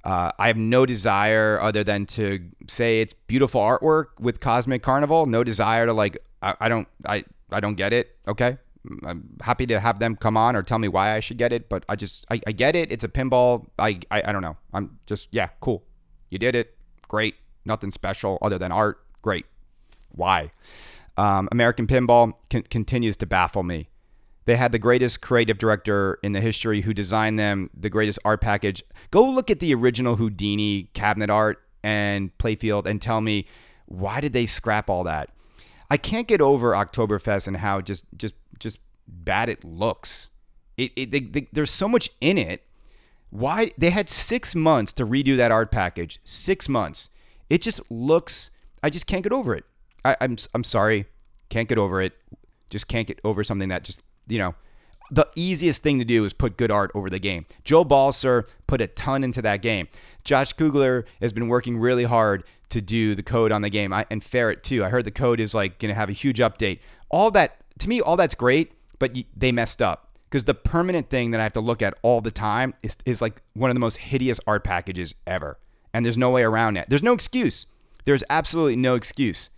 Uh, 0.04 0.32
I 0.40 0.48
have 0.48 0.58
no 0.58 0.86
desire 0.86 1.60
other 1.62 1.84
than 1.84 2.06
to 2.08 2.50
say 2.68 3.02
it's 3.02 3.14
beautiful 3.14 3.62
artwork 3.62 4.20
with 4.20 4.40
Cosmic 4.40 4.82
Carnival. 4.82 5.26
No 5.26 5.44
desire 5.44 5.86
to 5.86 5.94
like, 5.94 6.18
I, 6.42 6.56
I 6.62 6.70
don't, 6.70 6.88
I, 7.06 7.24
I 7.52 7.60
don't 7.60 7.76
get 7.76 7.94
it. 7.94 8.16
Okay. 8.28 8.58
I'm 9.06 9.38
happy 9.42 9.68
to 9.68 9.80
have 9.80 10.00
them 10.00 10.16
come 10.16 10.36
on 10.38 10.56
or 10.56 10.64
tell 10.64 10.80
me 10.80 10.88
why 10.88 11.16
I 11.16 11.20
should 11.20 11.38
get 11.38 11.54
it, 11.54 11.70
but 11.70 11.86
I 11.88 11.96
just 11.96 12.26
I, 12.32 12.42
I 12.48 12.52
get 12.52 12.76
it. 12.76 12.92
It's 12.92 13.04
a 13.04 13.10
pinball. 13.10 13.68
I, 13.78 14.00
I 14.10 14.24
I 14.26 14.32
don't 14.32 14.42
know. 14.42 14.58
I'm 14.74 15.00
just 15.06 15.28
yeah, 15.32 15.50
cool. 15.60 15.84
You 16.30 16.40
did 16.40 16.56
it. 16.56 16.76
Great. 17.08 17.36
Nothing 17.66 17.92
special 17.92 18.40
other 18.42 18.58
than 18.58 18.72
art. 18.72 19.04
Great. 19.22 19.46
Why? 20.10 20.52
Um, 21.18 21.50
American 21.52 21.88
Pinball 21.88 22.34
con- 22.50 22.64
continues 22.64 23.18
to 23.18 23.26
baffle 23.26 23.64
me. 23.64 23.90
They 24.46 24.56
had 24.56 24.72
the 24.72 24.80
greatest 24.80 25.22
creative 25.22 25.58
director 25.58 26.18
in 26.24 26.32
the 26.32 26.42
history 26.42 26.82
who 26.82 26.94
designed 26.94 27.38
them 27.38 27.70
the 27.78 27.90
greatest 27.90 28.18
art 28.26 28.42
package. 28.42 28.84
Go 29.12 29.30
look 29.30 29.52
at 29.52 29.60
the 29.60 29.74
original 29.76 30.16
Houdini 30.16 30.90
cabinet 30.94 31.30
art 31.30 31.62
and 31.84 32.36
playfield 32.38 32.88
and 32.88 33.02
tell 33.02 33.22
me 33.22 33.46
why 33.86 34.22
did 34.22 34.34
they 34.34 34.46
scrap 34.46 34.90
all 34.90 35.04
that? 35.04 35.30
I 35.90 35.98
can't 35.98 36.28
get 36.28 36.42
over 36.42 36.72
Oktoberfest 36.72 37.48
and 37.48 37.58
how 37.58 37.82
just 37.82 38.06
just 38.16 38.34
just 38.62 38.80
bad 39.08 39.50
it 39.50 39.64
looks. 39.64 40.30
It, 40.78 40.92
it 40.96 41.12
they, 41.12 41.20
they, 41.20 41.48
there's 41.52 41.72
so 41.72 41.88
much 41.88 42.10
in 42.22 42.38
it. 42.38 42.64
Why 43.30 43.72
they 43.78 43.90
had 43.90 44.10
six 44.10 44.56
months 44.56 44.94
to 44.94 45.06
redo 45.06 45.38
that 45.38 45.52
art 45.52 45.72
package? 45.72 46.20
Six 46.24 46.70
months. 46.70 47.10
It 47.50 47.62
just 47.62 47.82
looks. 47.90 48.52
I 48.84 48.90
just 48.90 49.08
can't 49.08 49.24
get 49.24 49.34
over 49.34 49.56
it. 49.56 49.66
I, 50.04 50.16
I'm 50.22 50.38
I'm 50.54 50.64
sorry, 50.64 51.06
can't 51.50 51.68
get 51.68 51.78
over 51.78 52.02
it. 52.02 52.14
Just 52.70 52.88
can't 52.88 53.08
get 53.08 53.20
over 53.24 53.44
something 53.44 53.70
that 53.70 53.84
just 53.84 54.04
you 54.28 54.40
know. 54.40 54.56
The 55.14 55.28
easiest 55.36 55.84
thing 55.84 56.00
to 56.00 56.06
do 56.06 56.24
is 56.24 56.32
put 56.32 56.56
good 56.56 56.72
art 56.72 56.90
over 56.96 57.10
the 57.10 57.20
game. 57.20 57.46
Joe 57.66 57.84
Balcer 57.84 58.48
put 58.66 58.80
a 58.80 58.88
ton 58.88 59.26
into 59.26 59.42
that 59.42 59.62
game. 59.62 59.90
Josh 60.24 60.54
Kugler 60.54 61.04
has 61.20 61.34
been 61.34 61.50
working 61.50 61.78
really 61.78 62.06
hard 62.06 62.46
to 62.70 62.82
do 62.82 63.14
the 63.14 63.24
code 63.24 63.52
on 63.52 63.62
the 63.62 63.70
game, 63.70 63.92
I, 63.92 64.06
and 64.10 64.24
Ferret 64.24 64.64
too. 64.64 64.86
I 64.86 64.90
heard 64.90 65.04
the 65.04 65.12
code 65.12 65.42
is 65.42 65.54
like 65.54 65.80
going 65.80 65.90
to 65.90 65.96
have 65.96 66.08
a 66.08 66.14
huge 66.14 66.40
update. 66.40 66.80
All 67.10 67.30
that 67.32 67.61
to 67.82 67.90
me, 67.90 68.02
all 68.02 68.18
that's 68.18 68.36
great, 68.36 68.74
but 69.00 69.18
they 69.36 69.52
messed 69.52 69.82
up 69.82 70.12
because 70.30 70.46
the 70.46 70.54
permanent 70.54 71.10
thing 71.10 71.32
that 71.32 71.42
I 71.42 71.44
have 71.44 71.54
to 71.54 71.62
look 71.62 71.82
at 71.82 71.98
all 72.04 72.22
the 72.22 72.32
time 72.32 72.74
is, 72.82 72.96
is 73.06 73.22
like 73.22 73.42
one 73.54 73.70
of 73.70 73.76
the 73.76 73.82
most 73.82 73.98
hideous 73.98 74.40
art 74.48 74.64
packages 74.64 75.14
ever. 75.28 75.58
And 75.94 76.06
there's 76.06 76.18
no 76.18 76.30
way 76.30 76.44
around 76.44 76.76
that. 76.76 76.90
There's 76.90 77.04
no 77.04 77.14
excuse. 77.14 77.66
There's 78.06 78.24
absolutely 78.30 78.78
no 78.78 78.96
excuse. 78.96 79.50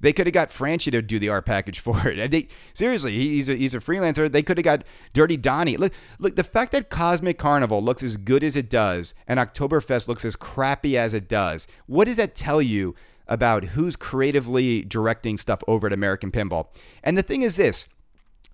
They 0.00 0.12
could 0.12 0.26
have 0.26 0.34
got 0.34 0.50
Franchi 0.50 0.90
to 0.90 1.02
do 1.02 1.18
the 1.18 1.28
art 1.28 1.44
package 1.44 1.80
for 1.80 2.08
it. 2.08 2.30
They, 2.30 2.48
seriously, 2.72 3.12
he's 3.12 3.48
a, 3.48 3.56
he's 3.56 3.74
a 3.74 3.78
freelancer. 3.78 4.30
They 4.30 4.42
could 4.42 4.58
have 4.58 4.64
got 4.64 4.84
Dirty 5.12 5.36
Donny. 5.36 5.76
Look, 5.76 5.92
look, 6.18 6.36
the 6.36 6.44
fact 6.44 6.72
that 6.72 6.88
Cosmic 6.88 7.38
Carnival 7.38 7.82
looks 7.82 8.02
as 8.02 8.16
good 8.16 8.42
as 8.42 8.56
it 8.56 8.70
does 8.70 9.14
and 9.28 9.38
Oktoberfest 9.38 10.08
looks 10.08 10.24
as 10.24 10.34
crappy 10.34 10.96
as 10.96 11.14
it 11.14 11.28
does, 11.28 11.66
what 11.86 12.06
does 12.06 12.16
that 12.16 12.34
tell 12.34 12.62
you 12.62 12.94
about 13.32 13.64
who's 13.64 13.96
creatively 13.96 14.82
directing 14.82 15.38
stuff 15.38 15.64
over 15.66 15.86
at 15.86 15.92
American 15.92 16.30
Pinball. 16.30 16.66
And 17.02 17.16
the 17.16 17.22
thing 17.22 17.40
is 17.40 17.56
this 17.56 17.88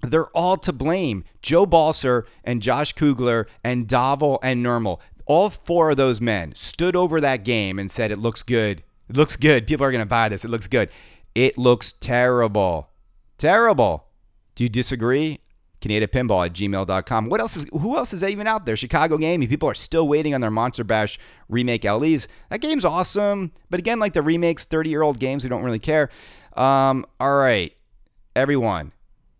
they're 0.02 0.28
all 0.28 0.56
to 0.58 0.72
blame. 0.72 1.24
Joe 1.42 1.66
Balcer 1.66 2.26
and 2.44 2.62
Josh 2.62 2.92
Kugler 2.92 3.48
and 3.64 3.88
Davel 3.88 4.38
and 4.42 4.64
Nermal. 4.64 5.00
All 5.26 5.50
four 5.50 5.90
of 5.90 5.96
those 5.96 6.20
men 6.20 6.54
stood 6.54 6.94
over 6.94 7.20
that 7.20 7.44
game 7.44 7.78
and 7.78 7.90
said, 7.90 8.12
It 8.12 8.18
looks 8.18 8.42
good. 8.42 8.84
It 9.08 9.16
looks 9.16 9.36
good. 9.36 9.66
People 9.66 9.84
are 9.84 9.90
going 9.90 10.02
to 10.02 10.06
buy 10.06 10.28
this. 10.28 10.44
It 10.44 10.50
looks 10.50 10.68
good. 10.68 10.90
It 11.34 11.58
looks 11.58 11.92
terrible. 11.92 12.90
Terrible. 13.36 14.06
Do 14.54 14.62
you 14.62 14.70
disagree? 14.70 15.40
Pinball 15.80 16.44
at 16.44 16.52
gmail.com. 16.52 17.28
What 17.28 17.40
else 17.40 17.56
is 17.56 17.66
who 17.72 17.96
else 17.96 18.12
is 18.12 18.22
even 18.22 18.46
out 18.46 18.66
there? 18.66 18.76
Chicago 18.76 19.16
Gaming. 19.16 19.48
People 19.48 19.68
are 19.68 19.74
still 19.74 20.08
waiting 20.08 20.34
on 20.34 20.40
their 20.40 20.50
Monster 20.50 20.84
Bash 20.84 21.18
remake 21.48 21.84
LEs. 21.84 22.28
That 22.50 22.60
game's 22.60 22.84
awesome. 22.84 23.52
But 23.70 23.80
again, 23.80 23.98
like 23.98 24.12
the 24.12 24.22
remakes, 24.22 24.64
30-year-old 24.64 25.18
games, 25.18 25.44
we 25.44 25.50
don't 25.50 25.62
really 25.62 25.78
care. 25.78 26.10
Um, 26.56 27.06
all 27.20 27.36
right. 27.36 27.74
Everyone. 28.34 28.92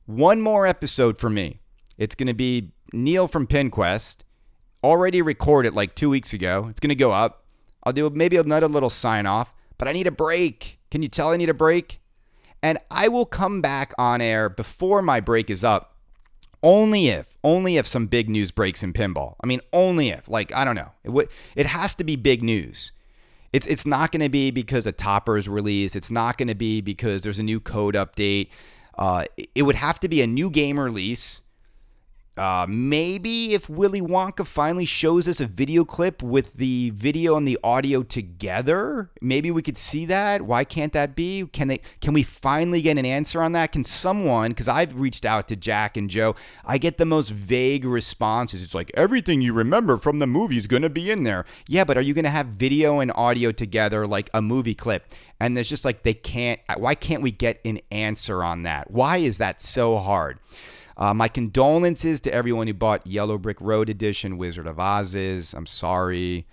One 0.07 0.41
more 0.41 0.66
episode 0.66 1.18
for 1.18 1.28
me. 1.28 1.61
It's 1.97 2.14
gonna 2.14 2.34
be 2.34 2.72
Neil 2.93 3.28
from 3.28 3.47
PinQuest. 3.47 4.18
Already 4.82 5.20
recorded 5.20 5.74
like 5.74 5.95
two 5.95 6.09
weeks 6.11 6.32
ago. 6.32 6.68
It's 6.70 6.80
gonna 6.80 6.95
go 6.95 7.12
up. 7.12 7.45
I'll 7.84 7.93
do 7.93 8.09
maybe 8.11 8.36
another 8.36 8.68
little 8.68 8.91
sign 8.91 9.26
off, 9.26 9.53
but 9.76 9.89
I 9.89 9.93
need 9.93 10.07
a 10.07 10.12
break. 10.12 10.78
Can 10.91 11.03
you 11.03 11.09
tell 11.09 11.30
I 11.30 11.36
need 11.36 11.49
a 11.49 11.55
break? 11.55 12.01
And 12.62 12.78
I 12.91 13.09
will 13.09 13.26
come 13.26 13.61
back 13.61 13.93
on 13.99 14.20
air 14.20 14.49
before 14.49 15.01
my 15.01 15.20
break 15.20 15.49
is 15.49 15.62
up 15.62 15.88
only 16.62 17.09
if, 17.09 17.36
only 17.44 17.76
if 17.76 17.86
some 17.86 18.06
big 18.06 18.28
news 18.28 18.50
breaks 18.50 18.82
in 18.82 18.92
pinball. 18.92 19.36
I 19.42 19.46
mean, 19.46 19.61
only 19.72 20.09
if. 20.09 20.28
Like, 20.28 20.52
I 20.54 20.64
don't 20.64 20.74
know. 20.74 20.92
It 21.04 21.11
would 21.11 21.28
it 21.54 21.66
has 21.66 21.94
to 21.96 22.04
be 22.04 22.16
big 22.16 22.42
news. 22.42 22.92
It's 23.52 23.66
it's 23.66 23.86
not 23.86 24.12
going 24.12 24.22
to 24.22 24.28
be 24.28 24.50
because 24.50 24.86
a 24.86 24.92
topper 24.92 25.38
is 25.38 25.48
released. 25.48 25.96
It's 25.96 26.11
not 26.11 26.36
going 26.36 26.48
to 26.48 26.54
be 26.54 26.80
because 26.80 27.22
there's 27.22 27.38
a 27.38 27.42
new 27.42 27.61
code 27.61 27.94
update. 27.94 28.48
Uh, 28.98 29.24
it 29.54 29.62
would 29.62 29.76
have 29.76 30.00
to 30.00 30.09
be 30.09 30.20
a 30.22 30.26
new 30.26 30.50
game 30.50 30.78
release 30.78 31.40
uh, 32.39 32.66
maybe 32.68 33.53
if 33.53 33.68
Willy 33.68 34.01
Wonka 34.01 34.47
finally 34.47 34.84
shows 34.84 35.26
us 35.26 35.41
a 35.41 35.47
video 35.47 35.84
clip 35.84 36.22
with 36.22 36.55
the 36.55 36.91
video 36.91 37.36
and 37.36 37.49
the 37.49 37.59
audio 37.64 38.05
together, 38.05 39.11
maybe 39.20 39.51
we 39.51 39.61
could 39.61 39.76
see 39.76 40.07
that. 40.07 40.43
Why 40.43 40.62
can't 40.62 40.93
that 40.93 41.16
be? 41.16 41.47
Can 41.53 41.68
they? 41.68 41.80
Can 42.01 42.14
we 42.14 42.22
finally 42.22 42.80
get 42.80 42.97
an 42.97 43.05
answer 43.05 43.43
on 43.43 43.53
that? 43.53 43.72
Can 43.72 43.82
someone? 43.82 44.53
Because 44.53 44.68
I've 44.68 44.99
reached 44.99 45.24
out 45.24 45.49
to 45.49 45.57
Jack 45.57 45.97
and 45.97 46.09
Joe, 46.09 46.36
I 46.64 46.78
get 46.78 46.97
the 46.97 47.05
most 47.05 47.30
vague 47.30 47.84
responses. 47.84 48.62
It's 48.62 48.74
like 48.74 48.93
everything 48.95 49.43
you 49.43 49.53
remember 49.53 49.97
from 49.97 50.20
the 50.20 50.26
movie 50.26 50.57
is 50.57 50.68
going 50.68 50.82
to 50.82 50.91
be 50.91 51.11
in 51.11 51.24
there. 51.24 51.45
Yeah, 51.66 51.84
but 51.84 51.97
are 51.97 52.03
you 52.03 52.14
going 52.14 52.24
to 52.24 52.30
have 52.30 52.47
video 52.47 53.01
and 53.01 53.11
audio 53.16 53.51
together 53.51 54.07
like 54.07 54.30
a 54.32 54.41
movie 54.41 54.76
clip? 54.76 55.12
And 55.41 55.57
there's 55.57 55.68
just 55.68 55.84
like 55.84 56.03
they 56.03 56.14
can't. 56.14 56.61
Why 56.76 56.95
can't 56.95 57.22
we 57.22 57.32
get 57.32 57.61
an 57.64 57.80
answer 57.91 58.45
on 58.45 58.62
that? 58.62 58.91
Why 58.91 59.16
is 59.16 59.39
that 59.39 59.61
so 59.61 59.99
hard? 59.99 60.39
Uh, 60.99 61.14
my 61.14 61.28
condolences 61.28 62.20
to 62.20 62.34
everyone 62.34 62.66
who 62.66 62.74
bought 62.74 63.07
Yellow 63.07 63.38
Brick 63.38 63.61
Road 63.61 63.88
Edition 63.88 64.36
Wizard 64.36 64.66
of 64.66 64.80
Oz's. 64.80 65.55
I'm 65.55 65.66
sorry. 65.66 66.46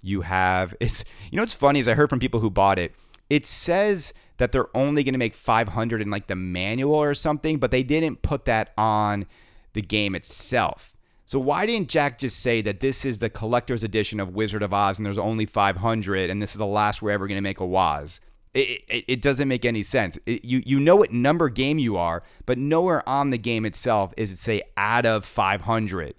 You 0.00 0.22
have 0.22 0.74
it's 0.80 1.04
you 1.30 1.36
know 1.36 1.42
what's 1.42 1.54
funny 1.54 1.78
is 1.78 1.88
I 1.88 1.94
heard 1.94 2.10
from 2.10 2.18
people 2.18 2.40
who 2.40 2.50
bought 2.50 2.78
it. 2.78 2.94
It 3.30 3.46
says 3.46 4.12
that 4.38 4.50
they're 4.50 4.76
only 4.76 5.04
going 5.04 5.14
to 5.14 5.18
make 5.18 5.36
500 5.36 6.02
in 6.02 6.10
like 6.10 6.26
the 6.26 6.34
manual 6.34 6.96
or 6.96 7.14
something, 7.14 7.58
but 7.58 7.70
they 7.70 7.84
didn't 7.84 8.22
put 8.22 8.44
that 8.46 8.72
on 8.76 9.26
the 9.72 9.80
game 9.80 10.14
itself. 10.14 10.96
So 11.24 11.38
why 11.38 11.64
didn't 11.64 11.88
Jack 11.88 12.18
just 12.18 12.40
say 12.40 12.60
that 12.62 12.80
this 12.80 13.04
is 13.04 13.20
the 13.20 13.30
collector's 13.30 13.84
edition 13.84 14.20
of 14.20 14.34
Wizard 14.34 14.62
of 14.62 14.74
Oz 14.74 14.98
and 14.98 15.06
there's 15.06 15.16
only 15.16 15.46
500 15.46 16.28
and 16.28 16.42
this 16.42 16.50
is 16.50 16.58
the 16.58 16.66
last 16.66 17.00
we're 17.00 17.12
ever 17.12 17.28
going 17.28 17.38
to 17.38 17.42
make 17.42 17.60
a 17.60 17.64
Woz? 17.64 18.20
It, 18.54 18.84
it, 18.88 19.04
it, 19.08 19.22
doesn't 19.22 19.48
make 19.48 19.64
any 19.64 19.82
sense. 19.82 20.18
It, 20.26 20.44
you 20.44 20.62
you 20.66 20.78
know 20.78 20.96
what 20.96 21.10
number 21.10 21.48
game 21.48 21.78
you 21.78 21.96
are, 21.96 22.22
but 22.44 22.58
nowhere 22.58 23.06
on 23.08 23.30
the 23.30 23.38
game 23.38 23.64
itself 23.64 24.12
is 24.18 24.30
it 24.30 24.38
say 24.38 24.62
out 24.76 25.06
of 25.06 25.24
500. 25.24 26.14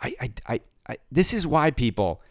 I, 0.00 0.14
I, 0.20 0.32
I, 0.46 0.60
I 0.88 0.96
this 1.10 1.32
is 1.32 1.48
why 1.48 1.72
people, 1.72 2.22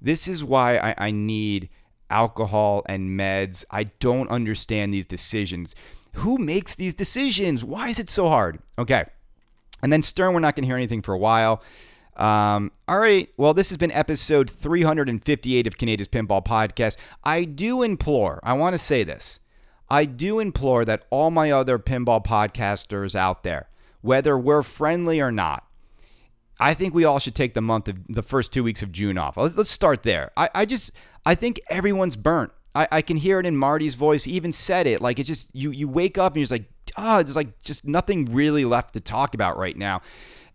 this 0.00 0.28
is 0.28 0.44
why 0.44 0.76
I, 0.76 0.94
I 1.06 1.10
need 1.10 1.68
alcohol 2.10 2.84
and 2.86 3.18
meds. 3.18 3.64
I 3.72 3.84
don't 3.84 4.28
understand 4.28 4.94
these 4.94 5.06
decisions. 5.06 5.74
Who 6.16 6.38
makes 6.38 6.74
these 6.74 6.94
decisions? 6.94 7.64
Why 7.64 7.88
is 7.88 7.98
it 7.98 8.10
so 8.10 8.28
hard? 8.28 8.60
Okay. 8.78 9.04
And 9.82 9.92
then 9.92 10.02
Stern, 10.02 10.32
we're 10.32 10.40
not 10.40 10.54
going 10.54 10.62
to 10.62 10.68
hear 10.68 10.76
anything 10.76 11.02
for 11.02 11.14
a 11.14 11.18
while. 11.18 11.62
Um, 12.16 12.70
all 12.88 12.98
right. 12.98 13.28
Well, 13.36 13.54
this 13.54 13.70
has 13.70 13.78
been 13.78 13.92
episode 13.92 14.50
358 14.50 15.66
of 15.66 15.78
Kaneda's 15.78 16.08
Pinball 16.08 16.44
Podcast. 16.44 16.96
I 17.24 17.44
do 17.44 17.82
implore, 17.82 18.40
I 18.42 18.52
want 18.52 18.74
to 18.74 18.78
say 18.78 19.04
this. 19.04 19.40
I 19.90 20.04
do 20.04 20.38
implore 20.38 20.84
that 20.84 21.04
all 21.10 21.30
my 21.30 21.50
other 21.50 21.78
pinball 21.78 22.24
podcasters 22.24 23.14
out 23.14 23.42
there, 23.42 23.68
whether 24.00 24.38
we're 24.38 24.62
friendly 24.62 25.20
or 25.20 25.30
not, 25.30 25.66
I 26.58 26.74
think 26.74 26.94
we 26.94 27.04
all 27.04 27.18
should 27.18 27.34
take 27.34 27.54
the 27.54 27.60
month 27.60 27.88
of 27.88 27.98
the 28.08 28.22
first 28.22 28.52
two 28.52 28.64
weeks 28.64 28.82
of 28.82 28.92
June 28.92 29.18
off. 29.18 29.36
Let's, 29.36 29.56
let's 29.56 29.70
start 29.70 30.02
there. 30.02 30.30
I, 30.36 30.48
I 30.54 30.64
just, 30.64 30.92
I 31.26 31.34
think 31.34 31.60
everyone's 31.68 32.16
burnt. 32.16 32.52
I, 32.74 32.88
I 32.90 33.02
can 33.02 33.16
hear 33.16 33.38
it 33.38 33.46
in 33.46 33.56
Marty's 33.56 33.94
voice. 33.94 34.24
He 34.24 34.32
even 34.32 34.52
said 34.52 34.86
it. 34.86 35.00
Like 35.00 35.18
it's 35.18 35.28
just 35.28 35.54
you 35.54 35.70
you 35.70 35.88
wake 35.88 36.16
up 36.16 36.32
and 36.32 36.38
you're 36.38 36.44
just 36.44 36.52
like, 36.52 36.70
ah, 36.96 37.18
oh, 37.18 37.22
there's 37.22 37.36
like 37.36 37.58
just 37.62 37.86
nothing 37.86 38.26
really 38.26 38.64
left 38.64 38.94
to 38.94 39.00
talk 39.00 39.34
about 39.34 39.58
right 39.58 39.76
now. 39.76 40.00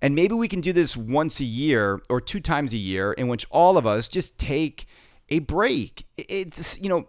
And 0.02 0.16
maybe 0.16 0.36
we 0.36 0.48
can 0.48 0.62
do 0.62 0.74
this 0.74 0.96
once 0.96 1.40
a 1.40 1.46
year 1.46 2.02
or 2.10 2.22
two 2.22 2.40
times 2.40 2.74
a 2.74 2.78
year 2.78 3.14
in 3.14 3.28
which 3.28 3.46
all 3.50 3.78
of 3.78 3.86
us 3.86 4.08
just 4.08 4.38
take 4.38 4.88
a 5.30 5.40
break. 5.40 6.06
It's 6.18 6.80
you 6.80 6.90
know 6.90 7.08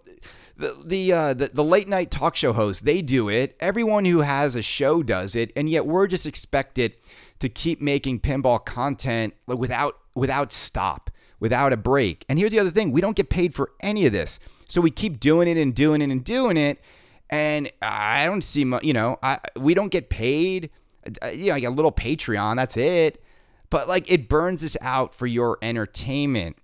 the 0.57 0.77
the, 0.85 1.13
uh, 1.13 1.35
the 1.35 1.51
the 1.53 1.65
late 1.65 1.89
night 1.89 2.11
talk 2.11 2.35
show 2.37 2.53
hosts 2.53 2.83
they 2.83 3.03
do 3.03 3.29
it. 3.29 3.57
Everyone 3.61 4.05
who 4.05 4.21
has 4.21 4.57
a 4.57 4.63
show 4.63 5.03
does 5.03 5.37
it, 5.37 5.53
and 5.55 5.69
yet 5.69 5.87
we're 5.87 6.07
just 6.07 6.27
expected 6.27 6.95
to 7.39 7.49
keep 7.49 7.81
making 7.81 8.21
pinball 8.21 8.65
content 8.65 9.35
without 9.47 9.99
without 10.15 10.53
stop, 10.53 11.11
without 11.39 11.73
a 11.73 11.77
break. 11.77 12.25
And 12.29 12.39
here's 12.39 12.53
the 12.53 12.59
other 12.59 12.71
thing: 12.71 12.91
we 12.91 13.01
don't 13.01 13.17
get 13.17 13.31
paid 13.31 13.55
for 13.55 13.73
any 13.81 14.07
of 14.07 14.13
this, 14.13 14.41
so 14.67 14.81
we 14.81 14.91
keep 14.91 15.21
doing 15.21 15.47
it 15.47 15.57
and 15.57 15.75
doing 15.75 16.03
it 16.03 16.11
and 16.11 16.25
doing 16.25 16.57
it. 16.57 16.81
And 17.31 17.71
I 17.83 18.25
don't 18.25 18.43
see, 18.43 18.65
you 18.83 18.95
know, 18.95 19.19
I, 19.23 19.39
we 19.55 19.75
don't 19.75 19.91
get 19.91 20.09
paid 20.09 20.71
you 21.33 21.49
know, 21.49 21.55
like 21.55 21.65
a 21.65 21.71
little 21.71 21.93
Patreon. 21.93 22.57
That's 22.57 22.77
it. 22.77 23.23
But 23.71 23.89
like 23.89 24.11
it 24.11 24.29
burns 24.29 24.65
us 24.65 24.77
out 24.81 25.15
for 25.15 25.27
your 25.27 25.59
entertainment. 25.63 26.57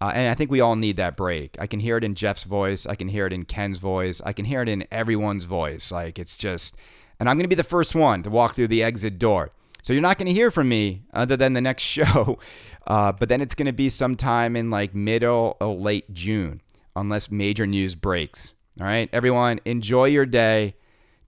Uh, 0.00 0.12
and 0.14 0.30
I 0.30 0.34
think 0.34 0.50
we 0.50 0.60
all 0.60 0.76
need 0.76 0.96
that 0.96 1.16
break. 1.16 1.56
I 1.58 1.66
can 1.66 1.80
hear 1.80 1.98
it 1.98 2.04
in 2.04 2.14
Jeff's 2.14 2.44
voice. 2.44 2.86
I 2.86 2.94
can 2.94 3.08
hear 3.08 3.26
it 3.26 3.32
in 3.32 3.44
Ken's 3.44 3.78
voice. 3.78 4.22
I 4.24 4.32
can 4.32 4.46
hear 4.46 4.62
it 4.62 4.68
in 4.68 4.86
everyone's 4.90 5.44
voice. 5.44 5.92
Like 5.92 6.18
it's 6.18 6.36
just, 6.36 6.76
and 7.18 7.28
I'm 7.28 7.36
going 7.36 7.44
to 7.44 7.48
be 7.48 7.54
the 7.54 7.62
first 7.62 7.94
one 7.94 8.22
to 8.22 8.30
walk 8.30 8.54
through 8.54 8.68
the 8.68 8.82
exit 8.82 9.18
door. 9.18 9.50
So 9.82 9.92
you're 9.92 10.02
not 10.02 10.18
going 10.18 10.26
to 10.26 10.32
hear 10.32 10.50
from 10.50 10.68
me 10.68 11.02
other 11.12 11.36
than 11.36 11.52
the 11.52 11.60
next 11.60 11.82
show. 11.84 12.38
Uh, 12.86 13.12
but 13.12 13.28
then 13.28 13.40
it's 13.40 13.54
going 13.54 13.66
to 13.66 13.72
be 13.72 13.88
sometime 13.88 14.56
in 14.56 14.70
like 14.70 14.94
middle 14.94 15.56
or 15.60 15.74
late 15.74 16.12
June, 16.12 16.62
unless 16.96 17.30
major 17.30 17.66
news 17.66 17.94
breaks. 17.94 18.54
All 18.80 18.86
right, 18.86 19.10
everyone, 19.12 19.60
enjoy 19.66 20.06
your 20.06 20.24
day. 20.24 20.74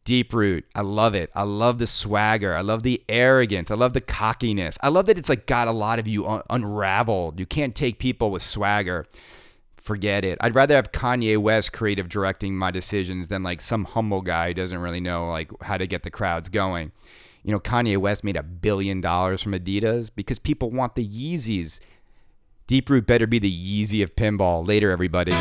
Deeproot. 0.05 0.65
I 0.75 0.81
love 0.81 1.15
it. 1.15 1.31
I 1.35 1.45
love 1.45 1.79
the 1.79 1.87
swagger. 1.87 2.55
I 2.55 2.61
love 2.61 2.83
the 2.83 3.03
arrogance. 3.09 3.71
I 3.71 3.75
love 3.75 3.93
the 3.93 4.01
cockiness. 4.01 4.77
I 4.83 4.89
love 4.89 5.07
that 5.07 5.19
it's 5.19 5.29
like 5.29 5.47
got 5.47 5.69
a 5.69 5.73
lot 5.73 5.99
of 5.99 6.09
you 6.09 6.27
un- 6.27 6.43
unraveled. 6.51 7.39
You 7.39 7.47
can't 7.47 7.75
take 7.75 7.99
people 7.99 8.31
with 8.31 8.43
swagger. 8.43 9.07
Forget 9.77 10.25
it. 10.25 10.39
I'd 10.41 10.55
rather 10.55 10.75
have 10.75 10.93
Kanye 10.93 11.39
West 11.39 11.73
creative 11.73 12.09
directing 12.09 12.57
my 12.57 12.71
decisions 12.71 13.29
than 13.29 13.43
like 13.43 13.61
some 13.61 13.85
humble 13.85 14.23
guy 14.23 14.49
who 14.49 14.55
doesn't 14.55 14.79
really 14.79 15.01
know 15.01 15.29
like 15.29 15.51
how 15.63 15.77
to 15.77 15.87
get 15.87 16.03
the 16.03 16.11
crowds 16.11 16.49
going. 16.49 16.93
You 17.45 17.53
know, 17.53 17.61
Kanye 17.61 17.97
West 17.97 18.23
made 18.23 18.37
a 18.37 18.43
billion 18.43 19.01
dollars 19.01 19.43
from 19.43 19.53
Adidas 19.53 20.11
because 20.15 20.39
people 20.39 20.71
want 20.71 20.95
the 20.95 21.07
Yeezys. 21.07 21.81
Deeproot 22.69 23.07
better 23.07 23.27
be 23.27 23.41
the 23.41 23.51
Yeezy 23.51 24.03
of 24.03 24.15
pinball. 24.15 24.67
Later, 24.67 24.91
everybody. 24.91 25.33